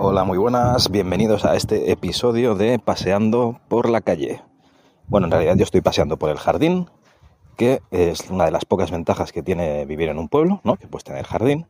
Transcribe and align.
Hola, 0.00 0.22
muy 0.22 0.38
buenas, 0.38 0.92
bienvenidos 0.92 1.44
a 1.44 1.56
este 1.56 1.90
episodio 1.90 2.54
de 2.54 2.78
Paseando 2.78 3.58
por 3.66 3.90
la 3.90 4.00
calle. 4.00 4.40
Bueno, 5.08 5.26
en 5.26 5.32
realidad 5.32 5.56
yo 5.56 5.64
estoy 5.64 5.80
paseando 5.80 6.18
por 6.18 6.30
el 6.30 6.38
jardín, 6.38 6.88
que 7.56 7.82
es 7.90 8.30
una 8.30 8.44
de 8.44 8.52
las 8.52 8.64
pocas 8.64 8.92
ventajas 8.92 9.32
que 9.32 9.42
tiene 9.42 9.86
vivir 9.86 10.08
en 10.08 10.20
un 10.20 10.28
pueblo, 10.28 10.60
¿no? 10.62 10.76
Que 10.76 10.86
puedes 10.86 11.02
tener 11.02 11.24
jardín. 11.24 11.66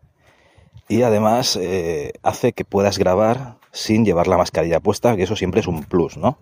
Y 0.88 1.04
además 1.04 1.56
eh, 1.56 2.12
hace 2.22 2.53
que 2.53 2.67
puedas 2.67 2.99
grabar 2.99 3.56
sin 3.73 4.05
llevar 4.05 4.27
la 4.27 4.37
mascarilla 4.37 4.81
puesta, 4.81 5.17
que 5.17 5.23
eso 5.23 5.35
siempre 5.35 5.61
es 5.61 5.67
un 5.67 5.85
plus, 5.85 6.19
¿no? 6.19 6.37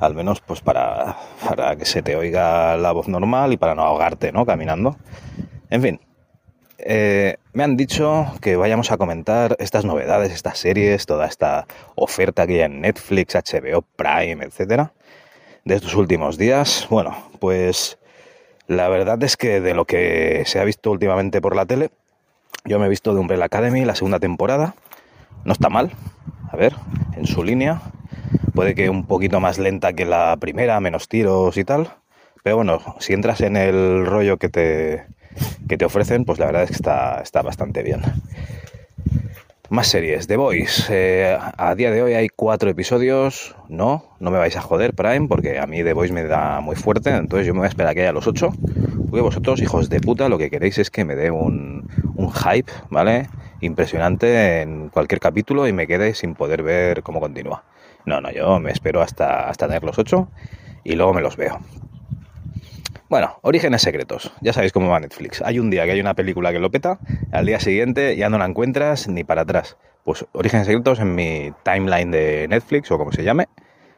Al 0.00 0.16
menos 0.16 0.40
pues 0.40 0.60
para, 0.60 1.18
para 1.48 1.76
que 1.76 1.84
se 1.84 2.02
te 2.02 2.16
oiga 2.16 2.76
la 2.76 2.90
voz 2.90 3.06
normal 3.06 3.52
y 3.52 3.56
para 3.56 3.76
no 3.76 3.82
ahogarte, 3.82 4.32
¿no? 4.32 4.44
Caminando. 4.44 4.96
En 5.70 5.82
fin, 5.82 6.00
eh, 6.88 7.36
me 7.52 7.64
han 7.64 7.76
dicho 7.76 8.32
que 8.40 8.54
vayamos 8.54 8.92
a 8.92 8.96
comentar 8.96 9.56
estas 9.58 9.84
novedades, 9.84 10.32
estas 10.32 10.58
series, 10.58 11.04
toda 11.06 11.26
esta 11.26 11.66
oferta 11.96 12.46
que 12.46 12.54
hay 12.54 12.60
en 12.60 12.80
Netflix, 12.80 13.34
HBO, 13.34 13.82
Prime, 13.96 14.44
etcétera, 14.44 14.92
de 15.64 15.74
estos 15.74 15.94
últimos 15.94 16.38
días. 16.38 16.86
Bueno, 16.88 17.16
pues 17.40 17.98
la 18.68 18.88
verdad 18.88 19.20
es 19.24 19.36
que 19.36 19.60
de 19.60 19.74
lo 19.74 19.84
que 19.84 20.44
se 20.46 20.60
ha 20.60 20.64
visto 20.64 20.92
últimamente 20.92 21.40
por 21.40 21.56
la 21.56 21.66
tele, 21.66 21.90
yo 22.64 22.78
me 22.78 22.86
he 22.86 22.88
visto 22.88 23.14
de 23.14 23.20
Umbrella 23.20 23.46
Academy 23.46 23.84
la 23.84 23.96
segunda 23.96 24.20
temporada. 24.20 24.76
No 25.44 25.52
está 25.52 25.68
mal, 25.68 25.90
a 26.52 26.56
ver, 26.56 26.74
en 27.16 27.26
su 27.26 27.42
línea. 27.42 27.82
Puede 28.54 28.76
que 28.76 28.90
un 28.90 29.06
poquito 29.06 29.40
más 29.40 29.58
lenta 29.58 29.92
que 29.92 30.04
la 30.04 30.36
primera, 30.36 30.78
menos 30.80 31.08
tiros 31.08 31.56
y 31.56 31.64
tal. 31.64 31.90
Pero 32.44 32.56
bueno, 32.56 32.80
si 33.00 33.12
entras 33.12 33.40
en 33.40 33.56
el 33.56 34.06
rollo 34.06 34.36
que 34.36 34.48
te, 34.48 35.06
que 35.68 35.76
te 35.76 35.84
ofrecen, 35.84 36.24
pues 36.24 36.38
la 36.38 36.46
verdad 36.46 36.62
es 36.62 36.70
que 36.70 36.76
está, 36.76 37.20
está 37.22 37.42
bastante 37.42 37.82
bien. 37.82 38.02
Más 39.68 39.88
series. 39.88 40.28
The 40.28 40.36
Voice. 40.36 40.84
Eh, 40.90 41.36
a 41.40 41.74
día 41.74 41.90
de 41.90 42.00
hoy 42.00 42.14
hay 42.14 42.28
cuatro 42.28 42.70
episodios. 42.70 43.56
No, 43.68 44.04
no 44.20 44.30
me 44.30 44.38
vais 44.38 44.56
a 44.56 44.60
joder, 44.60 44.94
Prime, 44.94 45.26
porque 45.26 45.58
a 45.58 45.66
mí 45.66 45.82
The 45.82 45.92
Voice 45.92 46.12
me 46.12 46.22
da 46.22 46.60
muy 46.60 46.76
fuerte. 46.76 47.10
Entonces 47.10 47.48
yo 47.48 47.52
me 47.52 47.60
voy 47.60 47.66
a 47.66 47.68
esperar 47.70 47.90
a 47.90 47.94
que 47.94 48.02
haya 48.02 48.12
los 48.12 48.28
ocho. 48.28 48.50
Porque 49.10 49.22
vosotros, 49.22 49.60
hijos 49.60 49.88
de 49.88 49.98
puta, 49.98 50.28
lo 50.28 50.38
que 50.38 50.50
queréis 50.50 50.78
es 50.78 50.90
que 50.90 51.04
me 51.04 51.16
dé 51.16 51.32
un, 51.32 51.88
un 52.14 52.32
hype, 52.32 52.70
¿vale? 52.90 53.28
Impresionante 53.60 54.60
en 54.62 54.88
cualquier 54.88 55.18
capítulo 55.18 55.66
y 55.66 55.72
me 55.72 55.88
quede 55.88 56.14
sin 56.14 56.34
poder 56.34 56.62
ver 56.62 57.02
cómo 57.02 57.18
continúa. 57.18 57.64
No, 58.04 58.20
no, 58.20 58.30
yo 58.30 58.60
me 58.60 58.70
espero 58.70 59.02
hasta, 59.02 59.48
hasta 59.48 59.66
tener 59.66 59.82
los 59.82 59.98
ocho 59.98 60.28
y 60.84 60.94
luego 60.94 61.12
me 61.12 61.22
los 61.22 61.36
veo. 61.36 61.58
Bueno, 63.08 63.38
Orígenes 63.42 63.82
Secretos. 63.82 64.32
Ya 64.40 64.52
sabéis 64.52 64.72
cómo 64.72 64.88
va 64.88 64.98
Netflix. 64.98 65.40
Hay 65.42 65.60
un 65.60 65.70
día 65.70 65.84
que 65.84 65.92
hay 65.92 66.00
una 66.00 66.14
película 66.14 66.50
que 66.50 66.58
lo 66.58 66.72
peta, 66.72 66.98
al 67.30 67.46
día 67.46 67.60
siguiente 67.60 68.16
ya 68.16 68.28
no 68.28 68.36
la 68.36 68.46
encuentras 68.46 69.06
ni 69.06 69.22
para 69.22 69.42
atrás. 69.42 69.76
Pues 70.02 70.26
Orígenes 70.32 70.66
Secretos 70.66 70.98
en 70.98 71.14
mi 71.14 71.52
timeline 71.62 72.10
de 72.10 72.48
Netflix 72.48 72.90
o 72.90 72.98
como 72.98 73.12
se 73.12 73.22
llame, 73.22 73.46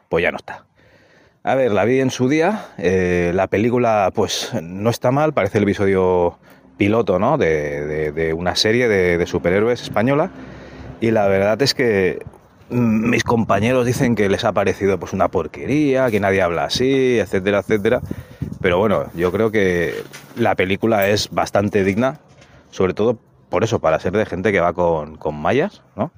pues 0.09 0.21
ya 0.21 0.31
no 0.31 0.37
está. 0.37 0.65
A 1.41 1.55
ver, 1.55 1.71
la 1.71 1.85
vi 1.85 2.01
en 2.01 2.11
su 2.11 2.29
día. 2.29 2.67
Eh, 2.77 3.31
la 3.33 3.47
película, 3.47 4.11
pues 4.13 4.51
no 4.61 4.91
está 4.91 5.09
mal, 5.09 5.33
parece 5.33 5.57
el 5.57 5.63
episodio 5.63 6.37
piloto, 6.77 7.17
¿no? 7.17 7.39
De, 7.39 8.33
una 8.37 8.55
serie 8.55 8.87
de, 8.87 9.17
de 9.17 9.25
superhéroes 9.25 9.81
española. 9.81 10.29
Y 11.01 11.09
la 11.09 11.27
verdad 11.27 11.59
es 11.63 11.73
que 11.73 12.19
mm, 12.69 13.09
mis 13.09 13.23
compañeros 13.23 13.87
dicen 13.87 14.13
que 14.13 14.29
les 14.29 14.43
ha 14.43 14.51
parecido 14.51 14.99
pues 14.99 15.13
una 15.13 15.29
porquería, 15.29 16.11
que 16.11 16.19
nadie 16.19 16.43
habla 16.43 16.65
así, 16.65 17.17
etcétera, 17.17 17.59
etcétera. 17.59 18.01
Pero 18.61 18.77
bueno, 18.77 19.09
yo 19.13 19.31
creo 19.31 19.51
que 19.51 19.93
la 20.35 20.55
película 20.55 21.07
es 21.07 21.29
bastante 21.29 21.83
digna, 21.83 22.19
sobre 22.71 22.93
todo 22.93 23.17
por 23.49 23.63
eso, 23.63 23.79
para 23.79 23.99
ser 23.99 24.13
de 24.13 24.25
gente 24.25 24.51
que 24.51 24.59
va 24.59 24.73
con, 24.73 25.15
con 25.17 25.35
mallas, 25.35 25.81
¿no? 25.95 26.11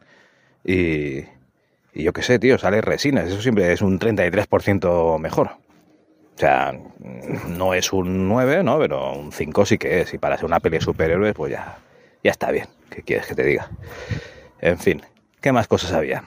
Y, 0.63 1.19
y 1.93 2.03
yo 2.03 2.13
qué 2.13 2.23
sé, 2.23 2.39
tío, 2.39 2.57
sale 2.57 2.81
resines, 2.81 3.27
eso 3.27 3.41
siempre 3.41 3.71
es 3.71 3.81
un 3.81 3.99
33% 3.99 5.19
mejor. 5.19 5.51
O 6.35 6.39
sea, 6.41 6.73
no 7.47 7.73
es 7.73 7.93
un 7.93 8.27
9, 8.27 8.63
¿no? 8.63 8.79
Pero 8.79 9.13
un 9.13 9.31
5 9.31 9.65
sí 9.65 9.77
que 9.77 10.01
es. 10.01 10.13
Y 10.13 10.17
para 10.17 10.37
ser 10.37 10.45
una 10.45 10.59
peli 10.59 10.77
de 10.77 10.83
superhéroes, 10.83 11.35
pues 11.35 11.51
ya, 11.51 11.77
ya 12.23 12.31
está 12.31 12.51
bien. 12.51 12.67
¿Qué 12.89 13.03
quieres 13.03 13.27
que 13.27 13.35
te 13.35 13.43
diga? 13.43 13.69
En 14.59 14.79
fin, 14.79 15.01
¿qué 15.39 15.51
más 15.51 15.67
cosas 15.67 15.91
había? 15.91 16.23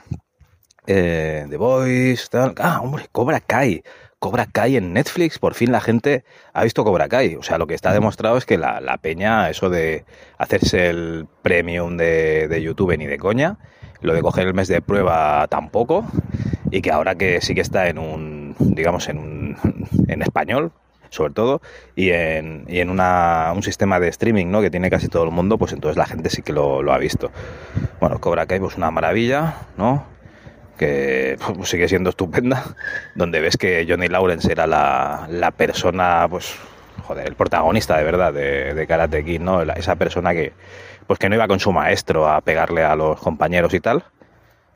Eh, 0.86 1.46
The 1.48 1.56
Voice, 1.56 2.28
tal. 2.30 2.54
Ah, 2.58 2.80
hombre, 2.82 3.06
Cobra 3.10 3.40
Kai. 3.40 3.82
Cobra 4.24 4.46
Kai 4.46 4.78
en 4.78 4.94
Netflix, 4.94 5.38
por 5.38 5.52
fin 5.52 5.70
la 5.70 5.82
gente 5.82 6.24
ha 6.54 6.64
visto 6.64 6.82
Cobra 6.82 7.10
Kai. 7.10 7.36
O 7.36 7.42
sea, 7.42 7.58
lo 7.58 7.66
que 7.66 7.74
está 7.74 7.92
demostrado 7.92 8.38
es 8.38 8.46
que 8.46 8.56
la, 8.56 8.98
peña, 9.02 9.50
eso 9.50 9.68
de 9.68 10.06
hacerse 10.38 10.88
el 10.88 11.26
premium 11.42 11.98
de, 11.98 12.48
de, 12.48 12.62
YouTube 12.62 12.96
ni 12.96 13.04
de 13.04 13.18
coña, 13.18 13.58
lo 14.00 14.14
de 14.14 14.22
coger 14.22 14.46
el 14.46 14.54
mes 14.54 14.68
de 14.68 14.80
prueba 14.80 15.46
tampoco, 15.48 16.06
y 16.70 16.80
que 16.80 16.90
ahora 16.90 17.16
que 17.16 17.42
sí 17.42 17.54
que 17.54 17.60
está 17.60 17.90
en 17.90 17.98
un, 17.98 18.56
digamos, 18.58 19.10
en, 19.10 19.18
un, 19.18 19.58
en 20.08 20.22
español, 20.22 20.72
sobre 21.10 21.34
todo, 21.34 21.60
y 21.94 22.08
en, 22.08 22.64
y 22.66 22.78
en 22.78 22.88
una, 22.88 23.52
un 23.54 23.62
sistema 23.62 24.00
de 24.00 24.08
streaming 24.08 24.46
¿no? 24.46 24.62
que 24.62 24.70
tiene 24.70 24.88
casi 24.88 25.08
todo 25.08 25.24
el 25.24 25.32
mundo, 25.32 25.58
pues 25.58 25.74
entonces 25.74 25.98
la 25.98 26.06
gente 26.06 26.30
sí 26.30 26.40
que 26.40 26.54
lo, 26.54 26.82
lo 26.82 26.94
ha 26.94 26.98
visto. 26.98 27.30
Bueno, 28.00 28.18
Cobra 28.22 28.46
Kai 28.46 28.58
pues 28.58 28.78
una 28.78 28.90
maravilla, 28.90 29.66
¿no? 29.76 30.13
Que 30.78 31.36
pues, 31.56 31.68
sigue 31.68 31.88
siendo 31.88 32.10
estupenda, 32.10 32.74
donde 33.14 33.40
ves 33.40 33.56
que 33.56 33.86
Johnny 33.88 34.08
Lawrence 34.08 34.50
era 34.50 34.66
la, 34.66 35.26
la 35.30 35.50
persona, 35.50 36.26
pues, 36.28 36.56
joder, 37.06 37.26
el 37.26 37.34
protagonista 37.34 37.96
de 37.96 38.04
verdad 38.04 38.32
de, 38.32 38.86
Karate 38.86 39.24
Kid, 39.24 39.40
¿no? 39.40 39.62
esa 39.62 39.96
persona 39.96 40.32
que, 40.32 40.52
pues 41.06 41.18
que 41.18 41.28
no 41.28 41.34
iba 41.34 41.48
con 41.48 41.60
su 41.60 41.72
maestro 41.72 42.28
a 42.28 42.40
pegarle 42.40 42.84
a 42.84 42.96
los 42.96 43.20
compañeros 43.20 43.74
y 43.74 43.80
tal, 43.80 44.04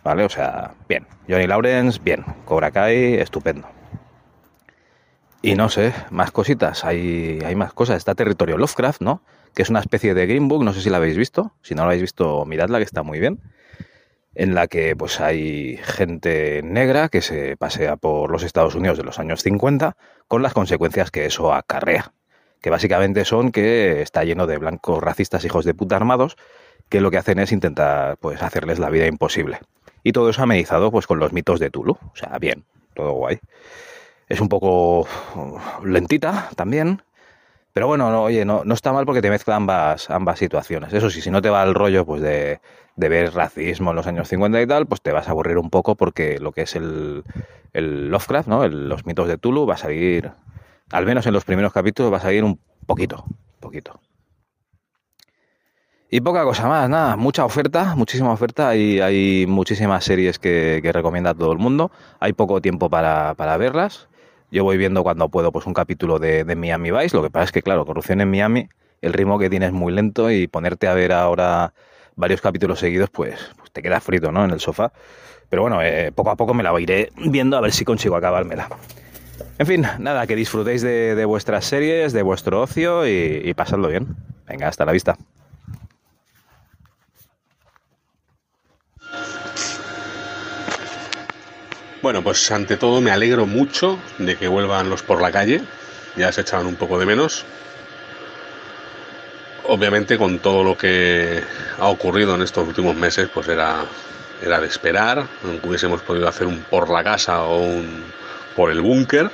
¿vale? 0.04 0.24
O 0.24 0.28
sea, 0.28 0.74
bien. 0.88 1.06
Johnny 1.28 1.46
Lawrence, 1.46 2.00
bien. 2.02 2.24
Cobra 2.44 2.70
Kai, 2.70 3.14
estupendo. 3.14 3.68
Y 5.40 5.54
no 5.54 5.68
sé, 5.68 5.94
más 6.10 6.32
cositas, 6.32 6.84
hay, 6.84 7.38
hay 7.44 7.54
más 7.54 7.72
cosas. 7.72 7.96
Está 7.96 8.14
Territorio 8.14 8.58
Lovecraft, 8.58 9.00
¿no? 9.00 9.22
Que 9.54 9.62
es 9.62 9.70
una 9.70 9.80
especie 9.80 10.12
de 10.12 10.26
Green 10.26 10.48
Book, 10.48 10.64
no 10.64 10.72
sé 10.72 10.80
si 10.80 10.90
la 10.90 10.96
habéis 10.96 11.16
visto. 11.16 11.52
Si 11.62 11.74
no 11.74 11.82
la 11.82 11.88
habéis 11.88 12.02
visto, 12.02 12.44
miradla, 12.44 12.78
que 12.78 12.84
está 12.84 13.02
muy 13.02 13.20
bien 13.20 13.40
en 14.38 14.54
la 14.54 14.68
que 14.68 14.94
pues 14.94 15.20
hay 15.20 15.78
gente 15.82 16.62
negra 16.62 17.08
que 17.08 17.22
se 17.22 17.56
pasea 17.56 17.96
por 17.96 18.30
los 18.30 18.44
Estados 18.44 18.76
Unidos 18.76 18.96
de 18.96 19.02
los 19.02 19.18
años 19.18 19.42
50 19.42 19.96
con 20.28 20.42
las 20.42 20.54
consecuencias 20.54 21.10
que 21.10 21.26
eso 21.26 21.52
acarrea, 21.52 22.12
que 22.62 22.70
básicamente 22.70 23.24
son 23.24 23.50
que 23.50 24.00
está 24.00 24.22
lleno 24.22 24.46
de 24.46 24.58
blancos 24.58 25.02
racistas 25.02 25.44
hijos 25.44 25.64
de 25.64 25.74
puta 25.74 25.96
armados 25.96 26.36
que 26.88 27.00
lo 27.00 27.10
que 27.10 27.18
hacen 27.18 27.40
es 27.40 27.50
intentar 27.50 28.16
pues 28.18 28.40
hacerles 28.40 28.78
la 28.78 28.90
vida 28.90 29.06
imposible. 29.06 29.58
Y 30.04 30.12
todo 30.12 30.30
eso 30.30 30.44
amenizado 30.44 30.92
pues 30.92 31.08
con 31.08 31.18
los 31.18 31.32
mitos 31.32 31.58
de 31.58 31.70
Tulu, 31.70 31.94
o 31.94 32.16
sea, 32.16 32.38
bien, 32.38 32.64
todo 32.94 33.14
guay. 33.14 33.40
Es 34.28 34.40
un 34.40 34.48
poco 34.48 35.08
lentita 35.82 36.48
también, 36.54 37.02
pero 37.72 37.88
bueno, 37.88 38.08
no, 38.12 38.22
oye, 38.22 38.44
no, 38.44 38.62
no, 38.64 38.74
está 38.74 38.92
mal 38.92 39.04
porque 39.04 39.20
te 39.20 39.30
mezcla 39.30 39.56
ambas, 39.56 40.10
ambas 40.10 40.38
situaciones. 40.38 40.92
Eso 40.92 41.10
sí, 41.10 41.20
si 41.20 41.30
no 41.32 41.42
te 41.42 41.50
va 41.50 41.64
el 41.64 41.74
rollo 41.74 42.06
pues 42.06 42.22
de, 42.22 42.60
de, 42.98 43.08
ver 43.08 43.34
racismo 43.34 43.90
en 43.90 43.96
los 43.96 44.06
años 44.06 44.28
50 44.28 44.60
y 44.60 44.66
tal, 44.66 44.86
pues 44.86 45.00
te 45.00 45.12
vas 45.12 45.28
a 45.28 45.30
aburrir 45.30 45.58
un 45.58 45.70
poco 45.70 45.94
porque 45.94 46.38
lo 46.38 46.52
que 46.52 46.62
es 46.62 46.76
el, 46.76 47.24
el 47.72 48.10
Lovecraft, 48.10 48.48
¿no? 48.48 48.66
los 48.68 49.06
mitos 49.06 49.28
de 49.28 49.38
Tulu 49.38 49.66
va 49.66 49.74
a 49.74 49.78
salir, 49.78 50.32
al 50.90 51.06
menos 51.06 51.26
en 51.26 51.32
los 51.32 51.44
primeros 51.44 51.72
capítulos, 51.72 52.12
va 52.12 52.18
a 52.18 52.20
salir 52.20 52.44
un 52.44 52.60
poquito, 52.86 53.24
poquito. 53.60 54.00
Y 56.10 56.22
poca 56.22 56.42
cosa 56.44 56.66
más, 56.68 56.88
nada, 56.88 57.16
mucha 57.16 57.44
oferta, 57.44 57.94
muchísima 57.94 58.32
oferta, 58.32 58.74
y 58.74 59.00
hay 59.00 59.46
muchísimas 59.46 60.04
series 60.04 60.38
que, 60.38 60.80
recomienda 60.92 61.34
todo 61.34 61.52
el 61.52 61.58
mundo, 61.58 61.90
hay 62.18 62.32
poco 62.32 62.62
tiempo 62.62 62.88
para, 62.88 63.34
para 63.34 63.56
verlas 63.56 64.08
yo 64.50 64.64
voy 64.64 64.78
viendo 64.78 65.02
cuando 65.02 65.28
puedo 65.28 65.52
pues 65.52 65.66
un 65.66 65.74
capítulo 65.74 66.18
de, 66.18 66.44
de, 66.44 66.56
Miami 66.56 66.90
Vice. 66.90 67.16
Lo 67.16 67.22
que 67.22 67.30
pasa 67.30 67.44
es 67.44 67.52
que, 67.52 67.62
claro, 67.62 67.84
corrupción 67.84 68.20
en 68.20 68.30
Miami, 68.30 68.68
el 69.02 69.12
ritmo 69.12 69.38
que 69.38 69.50
tiene 69.50 69.66
es 69.66 69.72
muy 69.72 69.92
lento 69.92 70.30
y 70.30 70.46
ponerte 70.46 70.88
a 70.88 70.94
ver 70.94 71.12
ahora 71.12 71.74
varios 72.18 72.40
capítulos 72.40 72.80
seguidos, 72.80 73.08
pues, 73.10 73.38
pues 73.56 73.70
te 73.70 73.80
queda 73.80 74.00
frito, 74.00 74.30
¿no? 74.32 74.44
En 74.44 74.50
el 74.50 74.60
sofá. 74.60 74.92
Pero 75.48 75.62
bueno, 75.62 75.80
eh, 75.82 76.12
poco 76.14 76.30
a 76.30 76.36
poco 76.36 76.52
me 76.52 76.62
la 76.62 76.78
iré 76.78 77.10
viendo 77.16 77.56
a 77.56 77.60
ver 77.60 77.72
si 77.72 77.84
consigo 77.84 78.16
acabármela. 78.16 78.68
En 79.58 79.66
fin, 79.66 79.86
nada, 79.98 80.26
que 80.26 80.36
disfrutéis 80.36 80.82
de, 80.82 81.14
de 81.14 81.24
vuestras 81.24 81.64
series, 81.64 82.12
de 82.12 82.22
vuestro 82.22 82.60
ocio 82.60 83.06
y, 83.06 83.42
y 83.44 83.54
pasadlo 83.54 83.88
bien. 83.88 84.16
Venga, 84.46 84.68
hasta 84.68 84.84
la 84.84 84.92
vista. 84.92 85.16
Bueno, 92.02 92.22
pues 92.22 92.50
ante 92.50 92.76
todo 92.76 93.00
me 93.00 93.10
alegro 93.10 93.46
mucho 93.46 93.98
de 94.18 94.36
que 94.36 94.48
vuelvan 94.48 94.90
los 94.90 95.02
por 95.02 95.20
la 95.20 95.32
calle. 95.32 95.62
Ya 96.16 96.32
se 96.32 96.42
echaban 96.42 96.66
un 96.66 96.76
poco 96.76 96.98
de 96.98 97.06
menos. 97.06 97.44
Obviamente 99.68 100.18
con 100.18 100.38
todo 100.40 100.64
lo 100.64 100.76
que 100.76 101.42
ha 101.78 101.86
ocurrido 101.86 102.34
en 102.34 102.42
estos 102.42 102.66
últimos 102.66 102.96
meses, 102.96 103.28
pues 103.32 103.48
era, 103.48 103.84
era 104.42 104.60
de 104.60 104.66
esperar. 104.66 105.24
Aunque 105.44 105.68
hubiésemos 105.68 106.02
podido 106.02 106.28
hacer 106.28 106.46
un 106.46 106.60
por 106.62 106.90
la 106.90 107.04
casa 107.04 107.42
o 107.44 107.60
un 107.60 108.04
por 108.56 108.70
el 108.70 108.80
búnker. 108.80 109.30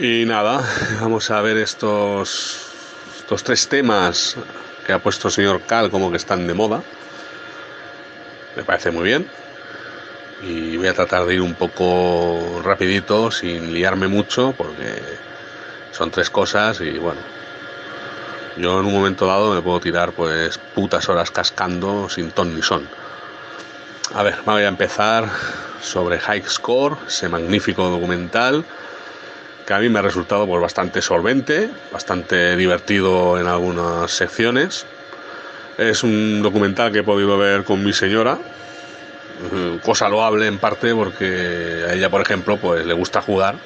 Y 0.00 0.24
nada, 0.24 0.64
vamos 1.00 1.30
a 1.30 1.40
ver 1.42 1.58
estos, 1.58 2.68
estos 3.18 3.42
tres 3.44 3.68
temas 3.68 4.36
que 4.86 4.92
ha 4.92 4.98
puesto 5.00 5.28
el 5.28 5.34
señor 5.34 5.62
Cal 5.62 5.90
como 5.90 6.10
que 6.10 6.16
están 6.16 6.46
de 6.46 6.54
moda 6.54 6.82
me 8.56 8.64
parece 8.64 8.90
muy 8.90 9.04
bien. 9.04 9.28
Y 10.42 10.76
voy 10.76 10.88
a 10.88 10.94
tratar 10.94 11.24
de 11.26 11.34
ir 11.34 11.40
un 11.40 11.54
poco 11.54 12.60
rapidito, 12.64 13.30
sin 13.30 13.72
liarme 13.72 14.08
mucho, 14.08 14.54
porque 14.56 15.02
son 15.92 16.10
tres 16.10 16.30
cosas 16.30 16.80
y 16.80 16.98
bueno, 16.98 17.20
yo 18.56 18.80
en 18.80 18.86
un 18.86 18.92
momento 18.92 19.26
dado 19.26 19.54
me 19.54 19.60
puedo 19.60 19.80
tirar 19.80 20.12
pues 20.12 20.58
putas 20.74 21.08
horas 21.08 21.30
cascando 21.30 22.08
sin 22.08 22.30
ton 22.30 22.54
ni 22.54 22.62
son. 22.62 22.88
A 24.14 24.22
ver, 24.22 24.36
voy 24.44 24.62
a 24.62 24.68
empezar 24.68 25.28
sobre 25.80 26.18
High 26.18 26.44
Score, 26.46 26.96
ese 27.06 27.28
magnífico 27.28 27.88
documental 27.88 28.64
que 29.66 29.74
a 29.74 29.78
mí 29.80 29.88
me 29.88 29.98
ha 29.98 30.02
resultado 30.02 30.46
pues 30.46 30.62
bastante 30.62 31.02
solvente, 31.02 31.68
bastante 31.92 32.56
divertido 32.56 33.38
en 33.38 33.48
algunas 33.48 34.10
secciones. 34.10 34.86
Es 35.76 36.04
un 36.04 36.40
documental 36.40 36.92
que 36.92 37.00
he 37.00 37.02
podido 37.02 37.36
ver 37.36 37.64
con 37.64 37.82
mi 37.82 37.92
señora, 37.92 38.38
eh, 39.52 39.78
cosa 39.84 40.08
loable 40.08 40.46
en 40.46 40.58
parte 40.58 40.94
porque 40.94 41.84
a 41.88 41.92
ella, 41.92 42.08
por 42.08 42.22
ejemplo, 42.22 42.56
pues 42.58 42.86
le 42.86 42.94
gusta 42.94 43.20
jugar 43.20 43.56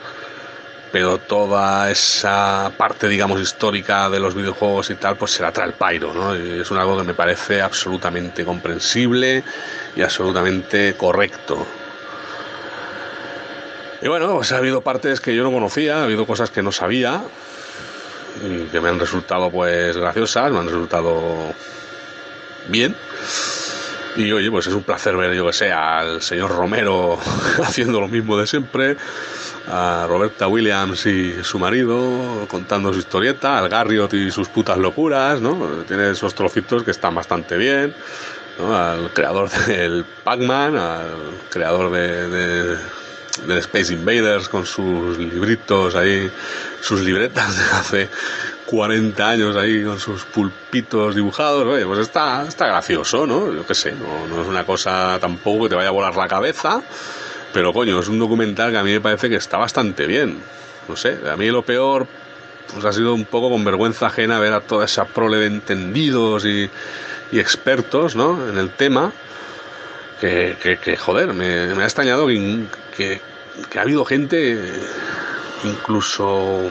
pero 0.92 1.18
toda 1.18 1.90
esa 1.90 2.72
parte, 2.76 3.08
digamos, 3.08 3.40
histórica 3.40 4.10
de 4.10 4.18
los 4.18 4.34
videojuegos 4.34 4.90
y 4.90 4.96
tal, 4.96 5.16
pues 5.16 5.32
se 5.32 5.42
la 5.42 5.52
trae 5.52 5.68
el 5.68 5.74
pairo, 5.74 6.12
¿no? 6.12 6.36
Y 6.36 6.60
es 6.60 6.70
algo 6.72 6.98
que 6.98 7.04
me 7.04 7.14
parece 7.14 7.62
absolutamente 7.62 8.44
comprensible 8.44 9.44
y 9.94 10.02
absolutamente 10.02 10.94
correcto. 10.94 11.66
Y 14.02 14.08
bueno, 14.08 14.34
pues 14.34 14.50
ha 14.52 14.56
habido 14.56 14.80
partes 14.80 15.20
que 15.20 15.34
yo 15.36 15.42
no 15.42 15.52
conocía, 15.52 16.00
ha 16.00 16.04
habido 16.04 16.26
cosas 16.26 16.50
que 16.50 16.62
no 16.62 16.72
sabía 16.72 17.22
y 18.42 18.64
que 18.64 18.80
me 18.80 18.88
han 18.88 18.98
resultado 18.98 19.50
pues 19.50 19.96
graciosas, 19.96 20.50
me 20.52 20.58
han 20.58 20.66
resultado 20.66 21.54
bien. 22.68 22.96
Y 24.16 24.32
oye, 24.32 24.50
pues 24.50 24.66
es 24.66 24.74
un 24.74 24.82
placer 24.82 25.16
ver, 25.16 25.34
yo 25.34 25.46
que 25.46 25.52
sé, 25.52 25.70
al 25.70 26.20
señor 26.22 26.50
Romero 26.50 27.18
haciendo 27.62 28.00
lo 28.00 28.08
mismo 28.08 28.36
de 28.36 28.46
siempre, 28.46 28.96
a 29.68 30.06
Roberta 30.08 30.48
Williams 30.48 31.06
y 31.06 31.44
su 31.44 31.58
marido 31.58 32.46
contando 32.48 32.92
su 32.92 33.00
historieta, 33.00 33.58
al 33.58 33.68
Garriott 33.68 34.14
y 34.14 34.30
sus 34.30 34.48
putas 34.48 34.78
locuras, 34.78 35.40
¿no? 35.40 35.56
Tiene 35.86 36.10
esos 36.10 36.34
trocitos 36.34 36.82
que 36.82 36.90
están 36.90 37.14
bastante 37.14 37.56
bien, 37.56 37.94
¿no? 38.58 38.76
Al 38.76 39.12
creador 39.12 39.50
del 39.66 40.04
Pac-Man, 40.24 40.76
al 40.76 41.14
creador 41.48 41.90
de, 41.92 42.28
de, 42.28 42.78
Space 43.60 43.92
Invaders 43.92 44.48
con 44.48 44.66
sus 44.66 45.18
libritos 45.18 45.94
ahí, 45.94 46.30
sus 46.80 47.00
libretas 47.00 47.56
de 47.56 47.64
hace 47.64 48.08
40 48.66 49.28
años 49.28 49.56
ahí 49.56 49.82
con 49.84 49.98
sus 49.98 50.24
pulpitos 50.24 51.14
dibujados, 51.14 51.64
oye, 51.64 51.86
pues 51.86 52.00
está, 52.00 52.44
está 52.46 52.66
gracioso, 52.66 53.26
¿no? 53.26 53.52
Yo 53.52 53.66
qué 53.66 53.74
sé, 53.74 53.92
no, 53.92 54.26
no 54.26 54.42
es 54.42 54.48
una 54.48 54.64
cosa 54.64 55.18
tampoco 55.20 55.64
que 55.64 55.70
te 55.70 55.74
vaya 55.76 55.88
a 55.88 55.92
volar 55.92 56.16
la 56.16 56.28
cabeza, 56.28 56.82
pero 57.52 57.72
coño, 57.72 57.98
es 57.98 58.08
un 58.08 58.18
documental 58.18 58.70
que 58.70 58.78
a 58.78 58.82
mí 58.82 58.92
me 58.92 59.00
parece 59.00 59.28
que 59.28 59.36
está 59.36 59.58
bastante 59.58 60.06
bien. 60.06 60.38
No 60.88 60.96
sé, 60.96 61.18
a 61.30 61.36
mí 61.36 61.50
lo 61.50 61.62
peor 61.62 62.06
pues 62.72 62.84
ha 62.84 62.92
sido 62.92 63.14
un 63.14 63.24
poco 63.24 63.50
con 63.50 63.64
vergüenza 63.64 64.06
ajena 64.06 64.38
ver 64.38 64.52
a 64.52 64.60
toda 64.60 64.84
esa 64.84 65.04
prole 65.04 65.38
de 65.38 65.46
entendidos 65.46 66.44
y, 66.44 66.70
expertos, 67.32 68.16
¿no? 68.16 68.48
En 68.48 68.58
el 68.58 68.70
tema. 68.70 69.12
Que, 70.20 70.78
que, 70.82 70.96
joder, 70.98 71.32
me, 71.32 71.46
ha 71.46 71.84
extrañado 71.84 72.26
que, 72.26 73.20
que, 73.70 73.78
ha 73.78 73.82
habido 73.82 74.04
gente 74.04 74.70
incluso 75.64 76.70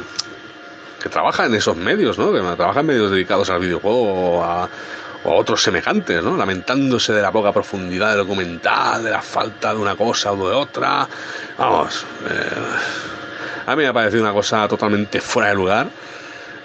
que 1.01 1.09
trabaja 1.09 1.47
en 1.47 1.55
esos 1.55 1.75
medios, 1.75 2.19
¿no? 2.19 2.31
Que 2.31 2.41
trabaja 2.55 2.81
en 2.81 2.85
medios 2.85 3.09
dedicados 3.09 3.49
al 3.49 3.61
videojuego 3.61 4.43
o 5.23 5.31
a, 5.31 5.35
otros 5.35 5.61
semejantes, 5.61 6.23
¿no? 6.23 6.37
Lamentándose 6.37 7.13
de 7.13 7.21
la 7.21 7.31
poca 7.31 7.51
profundidad 7.51 8.09
del 8.09 8.19
documental, 8.19 9.03
de 9.03 9.11
la 9.11 9.21
falta 9.21 9.73
de 9.73 9.79
una 9.79 9.95
cosa 9.95 10.31
o 10.31 10.49
de 10.49 10.55
otra. 10.55 11.07
Vamos, 11.57 12.05
eh, 12.29 13.65
a 13.65 13.75
mí 13.75 13.83
me 13.83 13.87
ha 13.87 13.93
parecido 13.93 14.23
una 14.23 14.33
cosa 14.33 14.67
totalmente 14.67 15.21
fuera 15.21 15.49
de 15.49 15.55
lugar 15.55 15.87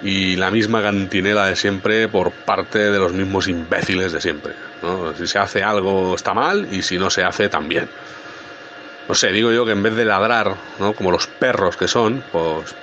y 0.02 0.36
la 0.36 0.50
misma 0.50 0.82
cantinela 0.82 1.46
de 1.46 1.56
siempre 1.56 2.08
por 2.08 2.30
parte 2.30 2.78
de 2.78 2.98
los 2.98 3.12
mismos 3.12 3.48
imbéciles 3.48 4.12
de 4.12 4.20
siempre. 4.20 4.54
¿no? 4.82 5.14
Si 5.16 5.26
se 5.26 5.38
hace 5.38 5.62
algo 5.62 6.14
está 6.14 6.34
mal 6.34 6.68
y 6.70 6.82
si 6.82 6.98
no 6.98 7.10
se 7.10 7.24
hace 7.24 7.48
también. 7.48 7.88
No 9.08 9.14
sé, 9.14 9.32
digo 9.32 9.52
yo 9.52 9.66
que 9.66 9.72
en 9.72 9.82
vez 9.82 9.94
de 9.94 10.04
ladrar, 10.04 10.54
¿no? 10.78 10.94
como 10.94 11.10
los 11.10 11.26
perros 11.26 11.76
que 11.76 11.88
son, 11.88 12.24
pues 12.32 12.74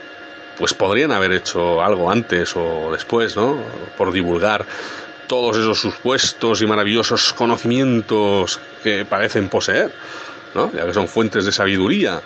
pues 0.61 0.75
podrían 0.75 1.11
haber 1.11 1.31
hecho 1.31 1.81
algo 1.81 2.11
antes 2.11 2.55
o 2.55 2.91
después, 2.91 3.35
¿no? 3.35 3.57
Por 3.97 4.11
divulgar 4.11 4.63
todos 5.31 5.55
esos 5.55 5.79
supuestos 5.79 6.61
y 6.61 6.67
maravillosos 6.67 7.31
conocimientos 7.31 8.59
que 8.83 9.05
parecen 9.05 9.47
poseer. 9.47 9.89
Ya 10.73 10.85
que 10.85 10.93
son 10.93 11.07
fuentes 11.07 11.45
de 11.45 11.53
sabiduría. 11.53 12.21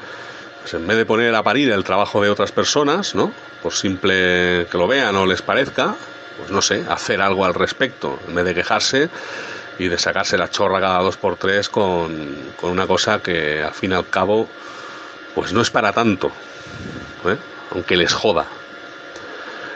Pues 0.62 0.74
en 0.74 0.88
vez 0.88 0.98
de 0.98 1.06
poner 1.06 1.36
a 1.36 1.44
parir 1.44 1.72
el 1.72 1.84
trabajo 1.84 2.20
de 2.24 2.32
otras 2.32 2.52
personas. 2.52 3.14
Por 3.62 3.74
simple 3.74 4.66
que 4.72 4.78
lo 4.80 4.88
vean 4.88 5.16
o 5.18 5.28
les 5.28 5.44
parezca, 5.44 5.94
pues 6.40 6.50
no 6.50 6.64
sé, 6.64 6.84
hacer 6.90 7.22
algo 7.22 7.46
al 7.46 7.54
respecto, 7.54 8.20
en 8.28 8.34
vez 8.34 8.46
de 8.46 8.56
quejarse 8.56 9.10
y 9.78 9.88
de 9.88 10.00
sacarse 10.00 10.36
la 10.36 10.50
chorra 10.50 10.80
cada 10.80 10.98
dos 11.04 11.18
por 11.18 11.36
tres 11.36 11.70
con, 11.70 12.54
con 12.60 12.72
una 12.72 12.88
cosa 12.88 13.22
que 13.22 13.62
al 13.62 13.74
fin 13.74 13.92
y 13.92 13.94
al 13.94 14.10
cabo, 14.10 14.50
pues 15.36 15.54
no 15.54 15.62
es 15.62 15.70
para 15.70 15.94
tanto. 15.94 16.32
¿eh? 17.26 17.38
aunque 17.72 17.98
les 17.98 18.14
joda. 18.14 18.48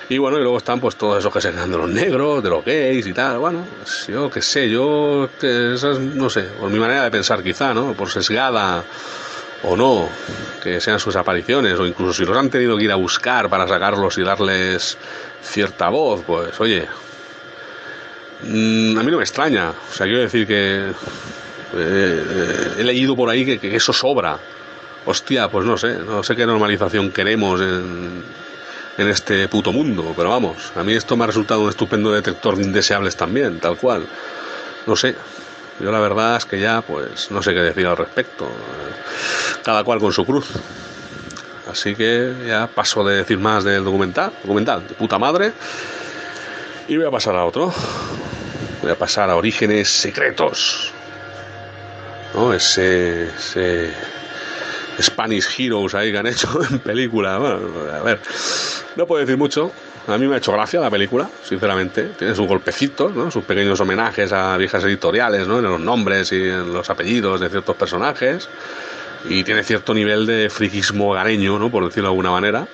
Y 0.09 0.17
bueno, 0.17 0.39
y 0.39 0.41
luego 0.41 0.57
están 0.57 0.79
pues 0.79 0.95
todos 0.95 1.19
esos 1.19 1.31
que 1.31 1.39
se 1.39 1.51
quedan 1.51 1.71
de 1.71 1.77
los 1.77 1.87
negros, 1.87 2.41
de 2.41 2.49
los 2.49 2.65
gays 2.65 3.05
y 3.05 3.13
tal. 3.13 3.37
Bueno, 3.37 3.63
pues, 3.77 4.07
yo 4.07 4.27
qué 4.29 4.41
sé, 4.41 4.67
yo, 4.67 5.29
que 5.39 5.75
no 6.15 6.29
sé, 6.31 6.41
por 6.59 6.71
mi 6.71 6.79
manera 6.79 7.03
de 7.03 7.11
pensar 7.11 7.43
quizá, 7.43 7.75
¿no? 7.75 7.93
Por 7.93 8.09
sesgada 8.09 8.83
o 9.63 9.77
no, 9.77 10.09
que 10.63 10.81
sean 10.81 10.99
sus 10.99 11.15
apariciones, 11.15 11.77
o 11.77 11.85
incluso 11.85 12.13
si 12.13 12.25
los 12.25 12.35
han 12.35 12.49
tenido 12.49 12.75
que 12.75 12.85
ir 12.85 12.91
a 12.91 12.95
buscar 12.95 13.49
para 13.49 13.67
sacarlos 13.67 14.17
y 14.17 14.23
darles 14.23 14.97
cierta 15.43 15.89
voz, 15.89 16.23
pues 16.25 16.59
oye, 16.59 16.87
mm, 18.41 18.97
a 18.97 19.03
mí 19.03 19.11
no 19.11 19.17
me 19.17 19.23
extraña. 19.23 19.69
O 19.69 19.93
sea, 19.93 20.07
quiero 20.07 20.21
decir 20.21 20.47
que 20.47 20.87
eh, 20.87 20.93
eh, 21.73 22.73
he 22.79 22.83
leído 22.83 23.15
por 23.15 23.29
ahí 23.29 23.59
que 23.59 23.75
eso 23.75 23.93
sobra 23.93 24.39
hostia, 25.05 25.49
pues 25.49 25.65
no 25.65 25.77
sé, 25.77 25.97
no 25.99 26.23
sé 26.23 26.35
qué 26.35 26.45
normalización 26.45 27.11
queremos 27.11 27.61
en, 27.61 28.23
en 28.99 29.07
este 29.07 29.47
puto 29.47 29.71
mundo, 29.71 30.13
pero 30.15 30.29
vamos, 30.29 30.73
a 30.75 30.83
mí 30.83 30.93
esto 30.93 31.15
me 31.15 31.23
ha 31.23 31.27
resultado 31.27 31.61
un 31.61 31.69
estupendo 31.69 32.11
detector 32.11 32.57
de 32.57 32.63
indeseables 32.63 33.15
también, 33.15 33.59
tal 33.59 33.77
cual. 33.77 34.05
No 34.85 34.95
sé, 34.97 35.15
yo 35.79 35.89
la 35.89 35.99
verdad 35.99 36.35
es 36.35 36.43
que 36.43 36.59
ya, 36.59 36.81
pues, 36.81 37.31
no 37.31 37.41
sé 37.41 37.53
qué 37.53 37.61
decir 37.61 37.87
al 37.87 37.95
respecto. 37.95 38.51
Cada 39.63 39.85
cual 39.85 39.99
con 39.99 40.11
su 40.11 40.25
cruz. 40.25 40.47
Así 41.71 41.95
que 41.95 42.33
ya 42.45 42.67
paso 42.67 43.05
de 43.05 43.15
decir 43.15 43.39
más 43.39 43.63
del 43.63 43.85
documental, 43.85 44.33
documental 44.41 44.85
de 44.85 44.95
puta 44.95 45.17
madre, 45.17 45.53
y 46.89 46.97
voy 46.97 47.05
a 47.05 47.11
pasar 47.11 47.37
a 47.37 47.45
otro. 47.45 47.73
Voy 48.81 48.91
a 48.91 48.95
pasar 48.95 49.29
a 49.29 49.37
Orígenes 49.37 49.87
Secretos. 49.87 50.91
¿No? 52.33 52.53
ese, 52.53 53.29
ese 53.29 53.93
Spanish 55.01 55.47
Heroes 55.57 55.95
ahí 55.95 56.11
que 56.11 56.17
han 56.17 56.27
hecho 56.27 56.59
en 56.69 56.79
película. 56.79 57.37
Bueno, 57.37 57.59
a 57.93 58.03
ver, 58.03 58.19
no 58.95 59.05
puedo 59.05 59.21
decir 59.21 59.37
mucho. 59.37 59.71
A 60.07 60.17
mí 60.17 60.27
me 60.27 60.35
ha 60.35 60.37
hecho 60.37 60.51
gracia 60.51 60.79
la 60.79 60.89
película, 60.89 61.29
sinceramente. 61.43 62.11
Tiene 62.17 62.33
sus 62.33 62.47
golpecitos, 62.47 63.13
¿no? 63.15 63.29
sus 63.29 63.43
pequeños 63.43 63.79
homenajes 63.79 64.31
a 64.31 64.57
viejas 64.57 64.83
editoriales, 64.83 65.47
¿no? 65.47 65.59
en 65.59 65.65
los 65.65 65.79
nombres 65.79 66.31
y 66.31 66.49
en 66.49 66.73
los 66.73 66.89
apellidos 66.89 67.39
de 67.39 67.49
ciertos 67.49 67.75
personajes. 67.75 68.49
Y 69.29 69.43
tiene 69.43 69.63
cierto 69.63 69.93
nivel 69.93 70.25
de 70.25 70.49
friquismo 70.49 71.11
gareño, 71.11 71.59
¿no? 71.59 71.69
por 71.69 71.85
decirlo 71.85 72.09
de 72.09 72.13
alguna 72.13 72.31
manera. 72.31 72.67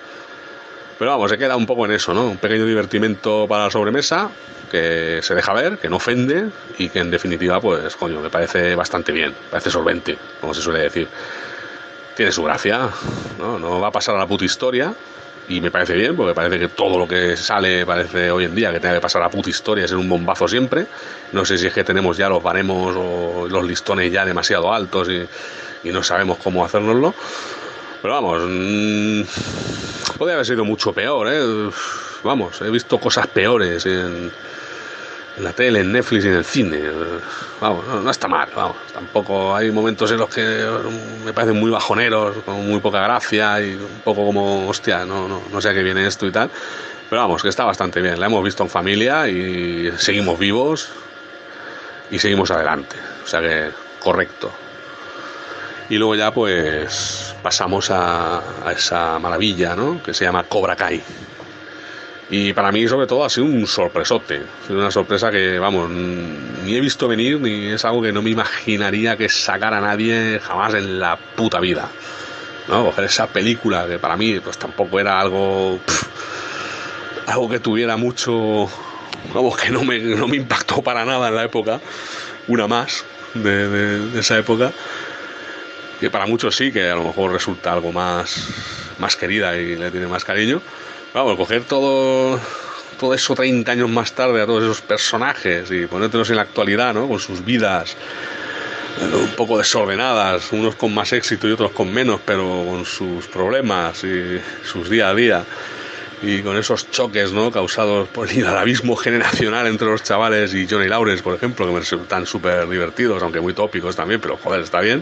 Pero 0.98 1.12
vamos, 1.12 1.30
se 1.30 1.38
queda 1.38 1.58
un 1.58 1.66
poco 1.66 1.86
en 1.86 1.92
eso, 1.92 2.14
¿no? 2.14 2.26
Un 2.26 2.38
pequeño 2.38 2.66
divertimento 2.66 3.48
para 3.50 3.66
la 3.66 3.72
sobremesa, 3.72 4.30
que 4.72 5.20
se 5.22 5.36
deja 5.36 5.52
ver, 5.52 5.78
que 5.78 5.90
no 5.90 5.98
ofende 5.98 6.48
y 6.78 6.88
que 6.88 7.00
en 7.00 7.12
definitiva, 7.12 7.60
pues, 7.60 7.98
coño, 7.98 8.22
me 8.22 8.30
parece 8.30 8.76
bastante 8.76 9.12
bien, 9.12 9.34
parece 9.52 9.72
solvente, 9.72 10.18
como 10.40 10.54
se 10.54 10.62
suele 10.62 10.80
decir 10.80 11.10
tiene 12.16 12.32
su 12.32 12.44
gracia, 12.44 12.90
¿no? 13.40 13.60
No 13.60 13.80
va 13.80 13.88
a 13.88 13.92
pasar 13.92 14.16
a 14.16 14.20
la 14.20 14.28
puta 14.28 14.46
historia, 14.46 14.94
y 15.48 15.62
me 15.62 15.70
parece 15.70 15.94
bien, 15.94 16.16
porque 16.16 16.34
parece 16.34 16.60
que 16.60 16.70
todo 16.70 16.98
lo 16.98 17.08
que 17.08 17.38
sale 17.38 17.86
parece 17.86 18.32
hoy 18.32 18.46
en 18.46 18.56
día 18.56 18.72
que 18.72 18.80
tenga 18.80 18.96
que 18.96 19.02
pasar 19.02 19.22
a 19.22 19.26
la 19.26 19.32
puta 19.32 19.50
historia, 19.50 19.88
ser 19.88 19.98
un 19.98 20.10
bombazo 20.10 20.48
siempre. 20.48 20.88
No 21.34 21.46
sé 21.46 21.58
si 21.58 21.68
es 21.68 21.74
que 21.74 21.84
tenemos 21.84 22.18
ya 22.18 22.30
los 22.30 22.42
baremos 22.42 22.96
o 22.98 23.48
los 23.48 23.64
listones 23.64 24.12
ya 24.12 24.26
demasiado 24.26 24.74
altos 24.74 25.10
y, 25.10 25.28
no 25.92 26.02
sabemos 26.02 26.40
cómo 26.40 26.66
hacérnoslo. 26.66 27.14
Pero 28.02 28.14
vamos, 28.16 28.42
mmm, 28.44 29.22
podría 30.18 30.34
haber 30.34 30.46
sido 30.48 30.66
mucho 30.66 30.94
peor, 30.94 31.28
¿eh? 31.32 31.70
Vamos, 32.24 32.60
he 32.62 32.70
visto 32.72 33.00
cosas 33.00 33.28
peores 33.28 33.86
en 33.86 34.32
en 35.38 35.44
la 35.44 35.54
tele, 35.54 35.82
en 35.82 35.92
Netflix 35.92 36.26
y 36.26 36.28
en 36.28 36.34
el 36.36 36.46
cine. 36.46 36.82
Vamos, 37.60 37.86
no, 37.88 38.10
está 38.10 38.28
mal, 38.28 38.50
vamos. 38.56 38.78
Tampoco 38.94 39.56
hay 39.56 39.72
momentos 39.72 40.12
en 40.12 40.18
los 40.18 40.30
que 40.30 40.66
me 41.26 41.34
parecen 41.34 41.60
muy 41.60 41.72
bajoneros, 41.72 42.38
con 42.46 42.68
muy 42.68 42.80
poca 42.80 43.02
gracia 43.02 43.62
y 43.62 43.74
un 43.76 44.02
poco 44.04 44.26
como, 44.26 44.68
hostia, 44.68 45.06
no, 45.06 45.28
no, 45.28 45.42
no 45.52 45.62
sé 45.62 45.70
a 45.70 45.74
qué 45.74 45.84
viene 45.84 46.06
esto 46.06 46.26
y 46.26 46.32
tal. 46.32 46.50
Pero 47.10 47.22
vamos, 47.22 47.42
que 47.42 47.50
está 47.50 47.66
bastante 47.66 48.02
bien. 48.02 48.20
La 48.20 48.26
hemos 48.28 48.44
visto 48.44 48.64
en 48.64 48.70
familia 48.70 49.28
y 49.28 49.92
seguimos 49.98 50.40
vivos 50.40 50.90
y 52.10 52.20
seguimos 52.20 52.50
adelante. 52.52 52.96
O 53.24 53.28
sea 53.28 53.42
que 53.42 53.70
correcto. 54.00 54.52
Y 55.90 55.98
luego 55.98 56.16
ya 56.16 56.32
pues 56.32 57.36
pasamos 57.44 57.92
a, 57.92 58.42
a 58.66 58.72
esa 58.72 59.20
maravilla, 59.20 59.76
¿no? 59.76 60.02
Que 60.02 60.14
se 60.14 60.26
llama 60.26 60.44
Cobra 60.44 60.76
Kai. 60.76 61.04
Y 62.38 62.52
para 62.52 62.70
mí, 62.70 62.86
sobre 62.86 63.08
todo, 63.08 63.24
ha 63.24 63.30
sido 63.30 63.46
un 63.46 63.66
sorpresote. 63.66 64.42
Ha 64.64 64.68
sido 64.68 64.80
una 64.80 64.92
sorpresa 64.92 65.32
que, 65.32 65.58
vamos, 65.58 65.90
ni 65.90 66.76
he 66.76 66.82
visto 66.82 67.08
venir, 67.08 67.40
ni 67.40 67.68
es 67.68 67.86
algo 67.86 68.02
que 68.02 68.12
no 68.12 68.22
me 68.22 68.30
imaginaría 68.30 69.16
que 69.16 69.30
sacara 69.30 69.80
nadie 69.80 70.42
jamás 70.44 70.74
en 70.74 71.00
la 71.00 71.16
puta 71.16 71.62
vida. 71.62 71.90
¿No? 72.68 72.84
Coger 72.88 73.06
esa 73.06 73.28
película 73.28 73.88
que 73.88 74.00
para 74.00 74.18
mí, 74.18 74.38
pues 74.42 74.58
tampoco 74.58 75.00
era 75.00 75.18
algo. 75.18 75.80
algo 77.28 77.50
que 77.50 77.60
tuviera 77.62 77.96
mucho. 77.96 78.70
Vamos, 79.34 79.56
que 79.56 79.70
no 79.70 79.86
me, 79.86 79.98
no 80.00 80.28
me 80.28 80.36
impactó 80.36 80.82
para 80.82 81.06
nada 81.06 81.30
en 81.30 81.36
la 81.36 81.46
época. 81.46 81.80
Una 82.50 82.68
más 82.68 83.06
de, 83.34 83.70
de 84.10 84.20
esa 84.20 84.38
época. 84.38 84.74
Que 86.02 86.10
para 86.10 86.26
muchos 86.26 86.54
sí, 86.54 86.74
que 86.74 86.90
a 86.90 86.96
lo 86.96 87.06
mejor 87.06 87.32
resulta 87.32 87.72
algo 87.72 87.94
más, 87.94 88.46
más 89.00 89.16
querida 89.16 89.56
y 89.56 89.78
le 89.78 89.90
tiene 89.90 90.08
más 90.08 90.26
cariño 90.26 90.62
Vamos, 91.16 91.38
coger 91.38 91.64
todo, 91.64 92.38
todo 93.00 93.14
eso 93.14 93.36
30 93.36 93.72
años 93.72 93.90
más 93.90 94.12
tarde 94.12 94.42
a 94.42 94.46
todos 94.46 94.64
esos 94.64 94.82
personajes 94.82 95.72
y 95.72 95.88
ponértelos 95.88 96.30
en 96.30 96.36
la 96.36 96.42
actualidad, 96.42 96.94
¿no? 96.94 97.08
Con 97.08 97.22
sus 97.22 97.46
vidas 97.46 97.96
eh, 99.00 99.16
un 99.16 99.30
poco 99.38 99.58
desordenadas, 99.58 100.52
unos 100.52 100.76
con 100.76 100.94
más 100.94 101.14
éxito 101.14 101.48
y 101.48 101.54
otros 101.54 101.72
con 101.72 101.94
menos, 101.94 102.20
pero 102.26 102.66
con 102.70 102.84
sus 102.84 103.28
problemas 103.28 104.04
y 104.04 104.42
sus 104.66 104.90
día 104.90 105.08
a 105.08 105.14
día 105.14 105.46
y 106.22 106.42
con 106.42 106.58
esos 106.58 106.92
choques 106.92 107.32
¿no? 107.32 107.50
causados 107.50 108.10
por 108.10 108.30
el 108.30 108.46
abismo 108.48 108.96
generacional 108.98 109.68
entre 109.68 109.88
los 109.88 110.04
chavales 110.04 110.54
y 110.54 110.68
Johnny 110.68 110.90
Lawrence, 110.90 111.24
por 111.24 111.34
ejemplo, 111.34 111.66
que 111.66 111.72
me 111.72 111.80
resultan 111.80 112.26
súper 112.26 112.68
divertidos, 112.68 113.24
aunque 113.24 113.40
muy 113.40 113.54
tópicos 113.54 113.96
también, 113.96 114.20
pero 114.20 114.36
joder, 114.36 114.60
está 114.60 114.82
bien. 114.82 115.02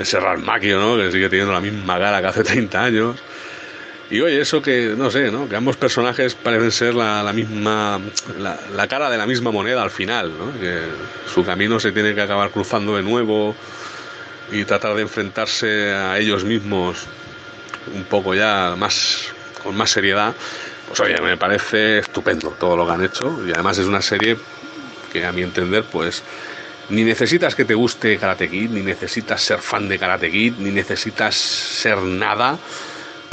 Ese 0.00 0.18
Ralmaquio, 0.18 0.80
¿no? 0.80 0.96
que 0.96 1.12
sigue 1.12 1.28
teniendo 1.28 1.52
la 1.52 1.60
misma 1.60 1.96
cara 1.96 2.20
que 2.20 2.26
hace 2.26 2.42
30 2.42 2.82
años. 2.82 3.16
Y 4.08 4.20
oye, 4.20 4.40
eso 4.40 4.62
que, 4.62 4.94
no 4.96 5.10
sé, 5.10 5.32
¿no? 5.32 5.48
Que 5.48 5.56
ambos 5.56 5.76
personajes 5.76 6.34
parecen 6.34 6.70
ser 6.70 6.94
la, 6.94 7.32
misma, 7.32 8.00
la, 8.38 8.86
cara 8.86 9.10
de 9.10 9.18
la 9.18 9.26
misma 9.26 9.50
moneda 9.50 9.82
al 9.82 9.90
final, 9.90 10.32
¿no? 10.38 10.60
Que 10.60 10.78
su 11.32 11.44
camino 11.44 11.80
se 11.80 11.90
tiene 11.90 12.14
que 12.14 12.20
acabar 12.20 12.50
cruzando 12.50 12.96
de 12.96 13.02
nuevo 13.02 13.56
y 14.52 14.64
tratar 14.64 14.94
de 14.94 15.02
enfrentarse 15.02 15.90
a 15.90 16.18
ellos 16.18 16.44
mismos 16.44 17.04
un 17.92 18.04
poco 18.04 18.34
ya 18.34 18.76
más, 18.78 19.32
con 19.64 19.76
más 19.76 19.90
seriedad. 19.90 20.34
Pues 20.86 21.00
oye, 21.00 21.20
me 21.20 21.36
parece 21.36 21.98
estupendo 21.98 22.50
todo 22.50 22.76
lo 22.76 22.86
que 22.86 22.92
han 22.92 23.04
hecho 23.04 23.40
y 23.44 23.50
además 23.50 23.78
es 23.78 23.86
una 23.86 24.02
serie 24.02 24.36
que 25.12 25.26
a 25.26 25.32
mi 25.32 25.42
entender, 25.42 25.82
pues 25.82 26.22
ni 26.90 27.02
necesitas 27.02 27.56
que 27.56 27.64
te 27.64 27.74
guste 27.74 28.16
Karate 28.18 28.48
Kid, 28.48 28.70
ni 28.70 28.82
necesitas 28.82 29.42
ser 29.42 29.58
fan 29.58 29.88
de 29.88 29.98
Karate 29.98 30.30
Kid, 30.30 30.54
ni 30.58 30.70
necesitas 30.70 31.34
ser 31.34 31.98
nada 31.98 32.56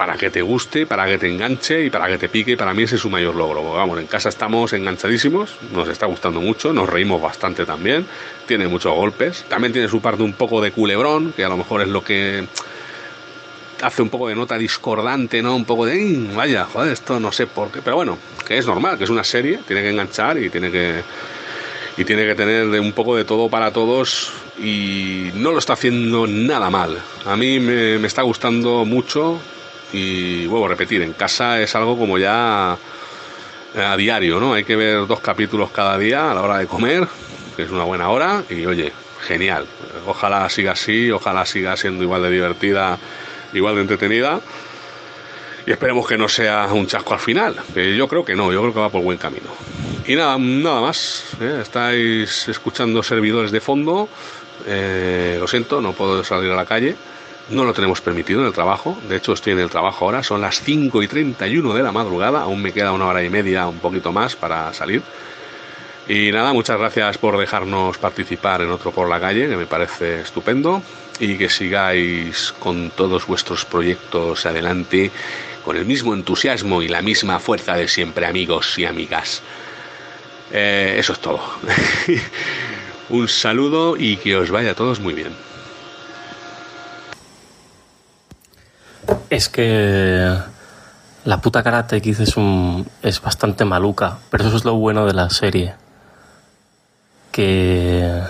para 0.03 0.17
que 0.17 0.29
te 0.29 0.41
guste, 0.41 0.85
para 0.85 1.05
que 1.05 1.17
te 1.17 1.29
enganche 1.29 1.85
y 1.85 1.89
para 1.89 2.09
que 2.09 2.17
te 2.17 2.27
pique. 2.27 2.57
Para 2.57 2.73
mí 2.73 2.83
ese 2.83 2.95
es 2.95 3.01
su 3.01 3.09
mayor 3.09 3.35
logro. 3.35 3.71
Vamos, 3.71 3.97
en 3.97 4.05
casa 4.05 4.27
estamos 4.27 4.73
enganchadísimos, 4.73 5.55
nos 5.71 5.87
está 5.87 6.07
gustando 6.07 6.41
mucho, 6.41 6.73
nos 6.73 6.89
reímos 6.89 7.21
bastante 7.21 7.65
también, 7.65 8.05
tiene 8.45 8.67
muchos 8.67 8.93
golpes. 8.93 9.45
También 9.47 9.71
tiene 9.71 9.87
su 9.87 10.01
parte 10.01 10.21
un 10.21 10.33
poco 10.33 10.59
de 10.59 10.73
culebrón, 10.73 11.31
que 11.31 11.45
a 11.45 11.47
lo 11.47 11.55
mejor 11.55 11.83
es 11.83 11.87
lo 11.87 12.03
que 12.03 12.45
hace 13.81 14.01
un 14.01 14.09
poco 14.09 14.27
de 14.27 14.35
nota 14.35 14.57
discordante, 14.57 15.41
¿no? 15.41 15.55
Un 15.55 15.63
poco 15.63 15.85
de, 15.85 16.27
vaya, 16.35 16.65
joder, 16.65 16.91
esto 16.91 17.17
no 17.21 17.31
sé 17.31 17.47
por 17.47 17.71
qué. 17.71 17.81
Pero 17.81 17.95
bueno, 17.95 18.17
que 18.45 18.57
es 18.57 18.67
normal, 18.67 18.97
que 18.97 19.05
es 19.05 19.09
una 19.09 19.23
serie, 19.23 19.61
tiene 19.65 19.83
que 19.83 19.89
enganchar 19.89 20.37
y 20.37 20.49
tiene 20.49 20.69
que 20.69 21.01
y 21.95 22.03
tiene 22.03 22.25
que 22.25 22.35
tener 22.35 22.67
un 22.77 22.91
poco 22.91 23.15
de 23.15 23.23
todo 23.23 23.49
para 23.49 23.71
todos 23.71 24.33
y 24.59 25.29
no 25.35 25.51
lo 25.53 25.59
está 25.59 25.73
haciendo 25.73 26.27
nada 26.27 26.69
mal. 26.69 27.01
A 27.25 27.37
mí 27.37 27.61
me, 27.61 27.99
me 27.99 28.07
está 28.07 28.23
gustando 28.23 28.83
mucho 28.83 29.39
y 29.93 30.45
vuelvo 30.47 30.65
a 30.65 30.69
repetir, 30.69 31.01
en 31.01 31.13
casa 31.13 31.61
es 31.61 31.73
algo 31.75 31.97
como 31.97 32.17
ya 32.17 32.77
a 33.75 33.97
diario, 33.97 34.39
¿no? 34.39 34.53
Hay 34.53 34.63
que 34.63 34.75
ver 34.75 35.07
dos 35.07 35.19
capítulos 35.19 35.71
cada 35.71 35.97
día 35.97 36.31
a 36.31 36.33
la 36.33 36.41
hora 36.41 36.57
de 36.57 36.67
comer, 36.67 37.07
que 37.55 37.63
es 37.63 37.69
una 37.69 37.83
buena 37.83 38.09
hora, 38.09 38.43
y 38.49 38.65
oye, 38.65 38.91
genial. 39.25 39.65
Ojalá 40.05 40.49
siga 40.49 40.73
así, 40.73 41.11
ojalá 41.11 41.45
siga 41.45 41.77
siendo 41.77 42.03
igual 42.03 42.23
de 42.23 42.31
divertida, 42.31 42.97
igual 43.53 43.75
de 43.75 43.81
entretenida. 43.81 44.41
Y 45.65 45.71
esperemos 45.71 46.07
que 46.07 46.17
no 46.17 46.27
sea 46.27 46.67
un 46.73 46.87
chasco 46.87 47.13
al 47.13 47.19
final, 47.19 47.55
que 47.73 47.95
yo 47.95 48.07
creo 48.07 48.25
que 48.25 48.35
no, 48.35 48.51
yo 48.51 48.59
creo 48.61 48.73
que 48.73 48.79
va 48.79 48.89
por 48.89 49.01
buen 49.01 49.17
camino. 49.17 49.49
Y 50.05 50.15
nada, 50.15 50.37
nada 50.37 50.81
más. 50.81 51.23
¿eh? 51.39 51.59
Estáis 51.61 52.49
escuchando 52.49 53.01
servidores 53.01 53.51
de 53.51 53.61
fondo. 53.61 54.09
Eh, 54.67 55.37
lo 55.39 55.47
siento, 55.47 55.79
no 55.79 55.93
puedo 55.93 56.23
salir 56.23 56.51
a 56.51 56.55
la 56.55 56.65
calle. 56.65 56.95
No 57.49 57.65
lo 57.65 57.73
tenemos 57.73 57.99
permitido 58.01 58.41
en 58.41 58.47
el 58.47 58.53
trabajo. 58.53 58.97
De 59.09 59.17
hecho, 59.17 59.33
estoy 59.33 59.53
en 59.53 59.59
el 59.59 59.69
trabajo 59.69 60.05
ahora. 60.05 60.23
Son 60.23 60.39
las 60.39 60.61
5 60.61 61.03
y 61.03 61.07
31 61.07 61.73
de 61.73 61.83
la 61.83 61.91
madrugada. 61.91 62.41
Aún 62.41 62.61
me 62.61 62.71
queda 62.71 62.93
una 62.93 63.07
hora 63.07 63.23
y 63.23 63.29
media, 63.29 63.67
un 63.67 63.79
poquito 63.79 64.11
más 64.11 64.35
para 64.35 64.73
salir. 64.73 65.01
Y 66.07 66.31
nada, 66.31 66.53
muchas 66.53 66.77
gracias 66.77 67.17
por 67.17 67.37
dejarnos 67.37 67.97
participar 67.97 68.61
en 68.61 68.69
otro 68.71 68.91
por 68.91 69.09
la 69.09 69.19
calle, 69.19 69.49
que 69.49 69.57
me 69.57 69.65
parece 69.65 70.21
estupendo. 70.21 70.81
Y 71.19 71.37
que 71.37 71.49
sigáis 71.49 72.53
con 72.59 72.89
todos 72.91 73.27
vuestros 73.27 73.65
proyectos 73.65 74.45
adelante 74.45 75.11
con 75.63 75.77
el 75.77 75.85
mismo 75.85 76.13
entusiasmo 76.13 76.81
y 76.81 76.87
la 76.87 77.01
misma 77.01 77.39
fuerza 77.39 77.75
de 77.75 77.87
siempre, 77.87 78.25
amigos 78.25 78.77
y 78.77 78.85
amigas. 78.85 79.41
Eh, 80.51 80.95
eso 80.97 81.13
es 81.13 81.19
todo. 81.19 81.41
un 83.09 83.27
saludo 83.27 83.95
y 83.97 84.17
que 84.17 84.35
os 84.35 84.49
vaya 84.49 84.71
a 84.71 84.75
todos 84.75 84.99
muy 84.99 85.13
bien. 85.13 85.33
Es 89.33 89.49
que 89.49 90.31
la 91.25 91.41
puta 91.41 91.63
Karate 91.63 91.99
Kid 91.99 92.21
es, 92.21 92.37
un, 92.37 92.87
es 93.01 93.19
bastante 93.19 93.65
maluca, 93.65 94.19
pero 94.29 94.45
eso 94.45 94.57
es 94.57 94.63
lo 94.63 94.75
bueno 94.75 95.07
de 95.07 95.13
la 95.13 95.31
serie. 95.31 95.73
Que, 97.31 98.21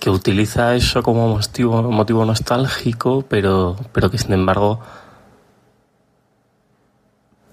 que 0.00 0.10
utiliza 0.10 0.74
eso 0.74 1.00
como 1.04 1.28
motivo, 1.28 1.80
motivo 1.80 2.24
nostálgico, 2.24 3.24
pero, 3.28 3.76
pero 3.92 4.10
que 4.10 4.18
sin 4.18 4.32
embargo 4.32 4.80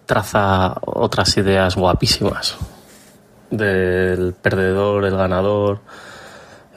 traza 0.08 0.78
otras 0.82 1.38
ideas 1.38 1.76
guapísimas 1.76 2.56
del 3.52 4.34
perdedor, 4.34 5.06
el 5.06 5.16
ganador, 5.16 5.80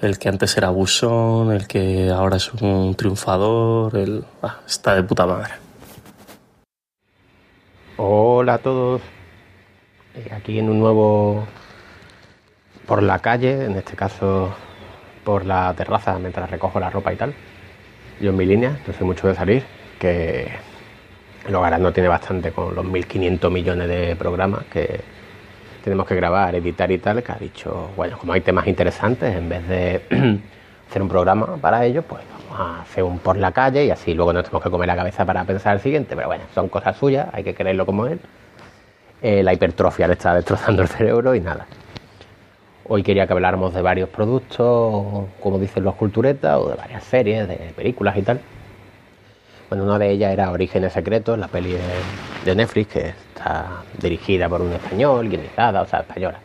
el 0.02 0.18
que 0.18 0.28
antes 0.28 0.56
era 0.56 0.70
busón, 0.70 1.52
el 1.52 1.66
que 1.66 2.10
ahora 2.10 2.36
es 2.36 2.52
un 2.52 2.94
triunfador, 2.94 3.96
el... 3.96 4.24
Ah, 4.42 4.60
está 4.66 4.94
de 4.94 5.02
puta 5.02 5.26
madre. 5.26 5.54
Hola 7.96 8.54
a 8.54 8.58
todos, 8.58 9.00
eh, 10.14 10.28
aquí 10.32 10.58
en 10.58 10.68
un 10.68 10.78
nuevo 10.78 11.46
por 12.86 13.02
la 13.02 13.20
calle, 13.20 13.64
en 13.64 13.76
este 13.76 13.96
caso 13.96 14.54
por 15.24 15.46
la 15.46 15.72
terraza 15.74 16.18
mientras 16.18 16.50
recojo 16.50 16.78
la 16.78 16.90
ropa 16.90 17.12
y 17.12 17.16
tal. 17.16 17.34
Yo 18.20 18.30
en 18.30 18.36
mi 18.36 18.44
línea, 18.44 18.78
no 18.86 18.92
sé 18.92 19.02
mucho 19.04 19.28
de 19.28 19.34
salir, 19.34 19.64
que 19.98 20.48
el 21.46 21.54
hogar 21.54 21.80
no 21.80 21.92
tiene 21.92 22.08
bastante 22.08 22.52
con 22.52 22.74
los 22.74 22.84
1.500 22.84 23.50
millones 23.50 23.88
de 23.88 24.14
programas 24.16 24.64
que 24.66 25.00
tenemos 25.86 26.08
que 26.08 26.16
grabar, 26.16 26.52
editar 26.56 26.90
y 26.90 26.98
tal, 26.98 27.22
que 27.22 27.30
ha 27.30 27.36
dicho, 27.36 27.90
bueno, 27.94 28.18
como 28.18 28.32
hay 28.32 28.40
temas 28.40 28.66
interesantes, 28.66 29.36
en 29.36 29.48
vez 29.48 29.68
de 29.68 30.02
hacer 30.90 31.00
un 31.00 31.08
programa 31.08 31.58
para 31.60 31.84
ellos, 31.84 32.04
pues 32.08 32.24
vamos 32.28 32.60
a 32.60 32.82
hacer 32.82 33.04
un 33.04 33.20
por 33.20 33.36
la 33.36 33.52
calle 33.52 33.84
y 33.84 33.92
así 33.92 34.12
luego 34.12 34.32
nos 34.32 34.42
tenemos 34.42 34.64
que 34.64 34.70
comer 34.70 34.88
la 34.88 34.96
cabeza 34.96 35.24
para 35.24 35.44
pensar 35.44 35.76
el 35.76 35.80
siguiente, 35.80 36.16
pero 36.16 36.26
bueno, 36.26 36.42
son 36.52 36.68
cosas 36.68 36.96
suyas, 36.96 37.28
hay 37.32 37.44
que 37.44 37.54
creerlo 37.54 37.86
como 37.86 38.08
él. 38.08 38.18
Eh, 39.22 39.44
la 39.44 39.52
hipertrofia 39.52 40.08
le 40.08 40.14
está 40.14 40.34
destrozando 40.34 40.82
el 40.82 40.88
cerebro 40.88 41.36
y 41.36 41.40
nada. 41.40 41.66
Hoy 42.88 43.04
quería 43.04 43.28
que 43.28 43.34
habláramos 43.34 43.72
de 43.72 43.80
varios 43.80 44.08
productos, 44.08 45.28
como 45.40 45.60
dicen 45.60 45.84
los 45.84 45.94
culturetas, 45.94 46.56
o 46.56 46.68
de 46.68 46.74
varias 46.74 47.04
series, 47.04 47.46
de 47.46 47.72
películas 47.76 48.16
y 48.16 48.22
tal. 48.22 48.40
Bueno, 49.68 49.82
una 49.82 49.98
de 49.98 50.10
ellas 50.12 50.32
era 50.32 50.52
Orígenes 50.52 50.92
Secretos, 50.92 51.36
la 51.36 51.48
peli 51.48 51.74
de, 52.44 52.54
Netflix, 52.54 52.92
que 52.92 53.08
está 53.08 53.82
dirigida 54.00 54.48
por 54.48 54.62
un 54.62 54.72
español, 54.72 55.28
guionizada, 55.28 55.82
o 55.82 55.86
sea, 55.86 56.00
española. 56.00 56.38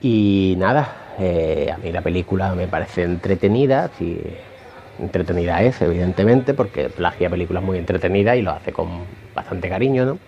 Y 0.00 0.56
nada, 0.58 1.14
eh, 1.20 1.70
a 1.72 1.78
mí 1.78 1.92
la 1.92 2.02
película 2.02 2.52
me 2.54 2.66
parece 2.66 3.04
entretenida, 3.04 3.90
sí, 3.96 4.20
entretenida 4.98 5.62
es, 5.62 5.80
evidentemente, 5.80 6.52
porque 6.52 6.88
plagia 6.88 7.30
películas 7.30 7.62
muy 7.62 7.78
entretenidas 7.78 8.36
y 8.36 8.42
lo 8.42 8.50
hace 8.50 8.72
con 8.72 8.88
bastante 9.32 9.68
cariño, 9.68 10.04
¿no? 10.04 10.18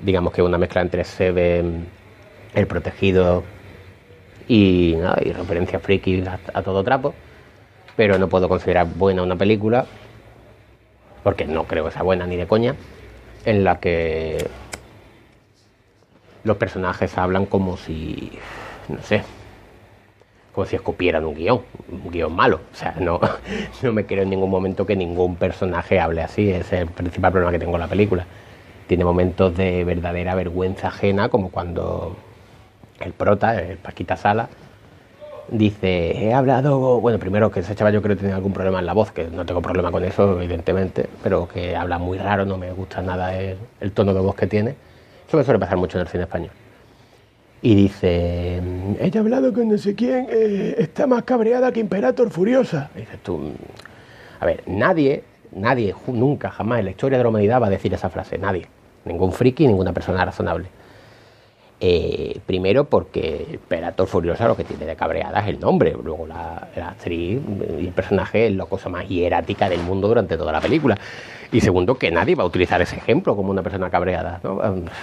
Digamos 0.00 0.32
que 0.32 0.42
una 0.42 0.58
mezcla 0.58 0.80
entre 0.80 1.02
Seven, 1.02 1.88
El 2.54 2.66
Protegido 2.68 3.42
y, 4.46 4.94
y 4.94 5.32
referencias 5.32 5.82
friki 5.82 6.22
a 6.54 6.62
todo 6.62 6.84
trapo, 6.84 7.14
pero 7.96 8.16
no 8.16 8.28
puedo 8.28 8.48
considerar 8.48 8.86
buena 8.86 9.24
una 9.24 9.34
película 9.34 9.84
porque 11.28 11.44
no 11.44 11.64
creo 11.64 11.84
que 11.84 11.90
sea 11.90 12.02
buena 12.02 12.26
ni 12.26 12.36
de 12.36 12.46
coña, 12.46 12.74
en 13.44 13.62
la 13.62 13.80
que 13.80 14.48
los 16.42 16.56
personajes 16.56 17.18
hablan 17.18 17.44
como 17.44 17.76
si, 17.76 18.32
no 18.88 19.02
sé, 19.02 19.24
como 20.54 20.66
si 20.66 20.76
escupieran 20.76 21.26
un 21.26 21.34
guion, 21.34 21.60
un 21.92 22.10
guion 22.10 22.34
malo. 22.34 22.62
O 22.72 22.74
sea, 22.74 22.94
no, 22.98 23.20
no 23.82 23.92
me 23.92 24.06
creo 24.06 24.22
en 24.22 24.30
ningún 24.30 24.48
momento 24.48 24.86
que 24.86 24.96
ningún 24.96 25.36
personaje 25.36 26.00
hable 26.00 26.22
así, 26.22 26.48
es 26.50 26.72
el 26.72 26.86
principal 26.86 27.30
problema 27.30 27.52
que 27.52 27.58
tengo 27.58 27.74
en 27.74 27.80
la 27.80 27.88
película. 27.88 28.24
Tiene 28.86 29.04
momentos 29.04 29.54
de 29.54 29.84
verdadera 29.84 30.34
vergüenza 30.34 30.88
ajena, 30.88 31.28
como 31.28 31.50
cuando 31.50 32.16
el 33.00 33.12
prota, 33.12 33.60
el 33.60 33.76
Paquita 33.76 34.16
Sala, 34.16 34.48
dice, 35.50 36.24
he 36.24 36.34
hablado, 36.34 37.00
bueno, 37.00 37.18
primero 37.18 37.50
que 37.50 37.60
ese 37.60 37.74
chaval 37.74 37.94
yo 37.94 38.02
creo 38.02 38.16
que 38.16 38.20
tiene 38.20 38.34
algún 38.34 38.52
problema 38.52 38.78
en 38.78 38.86
la 38.86 38.92
voz, 38.92 39.12
que 39.12 39.24
no 39.28 39.44
tengo 39.46 39.62
problema 39.62 39.90
con 39.90 40.04
eso, 40.04 40.40
evidentemente, 40.40 41.08
pero 41.22 41.48
que 41.48 41.76
habla 41.76 41.98
muy 41.98 42.18
raro, 42.18 42.44
no 42.44 42.58
me 42.58 42.72
gusta 42.72 43.02
nada 43.02 43.34
el, 43.34 43.92
tono 43.92 44.14
de 44.14 44.20
voz 44.20 44.34
que 44.34 44.46
tiene. 44.46 44.74
Eso 45.26 45.36
me 45.36 45.44
suele 45.44 45.58
pasar 45.58 45.76
mucho 45.76 45.98
en 45.98 46.02
el 46.02 46.08
cine 46.08 46.24
español. 46.24 46.50
Y 47.60 47.74
dice, 47.74 48.62
he 49.00 49.18
hablado 49.18 49.52
con 49.52 49.68
no 49.68 49.78
sé 49.78 49.94
quién, 49.94 50.26
eh, 50.30 50.76
está 50.78 51.06
más 51.06 51.24
cabreada 51.24 51.72
que 51.72 51.80
Imperator 51.80 52.30
Furiosa. 52.30 52.90
dices 52.94 53.18
tú, 53.22 53.52
a 54.40 54.46
ver, 54.46 54.62
nadie, 54.66 55.24
nadie, 55.52 55.94
nunca, 56.06 56.50
jamás 56.50 56.78
en 56.78 56.84
la 56.86 56.90
historia 56.92 57.18
de 57.18 57.24
la 57.24 57.30
humanidad 57.30 57.60
va 57.60 57.66
a 57.66 57.70
decir 57.70 57.92
esa 57.92 58.10
frase, 58.10 58.38
nadie. 58.38 58.68
Ningún 59.04 59.32
friki, 59.32 59.66
ninguna 59.66 59.92
persona 59.92 60.24
razonable. 60.24 60.68
Eh, 61.80 62.40
primero 62.44 62.84
porque 62.84 63.46
Imperator 63.52 64.08
Furiosa 64.08 64.48
lo 64.48 64.56
que 64.56 64.64
tiene 64.64 64.84
de 64.84 64.96
cabreada 64.96 65.38
es 65.40 65.46
el 65.46 65.60
nombre, 65.60 65.94
luego 66.02 66.26
la, 66.26 66.68
actriz 66.74 67.40
y 67.80 67.86
el 67.86 67.92
personaje 67.92 68.48
es 68.48 68.56
la 68.56 68.66
cosa 68.66 68.88
más 68.88 69.08
hierática 69.08 69.68
del 69.68 69.82
mundo 69.82 70.08
durante 70.08 70.36
toda 70.36 70.50
la 70.50 70.60
película. 70.60 70.98
Y 71.52 71.60
segundo, 71.60 71.94
que 71.96 72.10
nadie 72.10 72.34
va 72.34 72.42
a 72.42 72.46
utilizar 72.46 72.82
ese 72.82 72.96
ejemplo 72.96 73.36
como 73.36 73.50
una 73.50 73.62
persona 73.62 73.90
cabreada. 73.90 74.40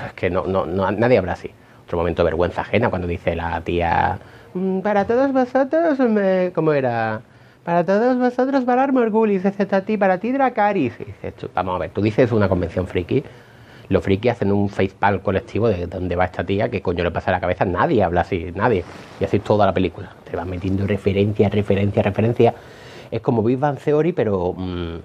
Es 0.08 0.14
que 0.14 0.30
no, 0.30 0.46
no, 0.46 0.66
nadie 0.66 1.18
habla 1.18 1.34
así. 1.34 1.50
Otro 1.86 1.98
momento 1.98 2.24
de 2.24 2.26
vergüenza 2.26 2.62
ajena 2.62 2.90
cuando 2.90 3.08
dice 3.08 3.36
la 3.36 3.62
tía, 3.62 4.20
mm, 4.54 4.80
para 4.82 5.06
todos 5.06 5.32
vosotros, 5.32 6.00
me... 6.00 6.52
¿cómo 6.54 6.74
era? 6.74 7.22
Para 7.64 7.84
todos 7.84 8.18
vosotros, 8.18 8.66
Valar 8.66 8.92
Morgulis, 8.92 9.44
excepto 9.46 9.76
a 9.76 9.82
ti, 9.82 9.98
para 9.98 10.20
ti, 10.20 10.32
Dracaris. 10.32 10.94
vamos 11.56 11.76
a 11.76 11.80
ver, 11.80 11.90
tú 11.90 12.02
dices 12.02 12.32
una 12.32 12.48
convención 12.48 12.86
friki, 12.86 13.24
los 13.90 14.04
frikis 14.04 14.32
hacen 14.32 14.52
un 14.52 14.70
facepalm 14.70 15.20
colectivo 15.20 15.68
de 15.68 15.88
dónde 15.88 16.16
va 16.16 16.26
esta 16.26 16.44
tía, 16.44 16.70
qué 16.70 16.82
coño 16.82 17.04
le 17.04 17.12
pasa 17.12 17.32
a 17.32 17.34
la 17.34 17.40
cabeza, 17.40 17.66
nadie 17.66 18.04
habla 18.04 18.22
así, 18.22 18.52
nadie. 18.56 18.84
Y 19.20 19.24
así 19.24 19.40
toda 19.40 19.66
la 19.66 19.74
película. 19.74 20.12
Te 20.30 20.36
vas 20.36 20.48
metiendo 20.48 20.88
referencia, 20.88 21.50
referencia, 21.50 22.02
referencia. 22.02 22.54
Es 23.12 23.22
como 23.22 23.44
Big 23.44 23.58
Bang 23.58 23.78
Theory, 23.78 24.14
pero 24.14 24.54
mm, 24.58 24.96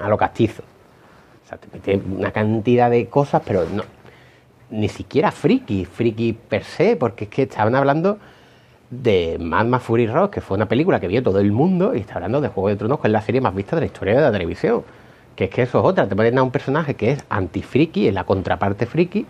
a 0.00 0.08
lo 0.08 0.16
castizo. 0.16 0.62
O 1.44 1.48
sea, 1.48 1.58
te 1.58 1.68
mete 1.72 2.00
una 2.16 2.32
cantidad 2.32 2.90
de 2.90 3.06
cosas, 3.06 3.42
pero 3.44 3.64
no, 3.72 3.82
ni 4.70 4.88
siquiera 4.88 5.30
friki, 5.30 5.84
friki 5.84 6.32
per 6.32 6.64
se, 6.64 6.96
porque 6.96 7.24
es 7.24 7.30
que 7.30 7.42
estaban 7.42 7.74
hablando 7.74 8.18
de 8.90 9.36
Mad 9.40 9.66
Max 9.66 9.84
Fury 9.84 10.06
Rock, 10.08 10.34
que 10.34 10.40
fue 10.40 10.56
una 10.56 10.66
película 10.66 10.98
que 10.98 11.06
vio 11.06 11.22
todo 11.22 11.38
el 11.38 11.52
mundo, 11.52 11.94
y 11.94 12.00
está 12.00 12.14
hablando 12.14 12.40
de 12.40 12.48
Juego 12.48 12.68
de 12.68 12.76
Tronos, 12.76 13.00
que 13.00 13.06
es 13.08 13.12
la 13.12 13.22
serie 13.22 13.40
más 13.40 13.54
vista 13.54 13.76
de 13.76 13.82
la 13.82 13.86
historia 13.86 14.16
de 14.16 14.20
la 14.20 14.32
televisión 14.32 14.82
que 15.40 15.44
es 15.44 15.50
que 15.50 15.62
eso 15.62 15.78
es 15.78 15.84
otra, 15.86 16.06
te 16.06 16.14
ponen 16.14 16.36
a 16.36 16.42
un 16.42 16.50
personaje 16.50 16.92
que 16.96 17.12
es 17.12 17.24
anti-friki, 17.30 18.08
es 18.08 18.12
la 18.12 18.24
contraparte 18.24 18.84
friki, 18.84 19.24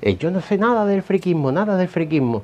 eh, 0.00 0.16
yo 0.16 0.30
no 0.30 0.40
sé 0.40 0.56
nada 0.56 0.86
del 0.86 1.02
frikismo, 1.02 1.52
nada 1.52 1.76
del 1.76 1.88
frikismo, 1.88 2.42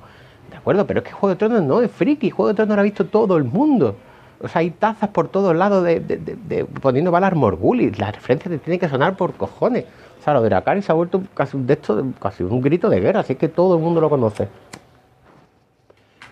de 0.50 0.58
acuerdo, 0.58 0.86
pero 0.86 1.00
es 1.00 1.06
que 1.06 1.12
Juego 1.12 1.28
de 1.30 1.36
Tronos 1.36 1.62
no 1.62 1.80
es 1.80 1.90
friki, 1.90 2.28
Juego 2.28 2.48
de 2.48 2.54
Tronos 2.54 2.76
lo 2.76 2.80
ha 2.82 2.84
visto 2.84 3.06
todo 3.06 3.38
el 3.38 3.44
mundo, 3.44 3.96
o 4.42 4.48
sea, 4.48 4.60
hay 4.60 4.72
tazas 4.72 5.08
por 5.08 5.28
todos 5.28 5.56
lados 5.56 5.84
de, 5.84 6.00
de, 6.00 6.66
poniendo 6.82 7.10
Valar 7.10 7.34
Morgulis, 7.34 7.98
la 7.98 8.12
referencia 8.12 8.50
te 8.50 8.58
tiene 8.58 8.78
que 8.78 8.90
sonar 8.90 9.16
por 9.16 9.32
cojones, 9.32 9.86
o 10.20 10.22
sea, 10.22 10.34
lo 10.34 10.42
de 10.42 10.54
Akari 10.54 10.82
se 10.82 10.92
ha 10.92 10.94
vuelto 10.94 11.22
casi 11.32 11.56
un, 11.56 11.66
de 11.66 11.78
casi 12.20 12.42
un 12.42 12.60
grito 12.60 12.90
de 12.90 13.00
guerra, 13.00 13.20
así 13.20 13.36
que 13.36 13.48
todo 13.48 13.76
el 13.76 13.82
mundo 13.82 14.02
lo 14.02 14.10
conoce. 14.10 14.48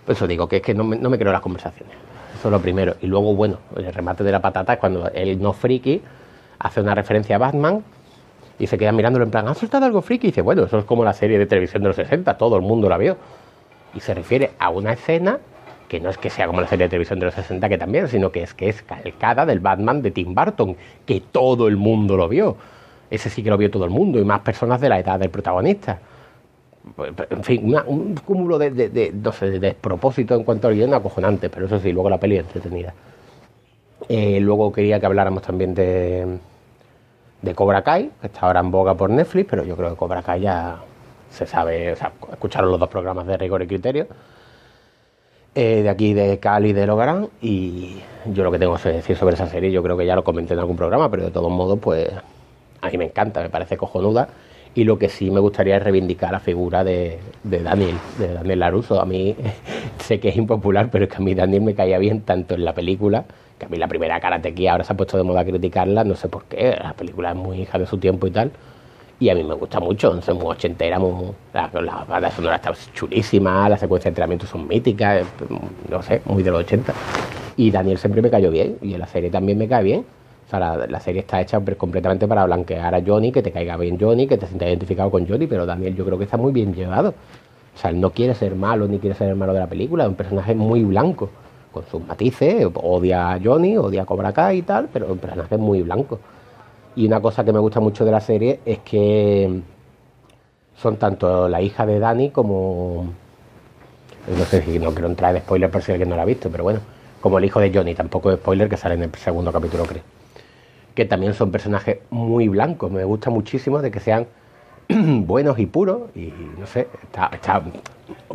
Por 0.04 0.14
eso 0.14 0.26
digo 0.26 0.46
que 0.46 0.56
es 0.56 0.62
que 0.62 0.74
no 0.74 0.84
me, 0.84 0.98
no 0.98 1.08
me 1.08 1.18
creo 1.18 1.32
las 1.32 1.40
conversaciones. 1.40 1.96
Eso 2.38 2.48
es 2.48 2.52
lo 2.52 2.60
primero. 2.60 2.96
Y 3.00 3.06
luego, 3.06 3.34
bueno, 3.34 3.60
el 3.74 3.92
remate 3.94 4.22
de 4.22 4.30
la 4.30 4.42
patata 4.42 4.74
es 4.74 4.78
cuando 4.78 5.08
el 5.08 5.40
no 5.40 5.54
friki 5.54 6.02
hace 6.58 6.80
una 6.80 6.94
referencia 6.94 7.36
a 7.36 7.38
Batman 7.38 7.82
y 8.58 8.66
se 8.66 8.78
queda 8.78 8.92
mirándolo 8.92 9.24
en 9.24 9.30
plan, 9.30 9.46
¿ha 9.48 9.54
soltado 9.54 9.86
algo 9.86 10.02
friki? 10.02 10.28
Y 10.28 10.30
dice, 10.30 10.42
bueno, 10.42 10.64
eso 10.64 10.78
es 10.78 10.84
como 10.84 11.04
la 11.04 11.12
serie 11.12 11.38
de 11.38 11.46
televisión 11.46 11.82
de 11.82 11.88
los 11.88 11.96
60, 11.96 12.38
todo 12.38 12.56
el 12.56 12.62
mundo 12.62 12.88
la 12.88 12.96
vio. 12.96 13.16
Y 13.94 14.00
se 14.00 14.14
refiere 14.14 14.52
a 14.58 14.70
una 14.70 14.92
escena 14.92 15.38
que 15.88 16.00
no 16.00 16.10
es 16.10 16.18
que 16.18 16.30
sea 16.30 16.46
como 16.46 16.60
la 16.60 16.66
serie 16.66 16.86
de 16.86 16.90
televisión 16.90 17.18
de 17.20 17.26
los 17.26 17.34
60 17.34 17.68
que 17.68 17.78
también, 17.78 18.08
sino 18.08 18.32
que 18.32 18.42
es 18.42 18.54
que 18.54 18.68
es 18.68 18.82
calcada 18.82 19.46
del 19.46 19.60
Batman 19.60 20.02
de 20.02 20.10
Tim 20.10 20.34
Burton, 20.34 20.76
que 21.04 21.20
todo 21.20 21.68
el 21.68 21.76
mundo 21.76 22.16
lo 22.16 22.28
vio. 22.28 22.56
Ese 23.10 23.30
sí 23.30 23.42
que 23.42 23.50
lo 23.50 23.56
vio 23.56 23.70
todo 23.70 23.84
el 23.84 23.90
mundo 23.90 24.18
y 24.18 24.24
más 24.24 24.40
personas 24.40 24.80
de 24.80 24.88
la 24.88 24.98
edad 24.98 25.18
del 25.18 25.30
protagonista. 25.30 25.98
Pues, 26.94 27.12
en 27.30 27.44
fin, 27.44 27.76
un 27.86 28.14
cúmulo 28.16 28.58
de, 28.58 28.70
de, 28.70 28.88
de, 28.88 29.12
de, 29.12 29.60
despropósito 29.60 30.34
en 30.34 30.44
cuanto 30.44 30.68
al 30.68 30.74
guion 30.74 30.94
acojonante, 30.94 31.50
pero 31.50 31.66
eso 31.66 31.78
sí, 31.78 31.92
luego 31.92 32.10
la 32.10 32.18
peli 32.18 32.38
entretenida. 32.38 32.94
Eh, 34.08 34.40
luego 34.40 34.72
quería 34.72 35.00
que 35.00 35.06
habláramos 35.06 35.42
también 35.42 35.74
de, 35.74 36.38
de 37.42 37.54
Cobra 37.54 37.82
Kai, 37.82 38.10
que 38.20 38.26
está 38.26 38.40
ahora 38.46 38.60
en 38.60 38.70
boga 38.70 38.94
por 38.94 39.10
Netflix, 39.10 39.46
pero 39.48 39.64
yo 39.64 39.76
creo 39.76 39.90
que 39.90 39.96
Cobra 39.96 40.22
Kai 40.22 40.42
ya 40.42 40.76
se 41.30 41.46
sabe, 41.46 41.92
o 41.92 41.96
sea, 41.96 42.12
escucharon 42.32 42.70
los 42.70 42.78
dos 42.78 42.88
programas 42.88 43.26
de 43.26 43.36
rigor 43.36 43.62
y 43.62 43.66
criterio, 43.66 44.06
eh, 45.54 45.82
de 45.82 45.88
aquí 45.88 46.12
de 46.12 46.38
Cali 46.38 46.72
de 46.72 46.86
Logarán, 46.86 47.28
y 47.40 47.96
yo 48.26 48.44
lo 48.44 48.52
que 48.52 48.58
tengo 48.58 48.76
que 48.76 48.90
decir 48.90 49.16
sobre 49.16 49.34
esa 49.34 49.46
serie, 49.46 49.72
yo 49.72 49.82
creo 49.82 49.96
que 49.96 50.06
ya 50.06 50.14
lo 50.14 50.22
comenté 50.22 50.52
en 50.52 50.60
algún 50.60 50.76
programa, 50.76 51.10
pero 51.10 51.24
de 51.24 51.30
todos 51.30 51.50
modos, 51.50 51.78
pues 51.80 52.08
a 52.82 52.90
mí 52.90 52.98
me 52.98 53.06
encanta, 53.06 53.40
me 53.40 53.48
parece 53.48 53.76
cojonuda, 53.76 54.28
y 54.74 54.84
lo 54.84 54.98
que 54.98 55.08
sí 55.08 55.30
me 55.30 55.40
gustaría 55.40 55.78
es 55.78 55.82
reivindicar 55.82 56.32
la 56.32 56.40
figura 56.40 56.84
de, 56.84 57.18
de 57.42 57.62
Daniel, 57.62 57.96
de 58.18 58.34
Daniel 58.34 58.58
Laruso. 58.60 59.00
A 59.00 59.06
mí 59.06 59.34
sé 59.98 60.20
que 60.20 60.28
es 60.28 60.36
impopular, 60.36 60.90
pero 60.90 61.04
es 61.04 61.10
que 61.10 61.16
a 61.16 61.20
mí 61.20 61.34
Daniel 61.34 61.62
me 61.62 61.74
caía 61.74 61.96
bien 61.96 62.20
tanto 62.20 62.54
en 62.54 62.64
la 62.66 62.74
película 62.74 63.24
que 63.58 63.66
a 63.66 63.68
mí 63.68 63.76
la 63.78 63.88
primera 63.88 64.20
Karate 64.20 64.68
ahora 64.68 64.84
se 64.84 64.92
ha 64.92 64.96
puesto 64.96 65.16
de 65.16 65.22
moda 65.22 65.44
criticarla, 65.44 66.04
no 66.04 66.14
sé 66.14 66.28
por 66.28 66.44
qué, 66.44 66.76
la 66.82 66.92
película 66.92 67.30
es 67.30 67.36
muy 67.36 67.62
hija 67.62 67.78
de 67.78 67.86
su 67.86 67.98
tiempo 67.98 68.26
y 68.26 68.30
tal, 68.30 68.52
y 69.18 69.30
a 69.30 69.34
mí 69.34 69.42
me 69.42 69.54
gusta 69.54 69.80
mucho, 69.80 70.20
sé, 70.20 70.34
muy 70.34 70.46
ochentera, 70.46 70.98
muy, 70.98 71.32
la, 71.54 71.70
la 71.72 72.04
banda 72.04 72.30
sonora 72.30 72.56
está 72.56 72.70
las 72.70 73.80
secuencias 73.80 74.04
de 74.04 74.08
entrenamiento 74.08 74.46
son 74.46 74.68
míticas, 74.68 75.26
no 75.88 76.02
sé, 76.02 76.20
muy 76.26 76.42
de 76.42 76.50
los 76.50 76.60
80. 76.60 76.92
Y 77.56 77.70
Daniel 77.70 77.96
siempre 77.96 78.20
me 78.20 78.28
cayó 78.28 78.50
bien, 78.50 78.76
y 78.82 78.92
en 78.92 79.00
la 79.00 79.06
serie 79.06 79.30
también 79.30 79.56
me 79.56 79.66
cae 79.66 79.82
bien. 79.82 80.04
O 80.46 80.50
sea, 80.50 80.76
la, 80.76 81.00
serie 81.00 81.22
está 81.22 81.40
hecha 81.40 81.58
completamente 81.76 82.28
para 82.28 82.44
blanquear 82.44 82.94
a 82.94 83.02
Johnny, 83.04 83.32
que 83.32 83.42
te 83.42 83.50
caiga 83.50 83.76
bien 83.78 83.98
Johnny, 83.98 84.26
que 84.26 84.36
te 84.36 84.46
sientas 84.46 84.68
identificado 84.68 85.10
con 85.10 85.26
Johnny, 85.26 85.46
pero 85.46 85.64
Daniel 85.64 85.96
yo 85.96 86.04
creo 86.04 86.18
que 86.18 86.24
está 86.24 86.36
muy 86.36 86.52
bien 86.52 86.74
llevado. 86.74 87.14
O 87.74 87.78
sea, 87.78 87.90
él 87.90 88.00
no 88.00 88.10
quiere 88.10 88.34
ser 88.34 88.54
malo 88.54 88.86
ni 88.86 88.98
quiere 88.98 89.16
ser 89.16 89.30
el 89.30 89.36
malo 89.36 89.54
de 89.54 89.60
la 89.60 89.66
película, 89.66 90.04
es 90.04 90.10
un 90.10 90.14
personaje 90.14 90.54
muy 90.54 90.84
blanco 90.84 91.30
con 91.76 91.86
sus 91.90 92.06
matices, 92.06 92.66
odia 92.74 93.32
a 93.32 93.40
Johnny, 93.42 93.76
odia 93.76 94.02
a 94.02 94.06
Cobra 94.06 94.32
Kai 94.32 94.58
y 94.58 94.62
tal, 94.62 94.88
pero 94.90 95.12
el 95.12 95.18
personaje 95.18 95.58
muy 95.58 95.82
blanco. 95.82 96.18
Y 96.94 97.06
una 97.06 97.20
cosa 97.20 97.44
que 97.44 97.52
me 97.52 97.58
gusta 97.58 97.80
mucho 97.80 98.02
de 98.06 98.10
la 98.10 98.20
serie 98.22 98.60
es 98.64 98.78
que 98.78 99.60
son 100.74 100.96
tanto 100.96 101.50
la 101.50 101.60
hija 101.60 101.84
de 101.84 101.98
Dani 101.98 102.30
como. 102.30 103.08
No 104.26 104.44
sé 104.46 104.62
si 104.62 104.78
no 104.78 104.90
quiero 104.92 105.08
entrar 105.08 105.36
en 105.36 105.42
spoiler 105.42 105.70
por 105.70 105.82
si 105.82 105.92
alguien 105.92 106.08
no 106.08 106.16
la 106.16 106.22
ha 106.22 106.24
visto, 106.24 106.50
pero 106.50 106.64
bueno, 106.64 106.80
como 107.20 107.36
el 107.36 107.44
hijo 107.44 107.60
de 107.60 107.70
Johnny, 107.72 107.94
tampoco 107.94 108.30
es 108.32 108.38
spoiler 108.38 108.70
que 108.70 108.78
sale 108.78 108.94
en 108.94 109.02
el 109.02 109.14
segundo 109.14 109.52
capítulo, 109.52 109.84
creo. 109.84 110.02
Que 110.94 111.04
también 111.04 111.34
son 111.34 111.50
personajes 111.50 111.98
muy 112.08 112.48
blancos. 112.48 112.90
Me 112.90 113.04
gusta 113.04 113.28
muchísimo 113.28 113.82
de 113.82 113.90
que 113.90 114.00
sean 114.00 114.26
buenos 114.88 115.58
y 115.58 115.66
puros. 115.66 116.04
Y 116.14 116.32
no 116.58 116.66
sé, 116.66 116.88
está, 117.02 117.28
está 117.34 117.62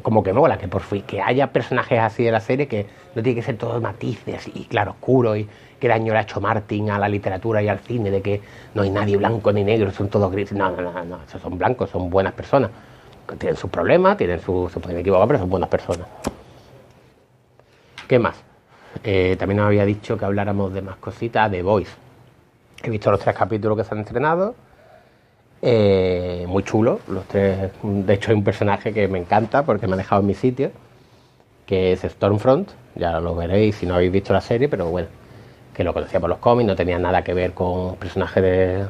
como 0.01 0.23
que 0.23 0.33
mola 0.33 0.57
que 0.57 0.67
por 0.67 0.81
fin 0.81 1.03
que 1.03 1.21
haya 1.21 1.47
personajes 1.47 1.99
así 1.99 2.23
de 2.23 2.31
la 2.31 2.39
serie 2.39 2.67
que 2.67 2.87
no 3.15 3.23
tiene 3.23 3.35
que 3.35 3.45
ser 3.45 3.57
todos 3.57 3.81
matices 3.81 4.47
y 4.47 4.65
claro 4.65 4.91
oscuro 4.91 5.35
y 5.35 5.47
que 5.79 5.87
daño 5.87 6.13
le 6.13 6.19
ha 6.19 6.21
hecho 6.23 6.41
Martin 6.41 6.91
a 6.91 6.99
la 6.99 7.07
literatura 7.07 7.61
y 7.61 7.67
al 7.67 7.79
cine 7.79 8.11
de 8.11 8.21
que 8.21 8.41
no 8.73 8.83
hay 8.83 8.89
nadie 8.89 9.17
blanco 9.17 9.51
ni 9.51 9.63
negro 9.63 9.91
son 9.91 10.09
todos 10.09 10.31
grises 10.31 10.57
no 10.57 10.71
no 10.71 10.81
no 10.81 11.05
no 11.05 11.19
esos 11.27 11.41
son 11.41 11.57
blancos 11.57 11.89
son 11.89 12.09
buenas 12.09 12.33
personas. 12.33 12.71
Tienen 13.37 13.55
sus 13.55 13.69
problemas 13.69 14.17
tienen 14.17 14.41
su, 14.41 14.69
se 14.73 14.79
pueden 14.79 14.99
equivocar 14.99 15.27
pero 15.27 15.39
son 15.39 15.49
buenas 15.49 15.69
personas. 15.69 16.07
Qué 18.07 18.19
más 18.19 18.43
eh, 19.03 19.35
también 19.39 19.57
nos 19.57 19.67
había 19.67 19.85
dicho 19.85 20.17
que 20.17 20.25
habláramos 20.25 20.73
de 20.73 20.81
más 20.81 20.97
cositas 20.97 21.49
de 21.49 21.63
Voice 21.63 21.91
he 22.83 22.89
visto 22.89 23.11
los 23.11 23.19
tres 23.19 23.35
capítulos 23.35 23.77
que 23.77 23.83
se 23.83 23.93
han 23.93 24.01
estrenado 24.01 24.55
eh, 25.61 26.45
muy 26.47 26.63
chulo, 26.63 26.99
los 27.07 27.25
tres. 27.25 27.71
De 27.83 28.13
hecho, 28.13 28.31
hay 28.31 28.37
un 28.37 28.43
personaje 28.43 28.93
que 28.93 29.07
me 29.07 29.19
encanta 29.19 29.63
porque 29.63 29.87
me 29.87 29.93
ha 29.93 29.97
dejado 29.97 30.21
en 30.21 30.27
mi 30.27 30.33
sitio, 30.33 30.71
que 31.65 31.93
es 31.93 32.01
Stormfront. 32.01 32.71
Ya 32.95 33.19
lo 33.19 33.35
veréis 33.35 33.75
si 33.75 33.85
no 33.85 33.95
habéis 33.95 34.11
visto 34.11 34.33
la 34.33 34.41
serie, 34.41 34.67
pero 34.69 34.89
bueno, 34.89 35.07
que 35.73 35.83
lo 35.83 35.93
conocía 35.93 36.19
por 36.19 36.29
los 36.29 36.39
cómics, 36.39 36.67
no 36.67 36.75
tenía 36.75 36.99
nada 36.99 37.23
que 37.23 37.33
ver 37.33 37.53
con 37.53 37.95
personaje 37.97 38.41
de, 38.41 38.85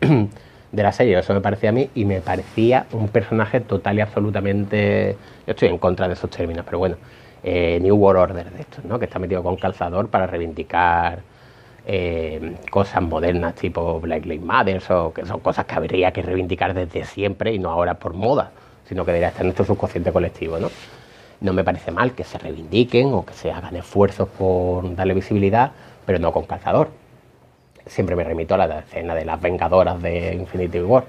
de 0.72 0.82
la 0.82 0.92
serie. 0.92 1.18
Eso 1.18 1.34
me 1.34 1.40
parecía 1.40 1.70
a 1.70 1.72
mí 1.72 1.90
y 1.94 2.04
me 2.04 2.20
parecía 2.20 2.86
un 2.92 3.08
personaje 3.08 3.60
total 3.60 3.98
y 3.98 4.00
absolutamente. 4.00 5.16
Yo 5.46 5.52
estoy 5.52 5.68
en 5.68 5.78
contra 5.78 6.08
de 6.08 6.14
esos 6.14 6.30
términos, 6.30 6.64
pero 6.64 6.78
bueno, 6.78 6.96
eh, 7.42 7.78
New 7.82 7.96
World 7.96 8.20
Order 8.20 8.50
de 8.50 8.60
estos, 8.60 8.84
¿no? 8.84 8.98
Que 8.98 9.06
está 9.06 9.18
metido 9.18 9.42
con 9.42 9.56
calzador 9.56 10.08
para 10.08 10.26
reivindicar 10.26 11.20
eh, 11.86 12.56
cosas 12.70 13.02
modernas 13.02 13.54
tipo 13.54 14.00
Black 14.00 14.24
Lives 14.24 14.44
Matter 14.44 14.82
o 14.90 15.12
que 15.12 15.26
son 15.26 15.40
cosas 15.40 15.64
que 15.66 15.74
habría 15.74 16.12
que 16.12 16.22
reivindicar 16.22 16.74
desde 16.74 17.04
siempre 17.04 17.52
y 17.52 17.58
no 17.58 17.70
ahora 17.70 17.94
por 17.94 18.14
moda, 18.14 18.52
sino 18.88 19.04
que 19.04 19.10
debería 19.10 19.28
estar 19.28 19.42
en 19.42 19.48
nuestro 19.48 19.64
subconsciente 19.64 20.12
colectivo, 20.12 20.58
¿no? 20.58 20.68
No 21.40 21.52
me 21.52 21.64
parece 21.64 21.90
mal 21.90 22.12
que 22.12 22.22
se 22.22 22.38
reivindiquen 22.38 23.12
o 23.12 23.24
que 23.24 23.34
se 23.34 23.50
hagan 23.50 23.74
esfuerzos 23.74 24.28
por 24.28 24.94
darle 24.94 25.14
visibilidad, 25.14 25.72
pero 26.06 26.20
no 26.20 26.32
con 26.32 26.44
calzador. 26.44 26.88
Siempre 27.84 28.14
me 28.14 28.22
remito 28.22 28.54
a 28.54 28.58
la 28.58 28.78
escena 28.78 29.12
de 29.14 29.24
las 29.24 29.40
Vengadoras 29.40 30.00
de 30.00 30.34
Infinity 30.34 30.80
War. 30.80 31.04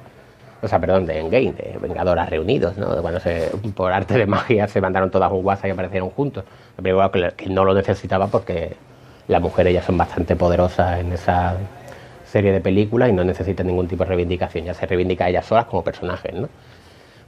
O 0.64 0.68
sea, 0.68 0.80
perdón, 0.80 1.06
de 1.06 1.20
Endgame, 1.20 1.52
de 1.52 1.78
Vengadoras 1.80 2.30
reunidos, 2.30 2.78
¿no? 2.78 3.00
Cuando 3.02 3.20
se, 3.20 3.52
por 3.76 3.92
arte 3.94 4.18
de 4.18 4.26
magia 4.26 4.68
se 4.68 4.82
mandaron 4.82 5.12
todas 5.12 5.32
un 5.32 5.46
WhatsApp 5.46 5.68
y 5.68 5.70
aparecieron 5.72 6.10
juntos. 6.10 6.46
Que, 6.82 7.34
que 7.38 7.50
no 7.50 7.64
lo 7.64 7.76
necesitaba 7.76 8.26
porque 8.26 8.76
las 9.28 9.42
mujeres 9.42 9.74
ya 9.74 9.82
son 9.82 9.98
bastante 9.98 10.36
poderosas 10.36 11.00
en 11.00 11.14
esa 11.14 11.58
serie 12.26 12.52
de 12.52 12.62
películas 12.62 13.10
y 13.10 13.14
no 13.14 13.24
necesitan 13.24 13.68
ningún 13.68 13.88
tipo 13.88 14.04
de 14.04 14.10
reivindicación. 14.10 14.66
Ya 14.66 14.74
se 14.74 14.86
reivindica 14.86 15.30
ellas 15.30 15.46
solas 15.46 15.66
como 15.66 15.84
personajes, 15.84 16.34
¿no? 16.34 16.50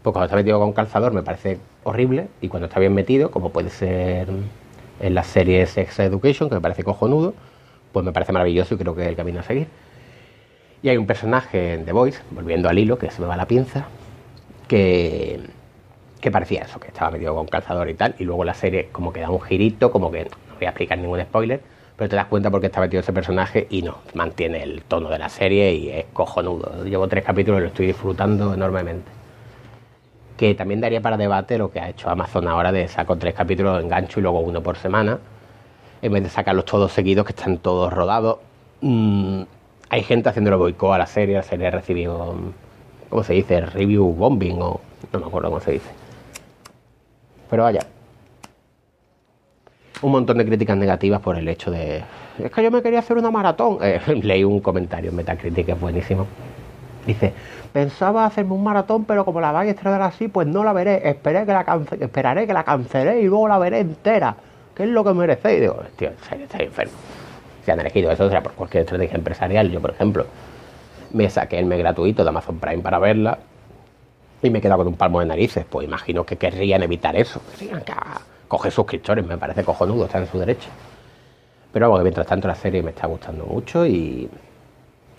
Pues 0.01 0.13
cuando 0.13 0.25
está 0.25 0.35
metido 0.35 0.59
con 0.59 0.73
calzador 0.73 1.13
me 1.13 1.23
parece 1.23 1.59
horrible 1.83 2.27
y 2.41 2.47
cuando 2.47 2.67
está 2.67 2.79
bien 2.79 2.93
metido, 2.93 3.31
como 3.31 3.51
puede 3.51 3.69
ser 3.69 4.27
en 4.99 5.15
la 5.15 5.23
serie 5.23 5.65
Sex 5.65 5.99
Education, 5.99 6.49
que 6.49 6.55
me 6.55 6.61
parece 6.61 6.83
cojonudo, 6.83 7.33
pues 7.91 8.05
me 8.05 8.11
parece 8.11 8.31
maravilloso 8.31 8.75
y 8.75 8.77
creo 8.77 8.95
que 8.95 9.03
es 9.03 9.07
el 9.07 9.15
camino 9.15 9.39
a 9.39 9.43
seguir. 9.43 9.67
Y 10.83 10.89
hay 10.89 10.97
un 10.97 11.07
personaje 11.07 11.73
en 11.73 11.85
The 11.85 11.91
Voice, 11.91 12.19
volviendo 12.31 12.69
al 12.69 12.77
hilo, 12.77 12.97
que 12.99 13.09
se 13.09 13.21
me 13.21 13.27
va 13.27 13.35
la 13.35 13.47
pinza, 13.47 13.85
que, 14.67 15.39
que 16.21 16.29
parecía 16.31 16.63
eso, 16.63 16.79
que 16.79 16.89
estaba 16.89 17.11
metido 17.11 17.33
con 17.33 17.47
calzador 17.47 17.89
y 17.89 17.95
tal, 17.95 18.15
y 18.19 18.25
luego 18.25 18.43
la 18.43 18.53
serie 18.53 18.89
como 18.91 19.11
que 19.11 19.21
da 19.21 19.29
un 19.29 19.41
girito, 19.41 19.91
como 19.91 20.11
que 20.11 20.25
no 20.25 20.55
voy 20.55 20.65
a 20.65 20.69
explicar 20.69 20.97
ningún 20.97 21.21
spoiler, 21.21 21.61
pero 21.97 22.09
te 22.09 22.15
das 22.15 22.25
cuenta 22.25 22.51
porque 22.51 22.67
está 22.67 22.81
metido 22.81 22.99
ese 22.99 23.13
personaje 23.13 23.67
y 23.69 23.81
no, 23.81 23.97
mantiene 24.13 24.63
el 24.63 24.83
tono 24.83 25.09
de 25.09 25.17
la 25.17 25.29
serie 25.29 25.73
y 25.73 25.89
es 25.89 26.05
cojonudo. 26.11 26.83
Llevo 26.83 27.07
tres 27.07 27.23
capítulos 27.23 27.59
y 27.59 27.63
lo 27.63 27.67
estoy 27.67 27.87
disfrutando 27.87 28.53
enormemente. 28.53 29.09
Que 30.35 30.53
también 30.55 30.81
daría 30.81 30.99
para 30.99 31.15
debate 31.15 31.57
lo 31.57 31.71
que 31.71 31.79
ha 31.79 31.89
hecho 31.89 32.09
Amazon 32.09 32.47
ahora 32.49 32.73
de 32.73 32.87
saco 32.89 33.17
tres 33.17 33.33
capítulos, 33.33 33.81
engancho 33.81 34.19
y 34.19 34.23
luego 34.23 34.39
uno 34.39 34.61
por 34.61 34.75
semana, 34.75 35.19
en 36.01 36.11
vez 36.11 36.23
de 36.23 36.29
sacarlos 36.29 36.65
todos 36.65 36.91
seguidos, 36.91 37.25
que 37.25 37.31
están 37.31 37.59
todos 37.59 37.93
rodados. 37.93 38.39
Mm, 38.81 39.43
hay 39.89 40.03
gente 40.03 40.27
haciéndolo 40.27 40.57
boicot 40.57 40.93
a 40.93 40.97
la 40.97 41.07
serie, 41.07 41.35
la 41.35 41.43
serie 41.43 41.67
ha 41.67 41.71
recibido, 41.71 42.35
¿cómo 43.09 43.23
se 43.23 43.33
dice? 43.33 43.61
Review 43.61 44.11
bombing 44.11 44.61
o 44.61 44.81
no 45.13 45.19
me 45.19 45.25
acuerdo 45.25 45.49
cómo 45.49 45.61
se 45.61 45.71
dice. 45.71 45.89
Pero 47.49 47.63
vaya, 47.63 47.85
un 50.01 50.11
montón 50.11 50.37
de 50.37 50.45
críticas 50.45 50.77
negativas 50.77 51.21
por 51.21 51.37
el 51.37 51.47
hecho 51.47 51.71
de 51.71 52.03
es 52.43 52.51
que 52.51 52.63
yo 52.63 52.71
me 52.71 52.81
quería 52.81 52.99
hacer 52.99 53.17
una 53.17 53.31
maratón. 53.31 53.77
Eh, 53.85 53.99
leí 54.23 54.43
un 54.43 54.59
comentario 54.59 55.09
en 55.11 55.15
Metacritic 55.15 55.65
que 55.65 55.71
es 55.71 55.79
buenísimo. 55.79 56.27
Dice, 57.05 57.33
pensaba 57.71 58.25
hacerme 58.25 58.53
un 58.53 58.63
maratón, 58.63 59.05
pero 59.05 59.23
como 59.25 59.39
la 59.39 59.51
vais 59.51 59.67
a 59.67 59.71
estrenar 59.71 60.01
así, 60.01 60.27
pues 60.27 60.47
no 60.47 60.63
la 60.63 60.73
veré. 60.73 61.07
Esperé 61.07 61.45
que 61.45 61.51
la 61.51 61.81
esperaré 61.99 62.47
que 62.47 62.53
la 62.53 62.63
cancelé 62.63 63.21
y 63.21 63.25
luego 63.25 63.47
la 63.47 63.59
veré 63.59 63.79
entera. 63.79 64.35
¿Qué 64.73 64.83
es 64.83 64.89
lo 64.89 65.03
que 65.03 65.13
merecéis? 65.13 65.61
Digo, 65.61 65.77
tío, 65.95 66.09
enfermo. 66.59 66.93
Si 67.63 67.71
han 67.71 67.79
elegido 67.79 68.11
eso, 68.11 68.25
o 68.25 68.29
sea 68.29 68.41
por 68.41 68.53
cualquier 68.53 68.81
estrategia 68.81 69.17
empresarial. 69.17 69.69
Yo, 69.71 69.79
por 69.79 69.91
ejemplo, 69.91 70.25
me 71.13 71.29
saqué 71.29 71.59
el 71.59 71.65
mes 71.65 71.79
gratuito 71.79 72.23
de 72.23 72.29
Amazon 72.29 72.59
Prime 72.59 72.81
para 72.81 72.99
verla 72.99 73.37
y 74.41 74.49
me 74.49 74.59
he 74.59 74.61
quedado 74.61 74.79
con 74.79 74.87
un 74.87 74.95
palmo 74.95 75.19
de 75.19 75.27
narices. 75.27 75.65
Pues 75.69 75.87
imagino 75.87 76.25
que 76.25 76.37
querrían 76.37 76.83
evitar 76.83 77.15
eso. 77.15 77.39
Querrían 77.51 77.81
que 77.81 77.93
coge 78.47 78.71
suscriptores, 78.71 79.25
me 79.25 79.37
parece 79.37 79.63
cojonudo, 79.63 80.05
está 80.05 80.19
en 80.19 80.27
su 80.27 80.39
derecho. 80.39 80.69
Pero 81.71 81.95
que 81.97 82.03
mientras 82.03 82.27
tanto 82.27 82.47
la 82.47 82.55
serie 82.55 82.81
me 82.81 82.91
está 82.91 83.07
gustando 83.07 83.45
mucho 83.45 83.85
y, 83.85 84.29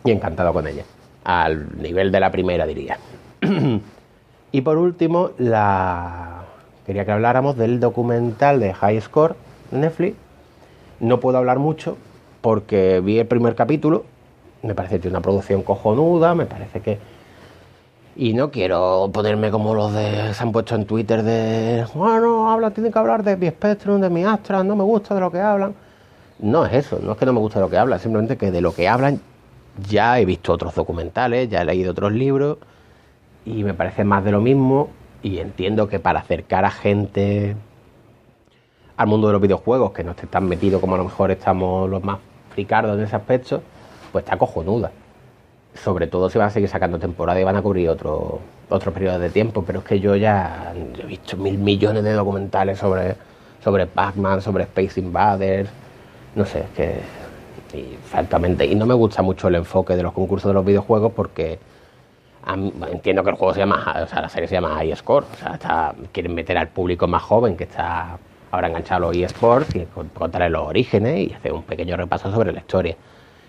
y 0.04 0.10
encantado 0.10 0.52
con 0.52 0.66
ella. 0.66 0.84
Al 1.24 1.80
nivel 1.80 2.10
de 2.10 2.20
la 2.20 2.30
primera, 2.30 2.66
diría. 2.66 2.98
y 4.52 4.60
por 4.60 4.78
último, 4.78 5.30
la... 5.38 6.44
quería 6.86 7.04
que 7.04 7.12
habláramos 7.12 7.56
del 7.56 7.80
documental 7.80 8.60
de 8.60 8.72
High 8.72 9.00
Score 9.00 9.36
Netflix. 9.70 10.16
No 11.00 11.20
puedo 11.20 11.38
hablar 11.38 11.58
mucho 11.58 11.96
porque 12.40 13.00
vi 13.00 13.18
el 13.18 13.26
primer 13.26 13.54
capítulo. 13.54 14.04
Me 14.62 14.74
parece 14.74 14.96
que 14.96 15.02
tiene 15.02 15.16
una 15.16 15.22
producción 15.22 15.62
cojonuda, 15.62 16.34
me 16.34 16.46
parece 16.46 16.80
que 16.80 16.98
y 18.16 18.32
no 18.32 18.50
quiero 18.50 19.10
ponerme 19.12 19.50
como 19.50 19.74
los 19.74 19.92
de 19.92 20.32
se 20.32 20.42
han 20.42 20.50
puesto 20.50 20.74
en 20.74 20.86
Twitter 20.86 21.22
de 21.22 21.84
bueno, 21.94 22.50
habla, 22.50 22.70
tienen 22.70 22.90
que 22.90 22.98
hablar 22.98 23.22
de 23.22 23.36
mi 23.36 23.48
Spectrum, 23.48 24.00
de 24.00 24.08
mi 24.08 24.24
Astra, 24.24 24.64
no 24.64 24.74
me 24.74 24.84
gusta 24.84 25.14
de 25.14 25.20
lo 25.20 25.30
que 25.30 25.38
hablan. 25.38 25.74
No 26.38 26.64
es 26.64 26.72
eso, 26.72 26.98
no 27.02 27.12
es 27.12 27.18
que 27.18 27.26
no 27.26 27.34
me 27.34 27.40
guste 27.40 27.60
lo 27.60 27.68
que 27.68 27.76
hablan, 27.76 27.98
simplemente 28.00 28.36
que 28.36 28.50
de 28.50 28.60
lo 28.60 28.74
que 28.74 28.88
hablan 28.88 29.20
ya 29.86 30.18
he 30.18 30.24
visto 30.24 30.52
otros 30.52 30.74
documentales, 30.74 31.50
ya 31.50 31.60
he 31.60 31.64
leído 31.66 31.92
otros 31.92 32.12
libros 32.12 32.56
y 33.44 33.62
me 33.64 33.74
parece 33.74 34.04
más 34.04 34.24
de 34.24 34.32
lo 34.32 34.40
mismo 34.40 34.88
y 35.22 35.38
entiendo 35.38 35.86
que 35.88 36.00
para 36.00 36.20
acercar 36.20 36.64
a 36.64 36.70
gente 36.70 37.54
al 38.96 39.06
mundo 39.06 39.26
de 39.26 39.34
los 39.34 39.42
videojuegos 39.42 39.92
que 39.92 40.04
no 40.04 40.12
esté 40.12 40.26
tan 40.26 40.48
metido 40.48 40.80
como 40.80 40.94
a 40.94 40.98
lo 40.98 41.04
mejor 41.04 41.30
estamos 41.30 41.88
los 41.90 42.02
más 42.02 42.18
fricardos 42.54 42.96
en 42.96 43.04
ese 43.04 43.16
aspecto, 43.16 43.62
pues 44.10 44.24
está 44.24 44.38
cojonuda 44.38 44.90
sobre 45.82 46.06
todo 46.06 46.30
si 46.30 46.38
van 46.38 46.48
a 46.48 46.50
seguir 46.50 46.68
sacando 46.68 46.98
temporada 46.98 47.40
y 47.40 47.44
van 47.44 47.56
a 47.56 47.62
cubrir 47.62 47.88
otro, 47.88 48.40
otro 48.68 48.92
periodo 48.92 49.18
de 49.18 49.30
tiempo, 49.30 49.64
pero 49.66 49.80
es 49.80 49.84
que 49.84 50.00
yo 50.00 50.16
ya 50.16 50.72
he 50.98 51.06
visto 51.06 51.36
mil 51.36 51.58
millones 51.58 52.04
de 52.04 52.12
documentales 52.12 52.78
sobre, 52.78 53.16
sobre 53.62 53.86
Pac-Man, 53.86 54.42
sobre 54.42 54.64
Space 54.64 55.00
Invaders, 55.00 55.70
no 56.34 56.44
sé, 56.44 56.60
es 56.60 56.70
que 56.70 57.00
y, 57.76 57.96
faltamente. 58.04 58.64
Y 58.64 58.74
no 58.74 58.86
me 58.86 58.94
gusta 58.94 59.22
mucho 59.22 59.48
el 59.48 59.56
enfoque 59.56 59.96
de 59.96 60.02
los 60.02 60.12
concursos 60.12 60.48
de 60.48 60.54
los 60.54 60.64
videojuegos 60.64 61.12
porque 61.12 61.58
entiendo 62.92 63.24
que 63.24 63.30
el 63.30 63.36
juego 63.36 63.54
se 63.54 63.60
llama, 63.60 64.02
o 64.04 64.06
sea, 64.06 64.22
la 64.22 64.28
serie 64.28 64.48
se 64.48 64.54
llama 64.54 64.76
High 64.76 64.94
Score, 64.94 65.24
o 65.24 65.58
sea, 65.58 65.94
quieren 66.12 66.32
meter 66.32 66.56
al 66.56 66.68
público 66.68 67.08
más 67.08 67.22
joven 67.22 67.56
que 67.56 67.64
está 67.64 68.18
ahora 68.52 68.68
enganchado 68.68 69.08
a 69.08 69.12
los 69.12 69.16
eSports 69.16 69.74
y 69.74 69.84
contarle 70.14 70.48
los 70.50 70.62
orígenes 70.62 71.28
y 71.28 71.32
hacer 71.32 71.52
un 71.52 71.64
pequeño 71.64 71.96
repaso 71.96 72.30
sobre 72.30 72.52
la 72.52 72.60
historia 72.60 72.96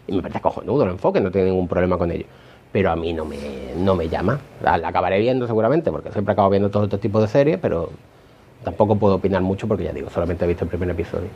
y 0.08 0.16
me 0.16 0.22
parece 0.22 0.42
cojonudo 0.42 0.84
el 0.84 0.92
enfoque, 0.92 1.20
no 1.20 1.32
tengo 1.32 1.46
ningún 1.46 1.68
problema 1.68 1.98
con 1.98 2.12
ello. 2.12 2.26
Pero 2.72 2.92
a 2.92 2.96
mí 2.96 3.14
no 3.14 3.26
me, 3.26 3.38
no 3.78 3.96
me 3.96 4.10
llama. 4.10 4.40
La, 4.62 4.76
acabaré 4.76 5.20
viendo 5.20 5.48
seguramente, 5.48 5.92
porque 5.92 6.12
siempre 6.12 6.34
acabo 6.34 6.50
viendo 6.50 6.70
todo 6.70 6.86
este 6.86 6.98
tipo 6.98 7.22
de 7.22 7.28
series, 7.28 7.58
pero 7.60 7.90
tampoco 8.64 8.96
puedo 8.96 9.16
opinar 9.16 9.42
mucho 9.42 9.68
porque 9.68 9.84
ya 9.84 9.94
digo, 9.94 10.10
solamente 10.10 10.46
he 10.46 10.48
visto 10.48 10.64
el 10.64 10.70
primer 10.70 10.90
episodio. 10.90 11.30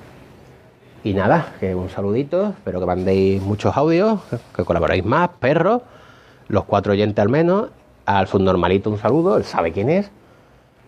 Y 1.04 1.14
nada, 1.14 1.54
que 1.60 1.74
un 1.74 1.90
saludito, 1.90 2.50
espero 2.50 2.80
que 2.80 2.86
mandéis 2.86 3.42
muchos 3.42 3.76
audios, 3.76 4.20
que 4.56 4.64
colaboréis 4.64 5.04
más, 5.04 5.30
perros, 5.40 5.82
los 6.48 6.66
cuatro 6.66 6.94
oyentes 6.94 7.22
al 7.22 7.30
menos, 7.30 7.70
al 8.06 8.28
subnormalito 8.28 8.90
un 8.90 8.98
saludo, 8.98 9.38
él 9.38 9.44
sabe 9.44 9.72
quién 9.72 9.90
es, 9.90 10.12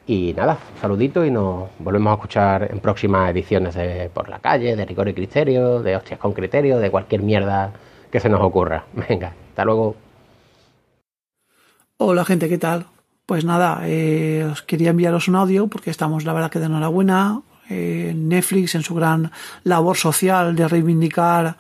y 0.06 0.34
nada, 0.34 0.58
saludito 0.82 1.24
y 1.26 1.32
nos 1.32 1.70
volvemos 1.80 2.12
a 2.12 2.16
escuchar 2.16 2.70
en 2.72 2.80
próximas 2.80 3.32
ediciones 3.32 3.74
de 3.76 4.10
Por 4.14 4.30
la 4.30 4.40
calle, 4.40 4.76
de 4.76 4.86
Rigor 4.86 5.08
y 5.08 5.14
Criterio, 5.14 5.82
de 5.82 5.96
Hostias 5.96 6.20
con 6.20 6.34
Criterio, 6.34 6.80
de 6.80 6.92
cualquier 6.92 7.22
mierda 7.22 7.72
que 8.12 8.20
se 8.20 8.30
nos 8.30 8.42
ocurra. 8.42 8.86
Venga, 9.10 9.34
hasta 9.50 9.66
luego. 9.66 9.96
Hola 11.98 12.26
gente, 12.26 12.50
¿qué 12.50 12.58
tal? 12.58 12.88
Pues 13.26 13.46
nada, 13.46 13.82
eh, 13.84 14.48
os 14.52 14.62
quería 14.62 14.90
enviaros 14.90 15.30
un 15.30 15.36
audio 15.36 15.68
porque 15.68 15.90
estamos, 15.90 16.26
la 16.26 16.34
verdad, 16.34 16.52
que 16.52 16.60
de 16.60 16.66
enhorabuena. 16.66 17.42
Eh, 17.70 18.14
Netflix 18.14 18.76
en 18.76 18.84
su 18.84 18.94
gran 18.94 19.32
labor 19.64 19.96
social 19.96 20.54
de 20.54 20.68
reivindicar 20.68 21.56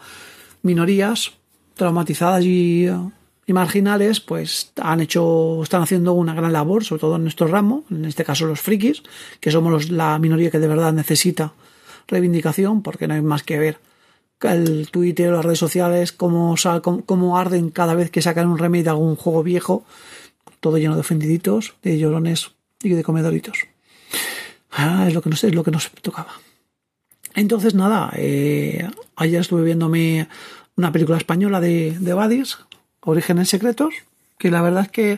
minorías 0.62 1.32
traumatizadas 1.76 2.44
y 2.44 2.90
y 3.46 3.54
marginales, 3.54 4.20
pues 4.20 4.72
han 4.82 5.02
hecho, 5.02 5.62
están 5.64 5.82
haciendo 5.82 6.14
una 6.14 6.34
gran 6.34 6.54
labor, 6.54 6.84
sobre 6.84 7.02
todo 7.02 7.18
en 7.18 7.24
nuestro 7.24 7.48
ramo, 7.48 7.84
en 7.92 8.06
este 8.06 8.24
caso 8.24 8.46
los 8.46 8.62
frikis, 8.62 9.04
que 9.40 9.52
somos 9.52 9.90
la 9.90 10.18
minoría 10.20 10.50
que 10.50 10.60
de 10.60 10.68
verdad 10.68 10.94
necesita 10.94 11.54
reivindicación, 12.08 12.82
porque 12.82 13.08
no 13.08 13.16
hay 13.16 13.22
más 13.22 13.44
que 13.44 13.60
ver 13.60 13.80
el 14.42 14.90
Twitter, 14.92 15.32
las 15.32 15.46
redes 15.46 15.60
sociales, 15.60 16.12
cómo, 16.12 16.56
cómo 17.06 17.38
arden 17.38 17.70
cada 17.70 17.96
vez 17.96 18.12
que 18.12 18.22
sacan 18.22 18.48
un 18.48 18.58
remake 18.58 18.84
de 18.84 18.90
algún 18.90 19.16
juego 19.16 19.44
viejo, 19.44 19.86
todo 20.60 20.78
lleno 20.78 20.96
de 20.96 21.02
ofendiditos, 21.02 21.76
de 21.82 21.98
llorones 21.98 22.52
y 22.82 22.90
de 22.90 23.04
comedoritos. 23.04 23.58
Ah, 24.72 25.06
es 25.08 25.14
lo 25.14 25.22
que 25.22 25.30
nos, 25.30 25.44
es 25.44 25.54
lo 25.54 25.64
que 25.64 25.72
nos 25.72 25.92
tocaba. 25.92 26.34
Entonces, 27.36 27.74
nada, 27.74 28.12
eh, 28.16 28.88
ayer 29.16 29.42
estuve 29.42 29.64
viéndome 29.64 30.28
una 30.76 30.92
película 30.92 31.18
española 31.18 31.60
de, 31.60 31.98
de 32.00 32.14
Badis, 32.14 32.58
Orígenes 33.06 33.50
Secretos, 33.50 33.94
que 34.38 34.52
la 34.52 34.62
verdad 34.62 34.84
es 34.84 34.92
que 34.92 35.12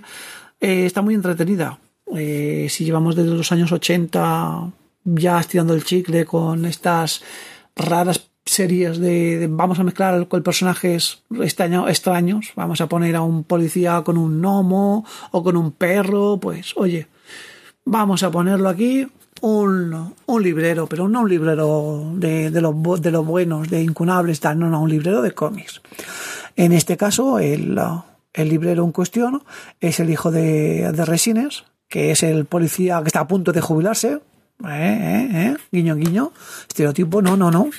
eh, 0.61 0.85
está 0.85 1.01
muy 1.01 1.15
entretenida. 1.15 1.79
Eh, 2.15 2.67
si 2.69 2.85
llevamos 2.85 3.15
desde 3.15 3.31
los 3.31 3.51
años 3.51 3.71
80 3.71 4.71
ya 5.05 5.39
estirando 5.39 5.73
el 5.73 5.83
chicle 5.83 6.25
con 6.25 6.65
estas 6.65 7.23
raras 7.75 8.29
series 8.45 8.99
de, 8.99 9.47
vamos 9.49 9.79
a 9.79 9.83
mezclar 9.83 10.27
con 10.27 10.43
personajes 10.43 11.23
extraños, 11.41 12.53
vamos 12.55 12.79
a 12.79 12.87
poner 12.87 13.15
a 13.15 13.21
un 13.21 13.43
policía 13.43 14.03
con 14.03 14.17
un 14.17 14.39
gnomo 14.39 15.03
o 15.31 15.43
con 15.43 15.57
un 15.57 15.71
perro, 15.71 16.37
pues 16.39 16.73
oye, 16.75 17.07
vamos 17.85 18.21
a 18.21 18.29
ponerlo 18.29 18.69
aquí 18.69 19.07
un, 19.41 20.13
un 20.25 20.43
librero, 20.43 20.87
pero 20.87 21.07
no 21.07 21.21
un 21.21 21.29
librero 21.29 22.11
de, 22.15 22.51
de, 22.51 22.61
los, 22.61 23.01
de 23.01 23.11
los 23.11 23.25
buenos, 23.25 23.69
de 23.69 23.81
incunables, 23.81 24.39
tal, 24.39 24.59
no, 24.59 24.69
no, 24.69 24.81
un 24.81 24.89
librero 24.89 25.21
de 25.21 25.31
cómics. 25.31 25.81
En 26.55 26.71
este 26.71 26.97
caso, 26.97 27.39
el, 27.39 27.79
el 28.33 28.49
librero 28.49 28.83
en 28.83 28.91
cuestión 28.91 29.43
es 29.81 29.99
el 29.99 30.09
hijo 30.09 30.31
de, 30.31 30.91
de 30.91 31.05
Resines, 31.05 31.65
que 31.87 32.11
es 32.11 32.23
el 32.23 32.45
policía 32.45 33.01
que 33.01 33.07
está 33.07 33.21
a 33.21 33.27
punto 33.27 33.51
de 33.51 33.61
jubilarse, 33.61 34.19
¿Eh? 34.63 34.67
¿Eh? 34.67 35.29
¿Eh? 35.33 35.57
Guiño, 35.71 35.95
guiño. 35.95 36.31
Estereotipo, 36.67 37.21
no, 37.21 37.35
no, 37.35 37.51
no. 37.51 37.69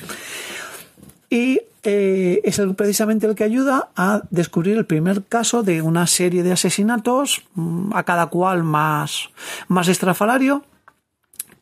Y 1.31 1.61
es 1.83 2.59
el, 2.59 2.75
precisamente 2.75 3.27
el 3.27 3.35
que 3.37 3.45
ayuda 3.45 3.91
a 3.97 4.23
descubrir 4.31 4.77
el 4.77 4.87
primer 4.87 5.25
caso 5.25 5.63
de 5.63 5.83
una 5.83 6.07
serie 6.07 6.43
de 6.43 6.53
asesinatos, 6.53 7.43
mm, 7.55 7.93
a 7.95 8.03
cada 8.03 8.27
cual 8.27 8.65
más, 8.65 9.31
más 9.69 9.89
estrafalario, 9.89 10.65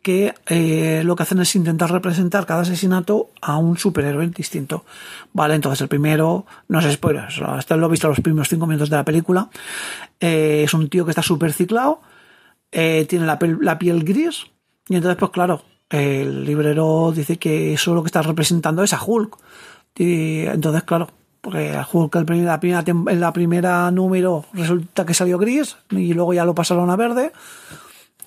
que 0.04 0.34
eh, 0.46 1.02
lo 1.02 1.16
que 1.16 1.22
hacen 1.22 1.40
es 1.40 1.56
intentar 1.56 1.90
representar 1.90 2.44
cada 2.44 2.60
asesinato 2.60 3.30
a 3.40 3.56
un 3.56 3.78
superhéroe 3.78 4.28
distinto. 4.28 4.84
Vale, 5.32 5.54
entonces 5.54 5.80
el 5.80 5.88
primero, 5.88 6.44
no 6.68 6.78
es 6.78 6.92
spoiler, 6.92 7.24
hasta 7.46 7.76
lo 7.76 7.86
he 7.86 7.90
visto 7.90 8.06
los 8.08 8.20
primeros 8.20 8.50
cinco 8.50 8.66
minutos 8.66 8.90
de 8.90 8.96
la 8.96 9.04
película, 9.04 9.48
eh, 10.20 10.62
es 10.64 10.74
un 10.74 10.90
tío 10.90 11.06
que 11.06 11.10
está 11.12 11.22
súper 11.22 11.54
ciclado, 11.54 12.02
eh, 12.70 13.06
tiene 13.08 13.24
la, 13.24 13.38
la, 13.62 13.78
piel 13.78 14.04
gris, 14.04 14.44
y 14.88 14.96
entonces, 14.96 15.16
pues 15.18 15.30
claro, 15.30 15.62
el 15.88 16.44
librero 16.44 17.10
dice 17.16 17.38
que 17.38 17.72
eso 17.72 17.94
lo 17.94 18.02
que 18.02 18.08
está 18.08 18.20
representando 18.20 18.82
es 18.82 18.92
a 18.92 19.02
Hulk. 19.02 19.38
Y 19.96 20.40
entonces, 20.40 20.82
claro, 20.82 21.08
porque 21.40 21.72
a 21.72 21.88
Hulk 21.90 22.14
en 22.16 22.44
la 22.44 22.60
primera, 22.60 22.84
en 22.86 23.20
la 23.20 23.32
primera 23.32 23.90
número 23.90 24.44
resulta 24.52 25.06
que 25.06 25.14
salió 25.14 25.38
gris 25.38 25.76
y 25.90 26.12
luego 26.12 26.34
ya 26.34 26.44
lo 26.44 26.54
pasaron 26.54 26.90
a 26.90 26.96
verde. 26.96 27.32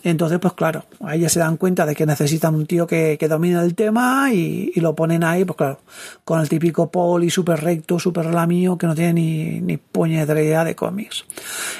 Entonces, 0.07 0.39
pues 0.39 0.53
claro, 0.53 0.85
ahí 1.01 1.19
ya 1.19 1.27
se 1.27 1.39
dan 1.39 1.57
cuenta 1.57 1.85
de 1.85 1.93
que 1.93 2.05
necesitan 2.05 2.55
un 2.55 2.65
tío 2.65 2.87
que, 2.87 3.17
que 3.19 3.27
domine 3.27 3.59
el 3.59 3.75
tema 3.75 4.31
y, 4.31 4.71
lo 4.79 4.95
ponen 4.95 5.25
ahí, 5.25 5.43
pues 5.43 5.57
claro, 5.57 5.81
con 6.23 6.39
el 6.39 6.47
típico 6.47 6.89
poli 6.89 7.29
súper 7.29 7.61
recto, 7.61 7.99
súper 7.99 8.27
lamío, 8.27 8.77
que 8.77 8.87
no 8.87 8.95
tiene 8.95 9.13
ni, 9.13 9.59
ni 9.59 9.75
puñetera 9.75 10.63
de 10.63 10.75
cómics. 10.75 11.25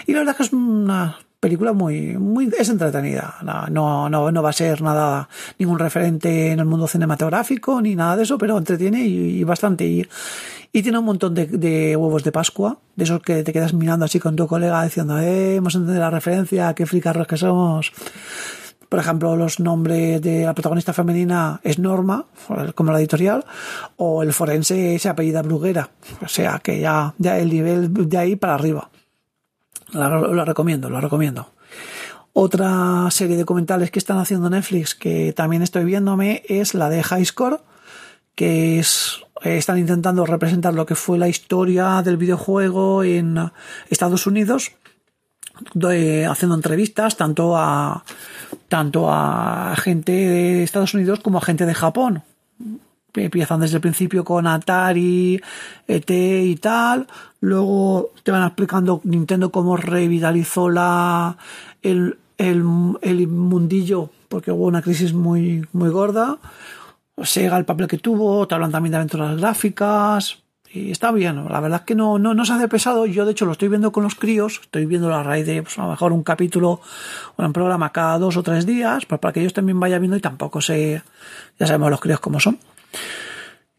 Y 0.08 0.12
la 0.12 0.20
verdad 0.20 0.34
es 0.34 0.38
que 0.38 0.44
es 0.44 0.52
una 0.52 1.18
película 1.40 1.74
muy, 1.74 2.18
muy, 2.18 2.50
es 2.58 2.70
entretenida. 2.70 3.36
No, 3.70 4.10
no, 4.10 4.32
no 4.32 4.44
va 4.44 4.50
a 4.50 4.54
ser 4.54 4.82
nada, 4.82 5.30
ningún 5.60 5.80
referente 5.80 6.52
en 6.52 6.60
el 6.60 6.66
mundo 6.66 6.88
cinematográfico 6.88 7.82
ni 7.82 7.96
nada 7.96 8.18
de 8.18 8.24
eso, 8.24 8.38
pero 8.38 8.58
entretiene 8.58 9.06
y, 9.06 9.44
bastante. 9.44 9.86
Y, 9.86 10.08
y, 10.72 10.82
tiene 10.82 10.98
un 10.98 11.06
montón 11.06 11.36
de, 11.36 11.46
de, 11.46 11.96
huevos 11.96 12.24
de 12.24 12.32
Pascua, 12.32 12.80
de 12.96 13.04
esos 13.04 13.22
que 13.22 13.44
te 13.44 13.54
quedas 13.54 13.74
mirando 13.74 14.06
así 14.06 14.20
con 14.20 14.36
tu 14.36 14.48
colega 14.48 14.84
diciendo, 14.84 15.20
eh, 15.20 15.56
hemos 15.56 15.76
entendido 15.76 16.02
la 16.02 16.10
referencia, 16.10 16.74
qué 16.74 16.86
fricarros 16.86 17.28
que 17.28 17.38
somos. 17.38 17.92
Por 18.90 19.00
ejemplo, 19.00 19.36
los 19.36 19.60
nombres 19.60 20.22
de 20.22 20.46
la 20.46 20.54
protagonista 20.54 20.94
femenina 20.94 21.60
es 21.62 21.78
Norma, 21.78 22.26
como 22.74 22.94
la 22.94 23.00
editorial, 23.00 23.46
o 23.98 24.24
el 24.24 24.32
forense 24.32 24.98
se 24.98 25.10
apellida 25.10 25.42
Bruguera. 25.42 25.90
O 26.24 26.28
sea 26.30 26.60
que 26.64 26.80
ya, 26.80 27.14
ya 27.18 27.38
el 27.38 27.50
nivel 27.50 27.92
de 28.10 28.18
ahí 28.18 28.36
para 28.38 28.56
arriba. 28.56 28.90
Lo, 29.92 30.34
lo 30.34 30.46
recomiendo, 30.46 30.90
lo 30.90 31.02
recomiendo. 31.02 31.52
Otra 32.34 33.10
serie 33.10 33.36
de 33.36 33.42
documentales 33.44 33.90
que 33.90 34.00
están 34.00 34.20
haciendo 34.20 34.50
Netflix 34.50 34.94
que 34.94 35.34
también 35.34 35.64
estoy 35.64 35.86
viéndome 35.86 36.44
es 36.48 36.74
la 36.74 36.90
de 36.90 37.02
High 37.02 37.26
Score, 37.26 37.62
que 38.36 38.80
es 38.80 39.24
están 39.44 39.78
intentando 39.78 40.26
representar 40.26 40.74
lo 40.74 40.86
que 40.86 40.96
fue 40.96 41.18
la 41.18 41.28
historia 41.28 42.02
del 42.04 42.18
videojuego 42.18 43.04
en 43.04 43.52
Estados 43.90 44.28
Unidos, 44.28 44.72
haciendo 46.30 46.56
entrevistas 46.56 47.18
tanto 47.18 47.58
a 47.58 48.04
tanto 48.68 49.12
a 49.12 49.76
gente 49.78 50.12
de 50.12 50.64
Estados 50.64 50.94
Unidos 50.94 51.20
como 51.20 51.38
a 51.38 51.42
gente 51.42 51.66
de 51.66 51.74
Japón. 51.74 52.24
Empiezan 53.14 53.60
desde 53.60 53.78
el 53.78 53.82
principio 53.82 54.24
con 54.24 54.46
Atari, 54.46 55.42
ET 55.88 56.10
y 56.10 56.56
tal. 56.58 57.08
Luego 57.40 58.12
te 58.24 58.32
van 58.32 58.46
explicando 58.46 59.02
Nintendo 59.04 59.52
cómo 59.52 59.76
revitalizó 59.76 60.70
la, 60.70 61.38
el, 61.82 62.18
el, 62.38 63.28
mundillo 63.28 64.10
porque 64.30 64.52
hubo 64.52 64.66
una 64.66 64.82
crisis 64.82 65.14
muy, 65.14 65.66
muy 65.74 65.90
gorda. 65.90 66.38
Sega 67.24 67.58
el 67.58 67.66
papel 67.66 67.88
que 67.88 67.98
tuvo, 67.98 68.48
te 68.48 68.54
hablan 68.54 68.72
también 68.72 68.92
de 68.92 68.98
aventuras 68.98 69.38
gráficas. 69.38 70.44
Y 70.72 70.92
está 70.92 71.12
bien, 71.12 71.46
la 71.50 71.60
verdad 71.62 71.80
es 71.80 71.86
que 71.86 71.96
no, 71.96 72.20
no, 72.20 72.34
no 72.34 72.46
se 72.46 72.54
hace 72.54 72.68
pesado. 72.68 73.06
Yo, 73.06 73.26
de 73.26 73.32
hecho, 73.32 73.46
lo 73.46 73.54
estoy 73.54 73.70
viendo 73.70 73.92
con 73.92 74.04
los 74.04 74.16
críos. 74.16 74.60
Estoy 74.62 74.86
viendo 74.86 75.10
la 75.10 75.24
raíz 75.24 75.46
de, 75.46 75.64
pues, 75.64 75.80
a 75.80 75.84
lo 75.84 75.90
mejor 75.90 76.12
un 76.12 76.24
capítulo 76.24 76.82
o 77.36 77.44
un 77.44 77.54
programa 77.54 77.92
cada 77.92 78.20
dos 78.20 78.36
o 78.38 78.44
tres 78.44 78.66
días, 78.66 79.06
pues 79.06 79.20
para 79.20 79.34
que 79.34 79.40
ellos 79.40 79.54
también 79.54 79.80
vayan 79.80 80.02
viendo 80.02 80.18
y 80.18 80.22
tampoco 80.22 80.62
se. 80.62 81.02
Ya 81.58 81.68
sabemos 81.68 81.90
los 81.90 82.02
críos 82.02 82.20
cómo 82.20 82.40
son. 82.40 82.60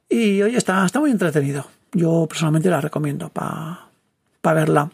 Y 0.08 0.42
oye, 0.42 0.56
está, 0.56 0.84
está 0.84 1.00
muy 1.00 1.10
entretenido. 1.10 1.66
Yo 1.92 2.26
personalmente 2.28 2.70
la 2.70 2.80
recomiendo 2.80 3.28
para 3.28 3.88
pa 4.40 4.54
verla. 4.54 4.90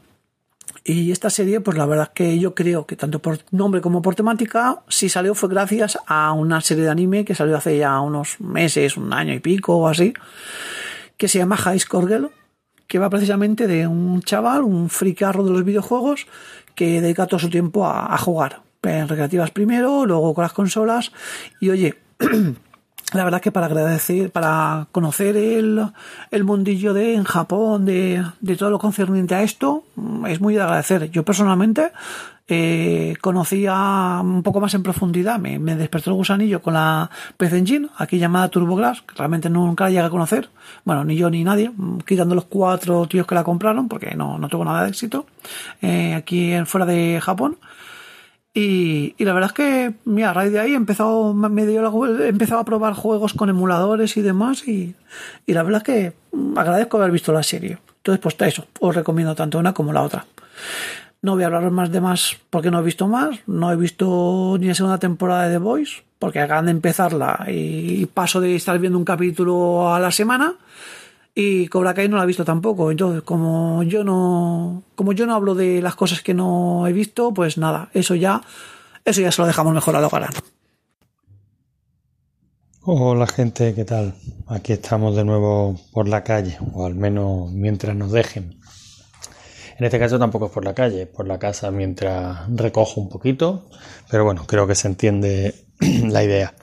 Y 0.87 1.12
esta 1.12 1.30
serie, 1.30 1.60
pues 1.60 1.78
la 1.78 1.87
verdad 1.87 2.12
que 2.12 2.38
yo 2.38 2.54
creo 2.54 2.84
que 2.84 2.96
tanto 2.96 3.20
por 3.20 3.38
nombre 3.50 3.80
como 3.80 4.02
por 4.02 4.14
temática, 4.14 4.82
si 4.88 5.08
salió 5.08 5.34
fue 5.34 5.48
gracias 5.48 5.98
a 6.06 6.32
una 6.32 6.60
serie 6.60 6.84
de 6.84 6.90
anime 6.90 7.24
que 7.24 7.34
salió 7.34 7.56
hace 7.56 7.78
ya 7.78 7.98
unos 8.00 8.38
meses, 8.40 8.96
un 8.98 9.12
año 9.12 9.32
y 9.32 9.40
pico 9.40 9.76
o 9.76 9.88
así, 9.88 10.12
que 11.16 11.28
se 11.28 11.38
llama 11.38 11.56
High 11.56 11.78
Score 11.78 12.06
Girl, 12.06 12.30
que 12.87 12.98
va 12.98 13.08
precisamente 13.08 13.66
de 13.66 13.87
un 13.87 14.20
chaval, 14.22 14.62
un 14.62 14.90
fricarro 14.90 15.42
de 15.44 15.52
los 15.52 15.64
videojuegos, 15.64 16.26
que 16.74 17.00
dedica 17.00 17.26
todo 17.26 17.40
su 17.40 17.48
tiempo 17.48 17.87
a, 17.87 18.12
a 18.12 18.18
jugar. 18.18 18.60
En 18.82 19.08
recreativas 19.08 19.50
primero, 19.50 20.04
luego 20.04 20.34
con 20.34 20.42
las 20.42 20.52
consolas. 20.52 21.12
Y 21.60 21.70
oye, 21.70 21.94
la 23.12 23.25
verdad 23.25 23.40
que 23.40 23.53
para 23.53 23.67
agradecer, 23.67 24.31
para 24.31 24.87
conocer 24.90 25.37
el, 25.37 25.87
el 26.31 26.45
mundillo 26.45 26.95
de 26.95 27.14
en 27.14 27.25
Japón, 27.25 27.85
de, 27.85 28.25
de 28.40 28.57
todo 28.57 28.71
lo 28.71 28.79
concerniente 28.79 29.35
a 29.35 29.43
esto, 29.43 29.85
es 30.27 30.40
muy 30.40 30.55
de 30.55 30.62
agradecer. 30.62 31.11
Yo 31.11 31.25
personalmente 31.25 31.93
eh, 32.47 33.17
conocía 33.23 34.21
un 34.23 34.43
poco 34.43 34.61
más 34.61 34.75
en 34.75 34.83
profundidad, 34.83 35.38
me, 35.38 35.59
me, 35.59 35.77
despertó 35.77 36.11
el 36.11 36.17
gusanillo 36.17 36.61
con 36.61 36.75
la 36.75 37.11
PC 37.38 37.59
Engine, 37.59 37.88
aquí 37.97 38.19
llamada 38.19 38.49
TurboGlass, 38.49 39.03
que 39.03 39.14
realmente 39.17 39.49
nunca 39.49 39.85
la 39.85 39.90
llegué 39.90 40.03
a 40.03 40.11
conocer, 40.11 40.51
bueno, 40.85 41.05
ni 41.05 41.17
yo 41.17 41.31
ni 41.31 41.43
nadie, 41.43 41.73
quitando 42.07 42.35
los 42.35 42.45
cuatro 42.45 43.07
tíos 43.07 43.27
que 43.27 43.35
la 43.35 43.45
compraron, 43.45 43.88
porque 43.88 44.14
no, 44.14 44.38
no 44.38 44.49
tuvo 44.49 44.64
nada 44.64 44.83
de 44.83 44.90
éxito, 44.90 45.27
eh, 45.81 46.14
aquí 46.14 46.53
fuera 46.67 46.85
de 46.85 47.19
Japón. 47.23 47.57
Y, 48.57 49.17
y, 49.19 49.25
la 49.25 49.33
verdad 49.33 49.51
es 49.51 49.55
que, 49.55 49.95
mira, 50.05 50.31
a 50.31 50.33
raíz 50.33 50.53
de 50.53 50.61
ahí 50.61 50.73
he 50.73 50.77
empezado, 50.77 51.35
me 51.35 51.67
dio 51.67 51.83
la, 51.83 52.27
empezado 52.29 52.61
a 52.61 52.64
probar 52.64 52.95
juegos 52.95 53.35
con 53.35 53.49
emuladores 53.49 54.17
y 54.17 54.23
demás 54.23 54.69
y, 54.69 54.95
y, 55.45 55.53
la 55.55 55.64
verdad 55.64 55.83
es 55.83 55.85
que 55.85 56.12
agradezco 56.57 56.99
haber 56.99 57.11
visto 57.11 57.33
la 57.33 57.43
serie. 57.43 57.79
Entonces, 57.97 58.23
pues 58.23 58.37
eso, 58.49 58.67
os 58.79 58.95
recomiendo 58.95 59.35
tanto 59.35 59.59
una 59.59 59.75
como 59.75 59.93
la 59.93 60.03
otra. 60.03 60.27
No 61.21 61.35
voy 61.35 61.43
a 61.43 61.47
hablar 61.47 61.69
más 61.71 61.90
de 61.90 62.01
más 62.01 62.37
porque 62.51 62.71
no 62.71 62.79
he 62.79 62.83
visto 62.83 63.09
más, 63.09 63.40
no 63.47 63.73
he 63.73 63.77
visto 63.77 64.57
ni 64.61 64.69
la 64.69 64.75
segunda 64.75 64.99
temporada 64.99 65.49
de 65.49 65.55
The 65.55 65.59
Voice 65.59 66.03
porque 66.19 66.38
acaban 66.38 66.67
de 66.67 66.71
empezarla 66.71 67.47
y 67.49 68.07
paso 68.07 68.40
de 68.40 68.55
estar 68.55 68.79
viendo 68.79 68.99
un 68.99 69.05
capítulo 69.05 69.95
a 69.95 70.01
la 70.01 70.11
semana 70.11 70.55
y 71.35 71.66
Cobra 71.68 71.94
Kai 71.94 72.09
no 72.09 72.16
la 72.16 72.25
he 72.25 72.27
visto 72.27 72.44
tampoco. 72.44 72.90
Entonces, 72.90 73.23
como 73.23 73.83
yo 73.83 74.05
no, 74.05 74.85
como 74.94 75.12
yo 75.12 75.27
no 75.27 75.35
hablo 75.35 75.55
de 75.55 75.83
las 75.83 75.97
cosas 75.97 76.23
que 76.23 76.35
no 76.35 76.87
he 76.87 76.92
visto, 76.92 77.35
pues 77.35 77.59
nada, 77.59 77.90
eso 77.92 78.14
ya, 78.14 78.42
eso 79.05 79.20
ya 79.20 79.33
se 79.33 79.42
lo 79.42 79.47
dejamos 79.47 79.75
mejor 79.75 79.97
a 79.97 80.01
Logarán. 80.01 80.33
Hola 82.87 83.27
gente, 83.27 83.75
¿qué 83.75 83.85
tal? 83.85 84.14
Aquí 84.47 84.75
estamos 84.75 85.16
de 85.16 85.25
nuevo 85.25 85.75
por 85.92 86.07
la 86.07 86.23
calle, 86.23 86.59
o 86.75 86.85
al 86.85 86.94
menos 86.94 87.51
mientras 87.51 87.97
nos 87.97 88.12
dejen. 88.12 88.61
En 89.79 89.85
este 89.87 89.99
caso 89.99 90.18
tampoco 90.18 90.47
es 90.47 90.53
por 90.53 90.64
la 90.64 90.75
calle, 90.75 91.03
es 91.03 91.09
por 91.09 91.27
la 91.27 91.38
casa 91.38 91.70
mientras 91.70 92.47
recojo 92.55 93.01
un 93.01 93.09
poquito, 93.09 93.66
pero 94.11 94.25
bueno, 94.25 94.47
creo 94.47 94.66
que 94.66 94.75
se 94.75 94.87
entiende 94.87 95.55
la 95.81 96.23
idea. 96.23 96.55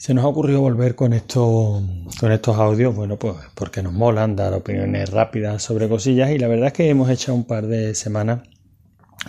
Se 0.00 0.14
nos 0.14 0.24
ha 0.24 0.28
ocurrido 0.28 0.62
volver 0.62 0.94
con 0.94 1.12
estos, 1.12 1.82
con 2.18 2.32
estos 2.32 2.56
audios, 2.56 2.96
bueno, 2.96 3.18
pues 3.18 3.34
porque 3.54 3.82
nos 3.82 3.92
molan 3.92 4.34
dar 4.34 4.54
opiniones 4.54 5.10
rápidas 5.10 5.62
sobre 5.62 5.90
cosillas 5.90 6.30
y 6.30 6.38
la 6.38 6.48
verdad 6.48 6.68
es 6.68 6.72
que 6.72 6.88
hemos 6.88 7.10
hecho 7.10 7.34
un 7.34 7.44
par 7.44 7.66
de 7.66 7.94
semanas 7.94 8.40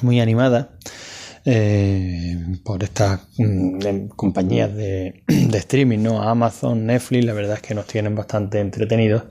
muy 0.02 0.22
animadas 0.22 0.68
eh, 1.44 2.38
por 2.64 2.86
estas 2.86 3.20
mm, 3.38 4.06
compañías 4.16 4.74
de, 4.74 5.26
de, 5.28 5.58
streaming, 5.58 6.00
¿no? 6.00 6.22
Amazon, 6.22 6.86
Netflix, 6.86 7.26
la 7.26 7.34
verdad 7.34 7.56
es 7.56 7.62
que 7.62 7.76
nos 7.76 7.86
tienen 7.88 8.16
bastante 8.16 8.62
entretenidos 8.62 9.24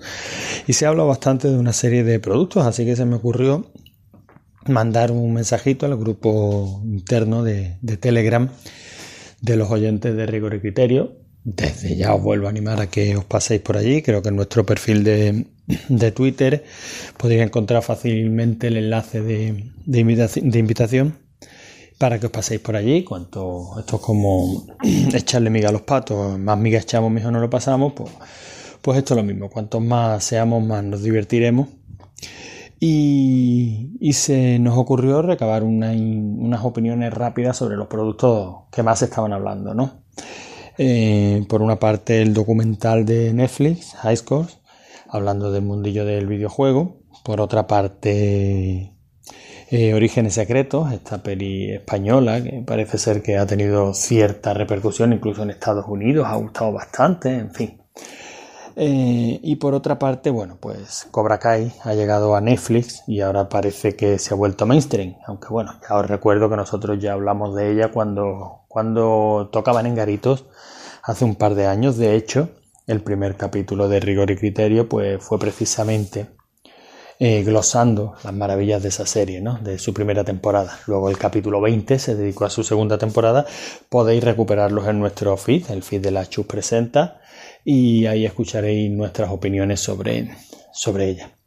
y 0.67 0.75
se 0.75 0.85
habla 0.85 1.05
bastante 1.05 1.49
de 1.49 1.57
una 1.57 1.73
serie 1.73 2.05
de 2.05 2.21
productos, 2.21 2.67
así 2.67 2.85
que 2.85 2.97
se 2.97 3.07
me 3.07 3.15
ocurrió 3.15 3.73
mandar 4.67 5.11
un 5.11 5.33
mensajito 5.33 5.87
al 5.87 5.97
grupo 5.97 6.83
interno 6.85 7.43
de, 7.43 7.79
de 7.81 7.97
Telegram 7.97 8.51
de 9.41 9.57
los 9.57 9.71
oyentes 9.71 10.15
de 10.15 10.27
rigor 10.27 10.53
y 10.53 10.61
criterio 10.61 11.20
desde 11.45 11.97
ya 11.97 12.15
os 12.15 12.23
vuelvo 12.23 12.47
a 12.47 12.51
animar 12.51 12.81
a 12.81 12.89
que 12.89 13.17
os 13.17 13.25
paséis 13.25 13.61
por 13.61 13.77
allí. 13.77 14.03
Creo 14.03 14.23
que 14.23 14.29
en 14.29 14.37
nuestro 14.37 14.65
perfil 14.67 15.05
de, 15.05 15.47
de 15.89 16.13
Twitter 16.13 16.65
podéis 17.17 17.43
encontrar 17.43 17.83
fácilmente 17.83 18.69
el 18.69 18.77
enlace 18.77 19.23
de, 19.23 19.73
de, 19.87 20.59
invitación, 20.59 21.19
para 21.99 22.19
que 22.19 22.27
os 22.27 22.33
paséis 22.33 22.61
por 22.61 22.77
allí. 22.77 23.05
Cuanto 23.05 23.79
esto 23.79 23.97
es 23.97 24.03
como 24.03 24.67
echarle 25.15 25.51
miga 25.51 25.71
a 25.71 25.73
los 25.73 25.83
patos, 25.83 26.39
más 26.39 26.59
miga 26.59 26.79
echamos, 26.79 27.11
mejor 27.11 27.33
no 27.33 27.41
lo 27.41 27.51
pasamos. 27.51 27.95
Pues, 27.95 28.11
pues 28.83 28.99
esto 28.99 29.15
es 29.15 29.17
lo 29.19 29.25
mismo. 29.25 29.51
Cuantos 29.51 29.83
más 29.83 30.25
seamos, 30.25 30.65
más 30.65 30.85
nos 30.85 31.03
divertiremos. 31.03 31.69
Y, 32.83 33.91
y 34.01 34.15
se 34.15 34.59
nos 34.59 34.79
ocurrió 34.79 35.21
recabar 35.21 35.65
una, 35.65 35.91
unas 35.93 36.65
opiniones 36.65 37.13
rápidas 37.13 37.59
sobre 37.59 37.77
los 37.77 37.89
productos 37.89 38.63
que 38.73 38.83
más 38.83 39.03
estaban 39.03 39.35
hablando, 39.35 39.75
¿no? 39.75 40.01
Eh, 40.83 41.45
por 41.47 41.61
una 41.61 41.77
parte 41.77 42.23
el 42.23 42.33
documental 42.33 43.05
de 43.05 43.35
Netflix, 43.35 43.93
High 43.97 44.17
Scores, 44.17 44.61
hablando 45.11 45.53
del 45.53 45.61
mundillo 45.61 46.07
del 46.07 46.27
videojuego. 46.27 47.03
Por 47.23 47.43
otra 47.43 47.67
parte 47.67 48.97
eh, 49.71 49.93
Orígenes 49.93 50.33
Secretos, 50.33 50.91
esta 50.91 51.23
peli 51.23 51.71
española 51.71 52.43
que 52.43 52.65
parece 52.67 52.97
ser 52.97 53.21
que 53.21 53.37
ha 53.37 53.45
tenido 53.45 53.93
cierta 53.93 54.55
repercusión 54.55 55.13
incluso 55.13 55.43
en 55.43 55.51
Estados 55.51 55.85
Unidos, 55.87 56.27
ha 56.27 56.37
gustado 56.37 56.73
bastante, 56.73 57.29
en 57.29 57.53
fin. 57.53 57.83
Eh, 58.75 59.39
y 59.43 59.57
por 59.57 59.75
otra 59.75 59.99
parte, 59.99 60.31
bueno, 60.31 60.57
pues 60.59 61.07
Cobra 61.11 61.39
Kai 61.39 61.75
ha 61.85 61.93
llegado 61.93 62.35
a 62.35 62.41
Netflix 62.41 63.03
y 63.07 63.21
ahora 63.21 63.51
parece 63.51 63.97
que 63.97 64.19
se 64.19 64.33
ha 64.33 64.37
vuelto 64.39 64.65
mainstream. 64.65 65.17
Aunque 65.27 65.49
bueno, 65.49 65.75
ya 65.87 65.97
os 65.99 66.09
recuerdo 66.09 66.49
que 66.49 66.57
nosotros 66.57 66.99
ya 66.99 67.13
hablamos 67.13 67.55
de 67.55 67.71
ella 67.71 67.91
cuando, 67.93 68.60
cuando 68.71 69.51
tocaban 69.53 69.85
en 69.87 69.97
Garitos 69.97 70.45
hace 71.03 71.25
un 71.25 71.35
par 71.35 71.57
de 71.57 71.67
años. 71.67 71.97
De 71.97 72.15
hecho, 72.15 72.51
el 72.87 73.03
primer 73.03 73.37
capítulo 73.37 73.89
de 73.89 73.99
Rigor 73.99 74.31
y 74.31 74.37
Criterio 74.37 74.89
pues 74.89 75.21
fue 75.21 75.41
precisamente 75.41 76.29
eh, 77.19 77.43
glosando 77.43 78.15
las 78.23 78.33
maravillas 78.33 78.81
de 78.81 78.91
esa 78.91 79.07
serie, 79.07 79.41
¿no? 79.41 79.59
de 79.59 79.77
su 79.81 79.93
primera 79.93 80.23
temporada. 80.23 80.79
Luego 80.87 81.11
el 81.11 81.19
capítulo 81.19 81.61
20 81.61 81.99
se 81.99 82.15
dedicó 82.15 82.45
a 82.45 82.51
su 82.51 82.63
segunda 82.63 82.97
temporada. 82.97 83.45
Podéis 83.89 84.23
recuperarlos 84.23 84.87
en 84.87 85.01
nuestro 85.01 85.37
feed, 85.37 85.69
el 85.73 85.83
feed 85.83 86.03
de 86.03 86.13
la 86.13 86.27
Chus 86.27 86.47
Presenta 86.47 87.21
y 87.65 88.07
ahí 88.07 88.25
escucharéis 88.25 88.89
nuestras 88.93 89.33
opiniones 89.33 89.81
sobre, 89.81 90.31
sobre 90.73 91.09
ella. 91.09 91.40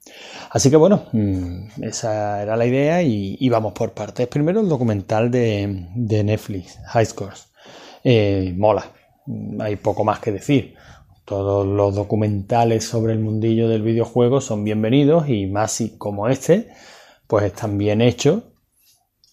Así 0.49 0.69
que 0.69 0.75
bueno, 0.75 1.05
mm, 1.11 1.83
esa 1.83 2.41
era 2.41 2.55
la 2.55 2.65
idea 2.65 3.01
y, 3.01 3.49
vamos 3.49 3.73
por 3.73 3.93
partes. 3.93 4.27
Primero 4.27 4.61
el 4.61 4.69
documental 4.69 5.31
de, 5.31 5.87
Netflix, 5.95 6.79
High 6.87 7.05
Scores. 7.05 7.47
Eh, 8.03 8.53
mola, 8.57 8.85
hay 9.59 9.75
poco 9.77 10.03
más 10.03 10.19
que 10.19 10.31
decir. 10.31 10.75
Todos 11.25 11.65
los 11.65 11.95
documentales 11.95 12.83
sobre 12.83 13.13
el 13.13 13.19
mundillo 13.19 13.69
del 13.69 13.81
videojuego 13.81 14.41
son 14.41 14.63
bienvenidos 14.63 15.29
y 15.29 15.45
más 15.45 15.81
como 15.97 16.27
este, 16.27 16.69
pues 17.27 17.45
están 17.45 17.77
bien 17.77 18.01
hechos 18.01 18.43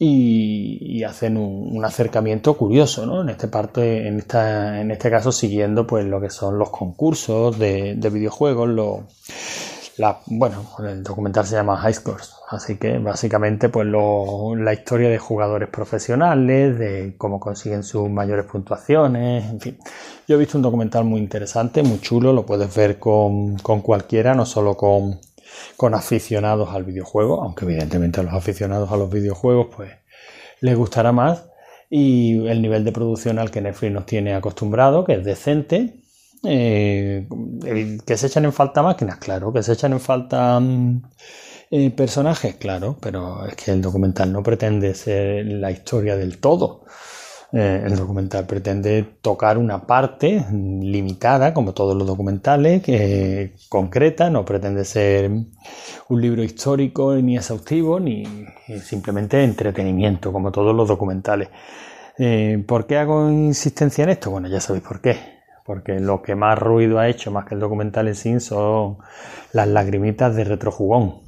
y, 0.03 1.05
hacen 1.05 1.37
un, 1.37 1.85
acercamiento 1.85 2.57
curioso, 2.57 3.05
¿no? 3.05 3.21
En 3.21 3.29
este 3.29 3.49
parte, 3.49 4.09
en 4.09 4.19
esta, 4.19 4.81
en 4.81 4.91
este 4.91 5.11
caso 5.11 5.31
siguiendo 5.31 5.87
pues 5.87 6.07
lo 6.07 6.21
que 6.23 6.31
son 6.31 6.59
los 6.59 6.71
concursos 6.71 7.59
de, 7.59 7.95
videojuegos, 8.11 9.05
bueno, 10.27 10.65
el 10.79 11.03
documental 11.03 11.47
se 11.47 11.57
llama 11.57 11.77
High 11.77 11.95
Scores, 11.95 12.35
así 12.51 12.77
que 12.77 12.99
básicamente 12.99 13.69
pues 13.69 13.87
la 13.87 14.73
historia 14.73 15.09
de 15.09 15.19
jugadores 15.19 15.69
profesionales, 15.69 16.79
de 16.79 17.15
cómo 17.19 17.41
consiguen 17.41 17.83
sus 17.83 18.09
mayores 18.09 18.47
puntuaciones, 18.47 19.51
en 19.51 19.61
fin. 19.61 19.79
Yo 20.27 20.37
he 20.37 20.39
visto 20.39 20.59
un 20.59 20.63
documental 20.63 21.05
muy 21.05 21.21
interesante, 21.21 21.83
muy 21.83 22.01
chulo, 22.01 22.33
lo 22.33 22.47
puedes 22.47 22.75
ver 22.75 22.99
con, 22.99 23.57
con 23.59 23.81
cualquiera, 23.81 24.35
no 24.35 24.47
solo 24.47 24.77
con, 24.77 25.21
con 25.77 25.95
aficionados 25.95 26.71
al 26.71 26.85
videojuego, 26.85 27.43
aunque 27.43 27.65
evidentemente 27.65 28.21
a 28.21 28.23
los 28.23 28.35
aficionados 28.35 28.91
a 28.93 28.97
los 28.97 29.11
videojuegos 29.11 29.69
pues 29.75 29.91
les 30.61 30.77
gustará 30.77 31.13
más 31.13 31.47
y 31.91 32.47
el 32.47 32.63
nivel 32.63 32.85
de 32.85 32.93
producción 32.93 33.39
al 33.39 33.51
que 33.51 33.61
Netflix 33.61 33.93
nos 33.93 34.07
tiene 34.07 34.35
acostumbrado, 34.35 35.05
que 35.05 35.15
es 35.15 35.25
decente, 35.25 36.00
eh, 36.43 37.29
que 38.07 38.17
se 38.17 38.27
echan 38.27 38.47
en 38.47 38.53
falta 38.53 38.83
máquinas, 38.83 39.19
claro, 39.19 39.53
que 39.53 39.63
se 39.63 39.75
echan 39.75 39.93
en 39.93 40.01
falta 40.01 40.59
mm, 40.59 41.03
eh, 41.71 41.91
personajes, 41.91 42.57
claro, 42.57 42.97
pero 43.01 43.47
es 43.47 43.55
que 43.57 43.73
el 43.73 43.83
documental 43.83 44.33
no 44.33 44.43
pretende 44.43 44.95
ser 44.95 45.45
la 45.47 45.71
historia 45.71 46.17
del 46.17 46.39
todo. 46.39 46.85
Eh, 47.53 47.83
el 47.85 47.97
documental 47.97 48.47
pretende 48.47 49.03
tocar 49.21 49.59
una 49.59 49.87
parte 49.87 50.47
limitada, 50.51 51.53
como 51.53 51.75
todos 51.75 51.97
los 51.97 52.07
documentales, 52.07 52.83
que 52.83 53.57
concreta, 53.69 54.31
no 54.31 54.45
pretende 54.45 54.85
ser 54.85 55.31
un 56.09 56.21
libro 56.21 56.43
histórico 56.43 57.15
ni 57.17 57.37
exhaustivo, 57.37 58.01
ni 58.01 58.25
simplemente 58.83 59.43
entretenimiento, 59.43 60.33
como 60.33 60.53
todos 60.53 60.75
los 60.75 60.89
documentales. 60.89 61.49
¿Por 62.67 62.87
qué 62.87 62.99
hago 62.99 63.31
insistencia 63.31 64.05
en 64.05 64.11
esto? 64.11 64.31
Bueno, 64.31 64.49
ya 64.49 64.61
sabéis 64.61 64.85
por 64.85 65.01
qué. 65.01 65.40
Porque 65.65 66.01
lo 66.01 66.23
que 66.23 66.35
más 66.35 66.59
ruido 66.59 66.99
ha 66.99 67.09
hecho, 67.09 67.31
más 67.31 67.45
que 67.47 67.55
el 67.55 67.61
documental 67.61 68.09
en 68.09 68.15
sí, 68.15 68.41
son 68.41 68.99
las 69.53 69.69
lagrimitas 69.69 70.35
de 70.37 70.45
retrojugón. 70.45 71.23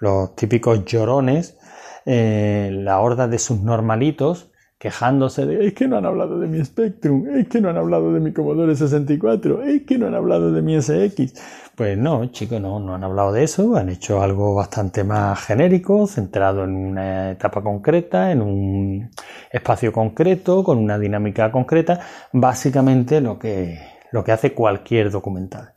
Los 0.00 0.34
típicos 0.34 0.84
llorones, 0.84 1.58
eh, 2.06 2.70
la 2.72 3.00
horda 3.00 3.28
de 3.28 3.38
sus 3.38 3.60
normalitos 3.60 4.50
quejándose 4.80 5.44
de 5.44 5.66
es 5.66 5.74
que 5.74 5.86
no 5.86 5.98
han 5.98 6.06
hablado 6.06 6.40
de 6.40 6.48
mi 6.48 6.64
Spectrum, 6.64 7.28
es 7.28 7.48
que 7.48 7.60
no 7.60 7.68
han 7.68 7.76
hablado 7.76 8.14
de 8.14 8.20
mi 8.20 8.32
Commodore 8.32 8.74
64, 8.74 9.62
es 9.62 9.82
que 9.82 9.98
no 9.98 10.06
han 10.06 10.14
hablado 10.14 10.52
de 10.52 10.62
mi 10.62 10.80
SX. 10.80 11.34
Pues 11.80 11.96
no, 11.96 12.26
chicos, 12.26 12.60
no, 12.60 12.78
no 12.78 12.94
han 12.94 13.04
hablado 13.04 13.32
de 13.32 13.42
eso, 13.42 13.74
han 13.74 13.88
hecho 13.88 14.20
algo 14.20 14.54
bastante 14.54 15.02
más 15.02 15.40
genérico, 15.46 16.06
centrado 16.06 16.64
en 16.64 16.76
una 16.76 17.30
etapa 17.30 17.62
concreta, 17.62 18.30
en 18.32 18.42
un 18.42 19.10
espacio 19.50 19.90
concreto, 19.90 20.62
con 20.62 20.76
una 20.76 20.98
dinámica 20.98 21.50
concreta, 21.50 21.98
básicamente 22.34 23.22
lo 23.22 23.38
que, 23.38 23.78
lo 24.12 24.22
que 24.22 24.32
hace 24.32 24.52
cualquier 24.52 25.10
documental. 25.10 25.72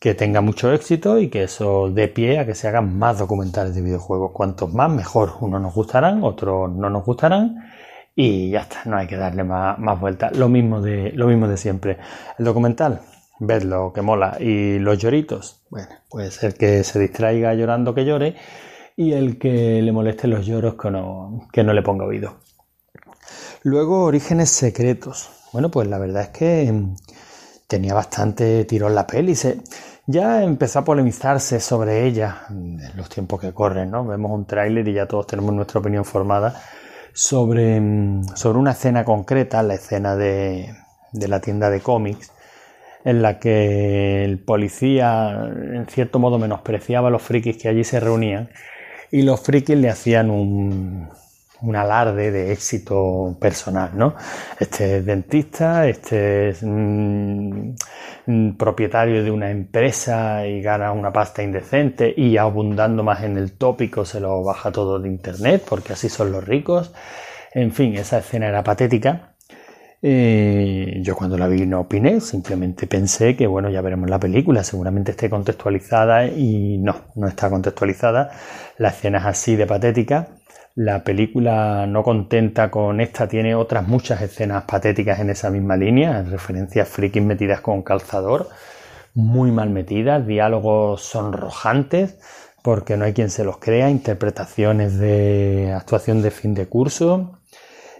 Que 0.00 0.14
tenga 0.14 0.40
mucho 0.40 0.72
éxito 0.72 1.16
y 1.20 1.30
que 1.30 1.44
eso 1.44 1.88
dé 1.88 2.08
pie 2.08 2.40
a 2.40 2.44
que 2.44 2.56
se 2.56 2.66
hagan 2.66 2.98
más 2.98 3.20
documentales 3.20 3.76
de 3.76 3.82
videojuegos. 3.82 4.32
Cuantos 4.32 4.74
más, 4.74 4.90
mejor. 4.90 5.34
Unos 5.40 5.62
nos 5.62 5.72
gustarán, 5.72 6.24
otros 6.24 6.68
no 6.72 6.90
nos 6.90 7.04
gustarán 7.04 7.70
y 8.16 8.50
ya 8.50 8.62
está, 8.62 8.80
no 8.86 8.96
hay 8.96 9.06
que 9.06 9.16
darle 9.16 9.44
más, 9.44 9.78
más 9.78 10.00
vueltas. 10.00 10.36
Lo 10.36 10.48
lo 10.48 10.48
mismo 10.48 10.80
de 11.48 11.56
siempre. 11.56 11.98
El 12.38 12.44
documental, 12.44 13.02
vedlo, 13.42 13.92
que 13.92 14.02
mola. 14.02 14.36
Y 14.40 14.78
los 14.78 14.98
lloritos, 14.98 15.62
bueno, 15.68 15.88
puede 16.08 16.30
ser 16.30 16.54
que 16.54 16.84
se 16.84 16.98
distraiga 16.98 17.54
llorando 17.54 17.94
que 17.94 18.04
llore 18.04 18.36
y 18.96 19.12
el 19.12 19.38
que 19.38 19.82
le 19.82 19.92
moleste 19.92 20.28
los 20.28 20.46
lloros 20.46 20.74
que 20.74 20.90
no, 20.90 21.48
que 21.52 21.64
no 21.64 21.72
le 21.72 21.82
ponga 21.82 22.04
oído. 22.04 22.36
Luego, 23.62 24.04
orígenes 24.04 24.50
secretos. 24.50 25.30
Bueno, 25.52 25.70
pues 25.70 25.88
la 25.88 25.98
verdad 25.98 26.22
es 26.22 26.28
que 26.28 26.72
mm, 26.72 26.96
tenía 27.66 27.94
bastante 27.94 28.64
tirón 28.64 28.94
la 28.94 29.06
peli. 29.06 29.34
Se, 29.34 29.60
ya 30.06 30.42
empezó 30.42 30.80
a 30.80 30.84
polemizarse 30.84 31.60
sobre 31.60 32.06
ella 32.06 32.46
en 32.50 32.80
los 32.96 33.08
tiempos 33.08 33.40
que 33.40 33.52
corren, 33.52 33.90
¿no? 33.90 34.04
Vemos 34.04 34.30
un 34.32 34.46
tráiler 34.46 34.86
y 34.88 34.94
ya 34.94 35.06
todos 35.06 35.26
tenemos 35.26 35.54
nuestra 35.54 35.80
opinión 35.80 36.04
formada 36.04 36.60
sobre, 37.12 37.80
sobre 38.34 38.58
una 38.58 38.72
escena 38.72 39.04
concreta, 39.04 39.62
la 39.62 39.74
escena 39.74 40.16
de, 40.16 40.74
de 41.12 41.28
la 41.28 41.40
tienda 41.40 41.70
de 41.70 41.80
cómics, 41.80 42.32
en 43.04 43.22
la 43.22 43.38
que 43.38 44.24
el 44.24 44.38
policía 44.38 45.50
en 45.54 45.86
cierto 45.86 46.18
modo 46.18 46.38
menospreciaba 46.38 47.08
a 47.08 47.10
los 47.10 47.22
frikis 47.22 47.56
que 47.56 47.68
allí 47.68 47.84
se 47.84 48.00
reunían 48.00 48.50
y 49.10 49.22
los 49.22 49.40
frikis 49.40 49.76
le 49.76 49.90
hacían 49.90 50.30
un, 50.30 51.08
un 51.62 51.76
alarde 51.76 52.30
de 52.30 52.52
éxito 52.52 53.36
personal, 53.40 53.90
¿no? 53.94 54.14
Este 54.58 54.98
es 54.98 55.06
dentista, 55.06 55.88
este 55.88 56.50
es 56.50 56.62
mm, 56.62 57.74
mm, 58.26 58.56
propietario 58.56 59.22
de 59.22 59.30
una 59.30 59.50
empresa 59.50 60.46
y 60.46 60.60
gana 60.60 60.92
una 60.92 61.12
pasta 61.12 61.42
indecente 61.42 62.12
y 62.16 62.36
abundando 62.36 63.02
más 63.04 63.22
en 63.22 63.36
el 63.38 63.52
tópico 63.52 64.04
se 64.04 64.20
lo 64.20 64.42
baja 64.42 64.72
todo 64.72 64.98
de 64.98 65.08
internet 65.08 65.64
porque 65.68 65.92
así 65.94 66.08
son 66.08 66.32
los 66.32 66.44
ricos. 66.44 66.92
En 67.54 67.72
fin, 67.72 67.94
esa 67.96 68.18
escena 68.18 68.48
era 68.48 68.62
patética. 68.64 69.31
Eh, 70.04 71.00
yo 71.02 71.14
cuando 71.14 71.38
la 71.38 71.46
vi 71.46 71.64
no 71.64 71.80
opiné, 71.80 72.20
simplemente 72.20 72.86
pensé 72.88 73.36
que 73.36 73.46
bueno, 73.46 73.70
ya 73.70 73.80
veremos 73.82 74.10
la 74.10 74.18
película, 74.18 74.64
seguramente 74.64 75.12
esté 75.12 75.30
contextualizada 75.30 76.26
y 76.26 76.78
no, 76.78 76.96
no 77.14 77.28
está 77.28 77.48
contextualizada. 77.48 78.30
La 78.78 78.88
escena 78.88 79.18
es 79.18 79.26
así 79.26 79.56
de 79.56 79.66
patética 79.66 80.28
la 80.74 81.04
película 81.04 81.86
no 81.86 82.02
contenta 82.02 82.70
con 82.70 83.00
esta, 83.00 83.28
tiene 83.28 83.54
otras 83.54 83.86
muchas 83.86 84.22
escenas 84.22 84.64
patéticas 84.64 85.20
en 85.20 85.30
esa 85.30 85.50
misma 85.50 85.76
línea, 85.76 86.22
referencias 86.22 86.88
frikis 86.88 87.22
metidas 87.22 87.60
con 87.60 87.82
calzador, 87.82 88.48
muy 89.14 89.50
mal 89.52 89.68
metidas, 89.70 90.26
diálogos 90.26 91.02
sonrojantes, 91.02 92.18
porque 92.62 92.96
no 92.96 93.04
hay 93.04 93.12
quien 93.12 93.28
se 93.28 93.44
los 93.44 93.58
crea, 93.58 93.90
interpretaciones 93.90 94.98
de 94.98 95.74
actuación 95.76 96.22
de 96.22 96.30
fin 96.30 96.54
de 96.54 96.66
curso. 96.66 97.41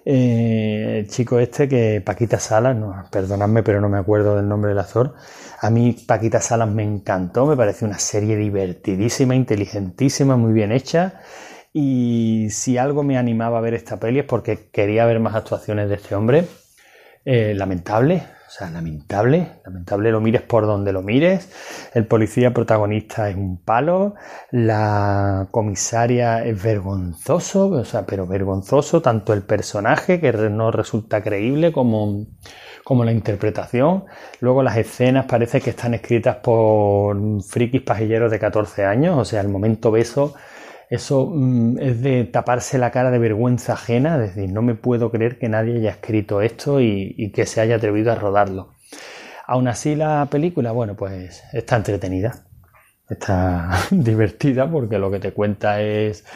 Eh, 0.05 0.99
el 0.99 1.09
chico 1.09 1.39
este 1.39 1.69
que 1.69 2.03
Paquita 2.05 2.39
Salas, 2.39 2.77
no, 2.77 3.05
perdonadme 3.11 3.63
pero 3.63 3.81
no 3.81 3.89
me 3.89 3.99
acuerdo 3.99 4.37
del 4.37 4.49
nombre 4.49 4.71
del 4.71 4.79
actor, 4.81 5.15
a 5.61 5.71
mí 5.71 5.97
Paquita 6.07 6.41
Salas 6.41 6.69
me 6.69 6.83
encantó, 6.83 7.47
me 7.47 7.57
parece 7.57 7.85
una 7.85 7.99
serie 7.99 8.37
divertidísima, 8.37 9.35
inteligentísima, 9.35 10.37
muy 10.37 10.53
bien 10.53 10.73
hecha 10.73 11.21
y 11.73 12.49
si 12.51 12.79
algo 12.79 13.03
me 13.03 13.17
animaba 13.17 13.59
a 13.59 13.61
ver 13.61 13.75
esta 13.75 13.99
peli 13.99 14.21
es 14.21 14.25
porque 14.25 14.69
quería 14.71 15.07
ver 15.07 15.21
más 15.21 15.35
actuaciones 15.35 15.89
de 15.89 15.95
este 15.95 16.15
hombre. 16.15 16.47
Eh, 17.25 17.55
lamentable, 17.55 18.25
o 18.53 18.55
sea, 18.55 18.71
lamentable, 18.71 19.49
lamentable, 19.65 20.11
lo 20.13 20.21
mires 20.21 20.43
por 20.43 20.67
donde 20.67 20.93
lo 20.93 21.01
mires. 21.01 21.49
El 21.95 22.07
policía 22.07 22.53
protagonista 22.53 23.31
es 23.31 23.37
un 23.37 23.57
palo, 23.57 24.15
la 24.51 25.49
comisaria 25.51 26.45
es 26.45 26.63
vergonzoso, 26.63 27.69
o 27.69 27.85
sea, 27.87 28.05
pero 28.05 28.27
vergonzoso, 28.27 29.01
tanto 29.01 29.33
el 29.33 29.41
personaje 29.41 30.21
que 30.21 30.33
no 30.51 30.71
resulta 30.71 31.23
creíble 31.23 31.73
como, 31.73 32.27
como 32.85 33.07
la 33.07 33.13
interpretación. 33.13 34.05
Luego 34.41 34.63
las 34.63 34.77
escenas 34.77 35.25
parece 35.25 35.63
que 35.63 35.71
están 35.71 35.95
escritas 35.95 36.37
por 36.37 37.17
frikis 37.45 37.81
pajilleros 37.81 38.31
de 38.31 38.39
14 38.39 38.85
años, 38.85 39.17
o 39.19 39.25
sea, 39.25 39.41
el 39.41 39.49
momento 39.49 39.91
beso 39.91 40.35
eso 40.93 41.31
mm, 41.35 41.79
es 41.81 42.03
de 42.03 42.25
taparse 42.25 42.77
la 42.77 42.91
cara 42.91 43.11
de 43.11 43.19
vergüenza 43.19 43.73
ajena, 43.73 44.23
es 44.23 44.35
decir, 44.37 44.53
no 44.53 44.61
me 44.61 44.75
puedo 44.75 45.11
creer 45.11 45.39
que 45.39 45.49
nadie 45.49 45.79
haya 45.79 45.91
escrito 45.91 46.43
esto 46.43 46.83
y, 46.83 47.33
que 47.35 47.47
se 47.47 47.63
haya 47.63 47.77
atrevido 47.77 48.13
a 48.13 48.15
rodarlo. 48.15 48.75
Aún 49.47 49.69
así 49.69 49.97
la 49.97 50.29
película, 50.31 50.71
bueno, 50.73 50.95
pues 50.95 51.45
está 51.55 51.77
entretenida, 51.77 52.45
está 53.09 53.71
divertida 53.91 54.71
porque 54.71 54.99
lo 54.99 55.11
que 55.11 55.19
te 55.19 55.33
cuenta 55.33 55.81
es 55.81 56.27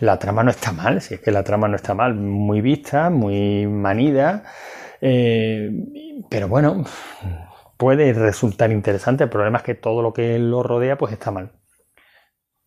la 0.00 0.18
trama 0.18 0.42
no 0.42 0.50
está 0.50 0.72
mal, 0.72 1.02
si 1.02 1.14
es 1.14 1.20
que 1.20 1.30
la 1.30 1.44
trama 1.44 1.68
no 1.68 1.76
está 1.76 1.92
mal, 1.94 2.14
muy 2.14 2.62
vista, 2.62 3.10
muy 3.10 3.66
manida, 3.66 4.44
eh, 5.02 5.70
pero 6.30 6.48
bueno, 6.48 6.84
puede 7.76 8.14
resultar 8.14 8.72
interesante, 8.72 9.24
el 9.24 9.30
problema 9.30 9.58
es 9.58 9.64
que 9.64 9.74
todo 9.74 10.00
lo 10.00 10.14
que 10.14 10.38
lo 10.38 10.62
rodea 10.62 10.96
pues 10.96 11.12
está 11.12 11.30
mal 11.30 11.50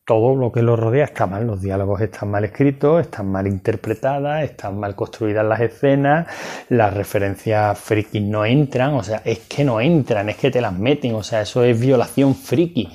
todo 0.10 0.36
lo 0.36 0.51
que 0.51 0.64
lo 0.64 0.76
rodea 0.76 1.05
está 1.05 1.28
mal, 1.28 1.45
los 1.45 1.62
diálogos 1.62 2.01
están 2.01 2.32
mal 2.32 2.43
escritos, 2.43 2.99
están 2.99 3.32
mal 3.32 3.45
interpretadas, 3.45 4.43
están 4.43 4.80
mal 4.80 4.95
construidas 4.95 5.45
las 5.45 5.62
escenas, 5.62 6.26
las 6.70 6.95
referencias 6.95 7.78
friki 7.78 8.20
no 8.20 8.43
entran, 8.43 8.95
o 8.95 9.03
sea, 9.03 9.22
es 9.24 9.41
que 9.41 9.64
no 9.64 9.80
entran, 9.80 10.28
es 10.30 10.38
que 10.38 10.49
te 10.49 10.62
las 10.62 10.74
meten, 10.74 11.14
o 11.14 11.22
sea, 11.22 11.41
eso 11.41 11.64
es 11.64 11.80
violación 11.80 12.34
friki. 12.34 12.89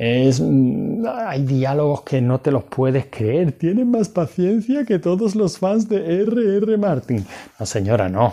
Mm, 0.00 1.04
hay 1.06 1.42
diálogos 1.42 2.00
que 2.00 2.22
no 2.22 2.40
te 2.40 2.50
los 2.50 2.64
puedes 2.64 3.08
creer, 3.10 3.52
tienen 3.52 3.90
más 3.90 4.08
paciencia 4.08 4.86
que 4.86 4.98
todos 4.98 5.34
los 5.34 5.58
fans 5.58 5.86
de 5.86 6.22
R.R. 6.22 6.78
Martin. 6.78 7.26
No, 7.60 7.66
señora, 7.66 8.08
no. 8.08 8.32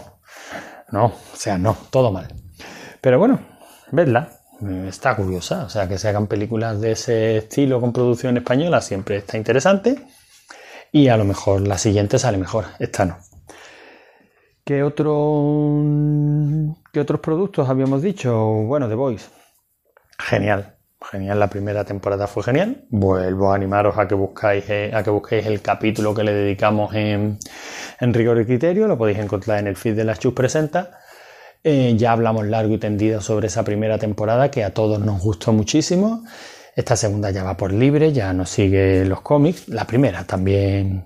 No, 0.90 1.08
o 1.08 1.36
sea, 1.36 1.58
no, 1.58 1.76
todo 1.90 2.14
mal. 2.14 2.34
Pero 3.02 3.20
bueno, 3.20 3.42
vedla, 3.92 4.41
está 4.88 5.16
curiosa. 5.16 5.66
O 5.66 5.70
sea, 5.70 5.88
que 5.88 5.98
se 5.98 6.08
hagan 6.10 6.28
películas 6.28 6.80
de 6.82 6.92
ese 6.92 7.38
estilo 7.38 7.82
con 7.82 7.94
producción 7.94 8.38
española 8.38 8.82
siempre 8.82 9.18
está 9.18 9.38
interesante. 9.38 10.06
Y 10.92 11.08
a 11.08 11.18
lo 11.18 11.24
mejor 11.24 11.68
la 11.68 11.78
siguiente 11.78 12.20
sale 12.20 12.38
mejor, 12.38 12.66
esta 12.80 13.06
no. 13.06 13.18
¿Qué, 14.64 14.84
otro, 14.84 15.74
¿Qué 16.92 17.00
otros 17.00 17.20
productos 17.20 17.70
habíamos 17.70 18.02
dicho? 18.02 18.36
Bueno, 18.36 18.88
The 18.88 18.96
Voice. 18.96 19.30
Genial. 20.20 20.76
Genial, 21.10 21.40
la 21.40 21.50
primera 21.50 21.84
temporada 21.84 22.28
fue 22.28 22.44
genial. 22.44 22.86
Vuelvo 22.90 23.52
a 23.52 23.56
animaros 23.56 23.98
a 23.98 24.08
que 24.08 24.14
buscáis, 24.14 24.70
eh, 24.70 24.92
a 24.94 25.02
que 25.02 25.10
busquéis 25.10 25.48
el 25.48 25.62
capítulo 25.62 26.14
que 26.14 26.24
le 26.24 26.32
dedicamos 26.32 26.94
en, 26.94 27.40
en 28.00 28.14
rigor 28.14 28.40
y 28.40 28.46
criterio. 28.46 28.88
Lo 28.88 28.98
podéis 28.98 29.18
encontrar 29.18 29.60
en 29.60 29.68
el 29.68 29.76
feed 29.76 29.96
de 29.96 30.04
la 30.04 30.16
Chus 30.16 30.34
Presenta. 30.34 31.01
Eh, 31.64 31.94
ya 31.96 32.14
hablamos 32.14 32.48
largo 32.48 32.74
y 32.74 32.78
tendido 32.80 33.22
sobre 33.22 33.48
esa 33.48 33.64
primera 33.64 34.00
temporada 34.00 34.50
que 34.50 34.64
a 34.64 34.74
todos 34.74 35.00
nos 35.00 35.22
gustó 35.22 35.54
muchísimo. 35.54 36.24
Esta 36.76 36.96
segunda 36.96 37.30
ya 37.32 37.44
va 37.44 37.58
por 37.58 37.72
libre, 37.72 38.12
ya 38.14 38.34
no 38.34 38.46
sigue 38.46 39.06
los 39.06 39.22
cómics. 39.22 39.68
La 39.70 39.86
primera 39.86 40.24
también 40.24 41.06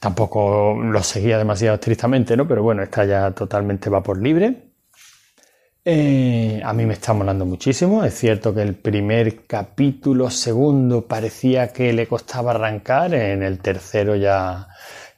tampoco 0.00 0.74
lo 0.82 1.02
seguía 1.02 1.38
demasiado 1.38 1.76
estrictamente, 1.76 2.36
¿no? 2.36 2.48
Pero 2.48 2.62
bueno, 2.62 2.82
esta 2.82 3.04
ya 3.04 3.30
totalmente 3.30 3.90
va 3.90 4.02
por 4.02 4.20
libre. 4.20 4.70
Eh, 5.86 6.62
a 6.64 6.72
mí 6.72 6.86
me 6.86 6.94
está 6.94 7.12
molando 7.12 7.44
muchísimo. 7.44 8.04
Es 8.04 8.14
cierto 8.14 8.54
que 8.54 8.62
el 8.62 8.74
primer 8.74 9.46
capítulo, 9.46 10.30
segundo, 10.30 11.06
parecía 11.06 11.68
que 11.68 11.92
le 11.92 12.06
costaba 12.06 12.52
arrancar. 12.52 13.14
En 13.14 13.42
el 13.42 13.58
tercero 13.60 14.16
ya 14.16 14.68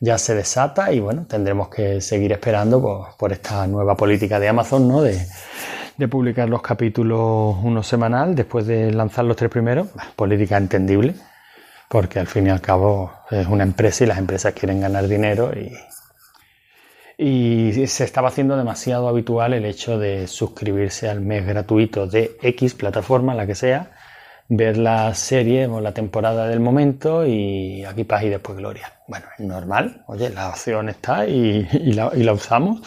ya 0.00 0.18
se 0.18 0.34
desata 0.34 0.92
y 0.92 1.00
bueno, 1.00 1.26
tendremos 1.28 1.68
que 1.68 2.00
seguir 2.00 2.32
esperando 2.32 3.14
por, 3.18 3.32
esta 3.32 3.66
nueva 3.66 3.96
política 3.96 4.38
de 4.38 4.48
Amazon, 4.48 4.88
¿no? 4.88 5.02
De, 5.02 5.18
publicar 6.10 6.46
los 6.46 6.60
capítulos 6.60 7.56
uno 7.62 7.82
semanal 7.82 8.34
después 8.34 8.66
de 8.66 8.92
lanzar 8.92 9.24
los 9.24 9.34
tres 9.34 9.50
primeros. 9.50 9.88
Política 10.14 10.58
entendible, 10.58 11.14
porque 11.88 12.18
al 12.18 12.26
fin 12.26 12.46
y 12.46 12.50
al 12.50 12.60
cabo 12.60 13.12
es 13.30 13.46
una 13.46 13.64
empresa 13.64 14.04
y 14.04 14.06
las 14.06 14.18
empresas 14.18 14.52
quieren 14.52 14.82
ganar 14.82 15.08
dinero 15.08 15.52
y, 15.56 15.72
y 17.16 17.86
se 17.86 18.04
estaba 18.04 18.28
haciendo 18.28 18.58
demasiado 18.58 19.08
habitual 19.08 19.54
el 19.54 19.64
hecho 19.64 19.98
de 19.98 20.26
suscribirse 20.26 21.08
al 21.08 21.22
mes 21.22 21.46
gratuito 21.46 22.06
de 22.06 22.36
X 22.42 22.74
plataforma, 22.74 23.34
la 23.34 23.46
que 23.46 23.54
sea, 23.54 23.95
ver 24.48 24.76
la 24.76 25.14
serie 25.14 25.66
o 25.66 25.80
la 25.80 25.92
temporada 25.92 26.46
del 26.46 26.60
momento 26.60 27.26
y 27.26 27.84
aquí 27.84 28.04
paz 28.04 28.22
y 28.24 28.28
después 28.28 28.58
gloria. 28.58 28.92
Bueno, 29.08 29.26
es 29.38 29.44
normal, 29.44 30.04
oye, 30.06 30.30
la 30.30 30.48
opción 30.48 30.88
está 30.88 31.26
y, 31.26 31.66
la, 31.92 32.32
usamos. 32.32 32.80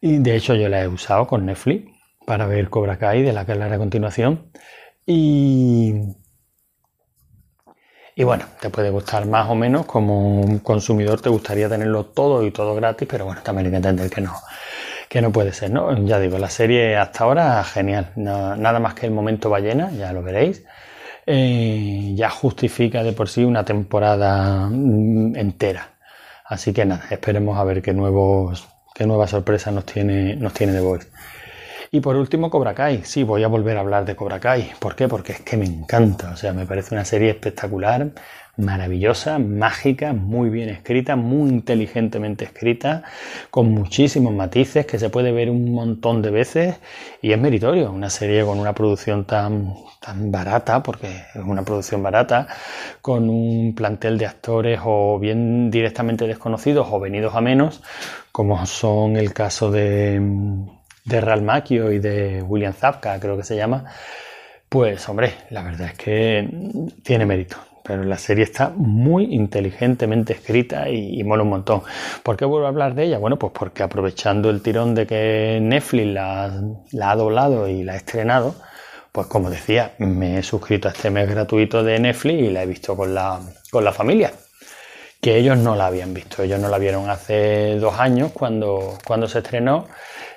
Y 0.00 0.18
de 0.18 0.36
hecho 0.36 0.54
yo 0.54 0.68
la 0.68 0.82
he 0.82 0.88
usado 0.88 1.26
con 1.26 1.46
Netflix 1.46 1.90
para 2.26 2.46
ver 2.46 2.68
Cobra 2.70 2.98
Kai, 2.98 3.22
de 3.22 3.32
la 3.32 3.44
que 3.44 3.52
hablaré 3.52 3.76
a 3.76 3.78
continuación. 3.78 4.50
Y, 5.06 5.94
y 8.14 8.24
bueno, 8.24 8.44
te 8.60 8.68
puede 8.70 8.90
gustar 8.90 9.26
más 9.26 9.48
o 9.48 9.54
menos, 9.54 9.86
como 9.86 10.62
consumidor 10.62 11.20
te 11.20 11.30
gustaría 11.30 11.68
tenerlo 11.68 12.06
todo 12.06 12.44
y 12.44 12.50
todo 12.50 12.74
gratis, 12.74 13.08
pero 13.10 13.24
bueno, 13.24 13.40
también 13.42 13.66
hay 13.66 13.70
que 13.72 13.76
entender 13.76 14.10
que 14.10 14.20
no, 14.20 14.34
que 15.08 15.22
no 15.22 15.32
puede 15.32 15.52
ser, 15.52 15.70
¿no? 15.70 15.96
Ya 16.04 16.20
digo, 16.20 16.38
la 16.38 16.50
serie 16.50 16.96
hasta 16.96 17.24
ahora 17.24 17.64
genial, 17.64 18.12
nada 18.16 18.78
más 18.78 18.94
que 18.94 19.06
el 19.06 19.12
momento 19.12 19.50
ballena, 19.50 19.90
ya 19.92 20.12
lo 20.12 20.22
veréis. 20.22 20.64
Eh, 21.30 22.12
ya 22.14 22.30
justifica 22.30 23.02
de 23.02 23.12
por 23.12 23.28
sí 23.28 23.44
una 23.44 23.62
temporada 23.64 24.68
mm, 24.70 25.36
entera. 25.36 25.98
Así 26.44 26.72
que 26.72 26.86
nada, 26.86 27.04
esperemos 27.10 27.58
a 27.58 27.64
ver 27.64 27.82
qué 27.82 27.92
nuevos, 27.92 28.66
qué 28.94 29.06
nuevas 29.06 29.30
sorpresas 29.30 29.74
nos 29.74 29.84
tiene, 29.84 30.36
nos 30.36 30.54
tiene 30.54 30.72
The 30.72 30.80
Voice. 30.80 31.08
Y 31.90 32.00
por 32.00 32.16
último, 32.16 32.50
Cobra 32.50 32.74
Kai. 32.74 33.02
Sí, 33.04 33.22
voy 33.22 33.42
a 33.44 33.48
volver 33.48 33.76
a 33.76 33.80
hablar 33.80 34.04
de 34.04 34.14
Cobra 34.14 34.38
Kai. 34.40 34.72
¿Por 34.78 34.94
qué? 34.94 35.08
Porque 35.08 35.32
es 35.32 35.40
que 35.40 35.56
me 35.56 35.64
encanta. 35.64 36.30
O 36.32 36.36
sea, 36.36 36.52
me 36.52 36.66
parece 36.66 36.94
una 36.94 37.04
serie 37.04 37.30
espectacular 37.30 38.12
maravillosa, 38.58 39.38
mágica, 39.38 40.12
muy 40.12 40.50
bien 40.50 40.68
escrita, 40.68 41.16
muy 41.16 41.48
inteligentemente 41.48 42.44
escrita, 42.44 43.04
con 43.50 43.70
muchísimos 43.70 44.34
matices 44.34 44.84
que 44.84 44.98
se 44.98 45.10
puede 45.10 45.32
ver 45.32 45.48
un 45.48 45.72
montón 45.72 46.22
de 46.22 46.30
veces 46.30 46.76
y 47.22 47.32
es 47.32 47.38
meritorio. 47.38 47.90
Una 47.92 48.10
serie 48.10 48.44
con 48.44 48.58
una 48.58 48.74
producción 48.74 49.24
tan, 49.24 49.74
tan 50.00 50.30
barata, 50.30 50.82
porque 50.82 51.06
es 51.34 51.42
una 51.44 51.62
producción 51.62 52.02
barata, 52.02 52.48
con 53.00 53.30
un 53.30 53.74
plantel 53.74 54.18
de 54.18 54.26
actores 54.26 54.80
o 54.84 55.18
bien 55.18 55.70
directamente 55.70 56.26
desconocidos 56.26 56.88
o 56.90 57.00
venidos 57.00 57.34
a 57.34 57.40
menos, 57.40 57.82
como 58.32 58.66
son 58.66 59.16
el 59.16 59.32
caso 59.32 59.70
de, 59.70 60.20
de 61.08 61.20
Real 61.20 61.42
Macchio 61.42 61.90
y 61.90 61.98
de 61.98 62.42
William 62.42 62.74
Zapka, 62.74 63.18
creo 63.18 63.36
que 63.36 63.44
se 63.44 63.56
llama. 63.56 63.84
Pues 64.68 65.08
hombre, 65.08 65.32
la 65.50 65.62
verdad 65.62 65.88
es 65.88 65.94
que 65.94 66.46
tiene 67.02 67.24
mérito, 67.24 67.56
pero 67.82 68.04
la 68.04 68.18
serie 68.18 68.44
está 68.44 68.70
muy 68.76 69.34
inteligentemente 69.34 70.34
escrita 70.34 70.90
y, 70.90 71.24
mola 71.24 71.42
un 71.42 71.48
montón. 71.48 71.82
¿Por 72.22 72.36
qué 72.36 72.44
vuelvo 72.44 72.66
a 72.66 72.68
hablar 72.68 72.94
de 72.94 73.04
ella? 73.04 73.18
Bueno, 73.18 73.38
pues 73.38 73.52
porque 73.58 73.82
aprovechando 73.82 74.50
el 74.50 74.60
tirón 74.60 74.94
de 74.94 75.06
que 75.06 75.58
Netflix 75.62 76.06
la, 76.06 76.44
ha 76.44 77.16
doblado 77.16 77.66
y 77.66 77.82
la 77.82 77.94
ha 77.94 77.96
estrenado, 77.96 78.54
pues 79.10 79.26
como 79.26 79.48
decía, 79.48 79.94
me 79.98 80.38
he 80.38 80.42
suscrito 80.42 80.88
a 80.88 80.90
este 80.90 81.08
mes 81.08 81.30
gratuito 81.30 81.82
de 81.82 81.98
Netflix 81.98 82.42
y 82.42 82.50
la 82.50 82.62
he 82.62 82.66
visto 82.66 82.94
con 82.94 83.14
la, 83.14 83.40
con 83.70 83.84
la 83.84 83.92
familia. 83.92 84.32
Que 85.20 85.38
ellos 85.38 85.56
no 85.56 85.74
la 85.74 85.86
habían 85.86 86.12
visto, 86.12 86.42
ellos 86.42 86.60
no 86.60 86.68
la 86.68 86.78
vieron 86.78 87.08
hace 87.08 87.76
dos 87.76 87.98
años 87.98 88.32
cuando, 88.32 88.98
cuando 89.04 89.26
se 89.26 89.38
estrenó 89.38 89.86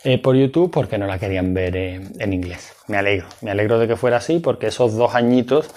eh, 0.04 0.18
por 0.18 0.36
YouTube 0.36 0.72
porque 0.72 0.98
no 0.98 1.06
la 1.06 1.20
querían 1.20 1.54
ver 1.54 1.76
eh, 1.76 2.02
en 2.20 2.34
inglés. 2.34 2.74
Me 2.88 2.98
alegro, 2.98 3.28
me 3.42 3.52
alegro 3.52 3.78
de 3.78 3.88
que 3.88 3.96
fuera 3.96 4.18
así 4.18 4.40
porque 4.40 4.68
esos 4.68 4.96
dos 4.96 5.14
añitos 5.14 5.70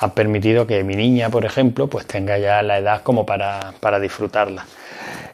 han 0.00 0.12
permitido 0.12 0.66
que 0.66 0.82
mi 0.82 0.96
niña, 0.96 1.28
por 1.28 1.44
ejemplo, 1.44 1.86
pues 1.86 2.06
tenga 2.06 2.38
ya 2.38 2.62
la 2.62 2.78
edad 2.78 3.02
como 3.02 3.26
para, 3.26 3.72
disfrutarla. 4.00 4.64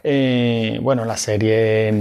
Eh, 0.03 0.78
bueno, 0.82 1.05
la 1.05 1.16
serie 1.16 1.95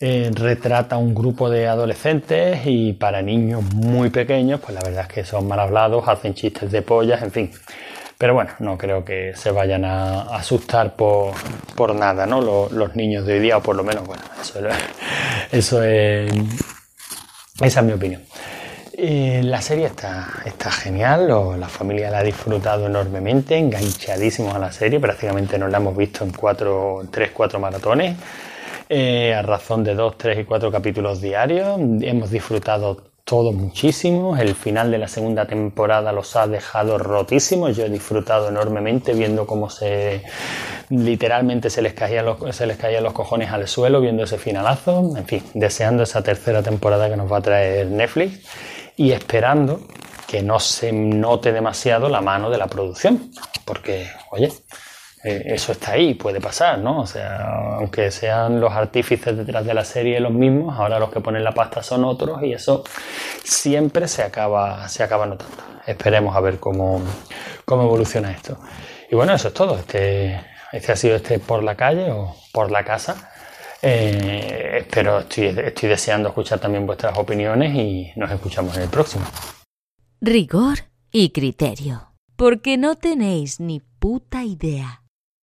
retrata 0.00 0.96
un 0.96 1.14
grupo 1.14 1.50
de 1.50 1.66
adolescentes 1.66 2.60
y 2.64 2.92
para 2.92 3.20
niños 3.20 3.62
muy 3.74 4.10
pequeños, 4.10 4.60
pues 4.60 4.74
la 4.74 4.80
verdad 4.80 5.02
es 5.02 5.12
que 5.12 5.24
son 5.24 5.46
mal 5.46 5.60
hablados, 5.60 6.08
hacen 6.08 6.34
chistes 6.34 6.70
de 6.70 6.82
pollas, 6.82 7.22
en 7.22 7.32
fin. 7.32 7.50
Pero 8.18 8.34
bueno, 8.34 8.50
no 8.58 8.76
creo 8.76 9.04
que 9.04 9.32
se 9.36 9.52
vayan 9.52 9.84
a 9.84 10.22
asustar 10.36 10.96
por, 10.96 11.34
nada, 11.94 12.26
¿no? 12.26 12.40
Los, 12.40 12.96
niños 12.96 13.24
de 13.24 13.34
hoy 13.34 13.40
día, 13.40 13.58
o 13.58 13.62
por 13.62 13.76
lo 13.76 13.84
menos, 13.84 14.04
bueno, 14.06 14.22
eso, 14.40 14.58
eso 15.52 15.82
es. 15.84 16.32
Esa 17.60 17.80
es 17.80 17.86
mi 17.86 17.92
opinión. 17.92 18.22
la 18.96 19.60
serie 19.62 19.86
está, 19.86 20.28
está 20.44 20.70
genial, 20.70 21.28
la 21.60 21.68
familia 21.68 22.10
la 22.10 22.18
ha 22.18 22.22
disfrutado 22.24 22.86
enormemente, 22.86 23.56
enganchadísimos 23.56 24.54
a 24.54 24.58
la 24.58 24.72
serie, 24.72 24.98
prácticamente 25.00 25.56
nos 25.58 25.70
la 25.70 25.78
hemos 25.78 25.96
visto 25.96 26.24
en 26.24 26.32
cuatro, 26.32 27.02
tres, 27.10 27.30
cuatro 27.32 27.60
maratones. 27.60 28.16
eh, 28.88 29.34
a 29.34 29.42
razón 29.42 29.84
de 29.84 29.94
dos, 29.94 30.16
tres 30.18 30.38
y 30.40 30.44
cuatro 30.44 30.72
capítulos 30.72 31.20
diarios. 31.20 31.78
Hemos 32.00 32.30
disfrutado 32.30 33.07
todo 33.28 33.52
muchísimo. 33.52 34.38
El 34.38 34.54
final 34.54 34.90
de 34.90 34.96
la 34.96 35.06
segunda 35.06 35.44
temporada 35.44 36.12
los 36.12 36.34
ha 36.34 36.46
dejado 36.46 36.96
rotísimos. 36.96 37.76
Yo 37.76 37.84
he 37.84 37.90
disfrutado 37.90 38.48
enormemente 38.48 39.12
viendo 39.12 39.46
cómo 39.46 39.68
se 39.68 40.22
literalmente 40.88 41.68
se 41.68 41.82
les 41.82 41.92
caían 41.92 42.24
los, 42.24 42.56
se 42.56 42.66
les 42.66 42.78
caían 42.78 43.04
los 43.04 43.12
cojones 43.12 43.50
al 43.50 43.68
suelo 43.68 44.00
viendo 44.00 44.24
ese 44.24 44.38
finalazo. 44.38 45.14
En 45.14 45.26
fin, 45.26 45.42
deseando 45.52 46.04
esa 46.04 46.22
tercera 46.22 46.62
temporada 46.62 47.10
que 47.10 47.18
nos 47.18 47.30
va 47.30 47.36
a 47.36 47.42
traer 47.42 47.88
Netflix 47.88 48.40
y 48.96 49.12
esperando 49.12 49.82
que 50.26 50.42
no 50.42 50.58
se 50.58 50.90
note 50.90 51.52
demasiado 51.52 52.08
la 52.08 52.22
mano 52.22 52.48
de 52.48 52.56
la 52.56 52.66
producción. 52.66 53.30
Porque, 53.66 54.06
oye, 54.30 54.50
eh, 55.28 55.42
eso 55.54 55.72
está 55.72 55.92
ahí, 55.92 56.14
puede 56.14 56.40
pasar, 56.40 56.78
¿no? 56.78 57.00
O 57.00 57.06
sea, 57.06 57.76
aunque 57.76 58.10
sean 58.10 58.60
los 58.60 58.72
artífices 58.72 59.36
detrás 59.36 59.64
de 59.64 59.74
la 59.74 59.84
serie 59.84 60.20
los 60.20 60.32
mismos, 60.32 60.78
ahora 60.78 60.98
los 60.98 61.10
que 61.10 61.20
ponen 61.20 61.44
la 61.44 61.52
pasta 61.52 61.82
son 61.82 62.04
otros 62.04 62.42
y 62.42 62.52
eso 62.52 62.82
siempre 63.44 64.08
se 64.08 64.22
acaba, 64.22 64.88
se 64.88 65.02
acaba 65.02 65.26
notando. 65.26 65.56
Esperemos 65.86 66.34
a 66.34 66.40
ver 66.40 66.58
cómo, 66.58 67.02
cómo 67.64 67.82
evoluciona 67.84 68.30
esto. 68.30 68.58
Y 69.10 69.16
bueno, 69.16 69.34
eso 69.34 69.48
es 69.48 69.54
todo. 69.54 69.78
Este, 69.78 70.40
este 70.72 70.92
ha 70.92 70.96
sido 70.96 71.16
este 71.16 71.38
por 71.38 71.62
la 71.62 71.74
calle 71.74 72.10
o 72.10 72.34
por 72.52 72.70
la 72.70 72.84
casa. 72.84 73.30
Eh, 73.80 74.78
espero, 74.78 75.20
estoy, 75.20 75.46
estoy 75.46 75.88
deseando 75.88 76.28
escuchar 76.28 76.58
también 76.58 76.86
vuestras 76.86 77.16
opiniones 77.16 77.74
y 77.74 78.12
nos 78.16 78.30
escuchamos 78.30 78.76
en 78.76 78.84
el 78.84 78.88
próximo. 78.88 79.24
Rigor 80.20 80.78
y 81.12 81.30
criterio. 81.30 82.12
Porque 82.36 82.76
no 82.76 82.96
tenéis 82.96 83.60
ni 83.60 83.80
puta 83.80 84.44
idea 84.44 85.02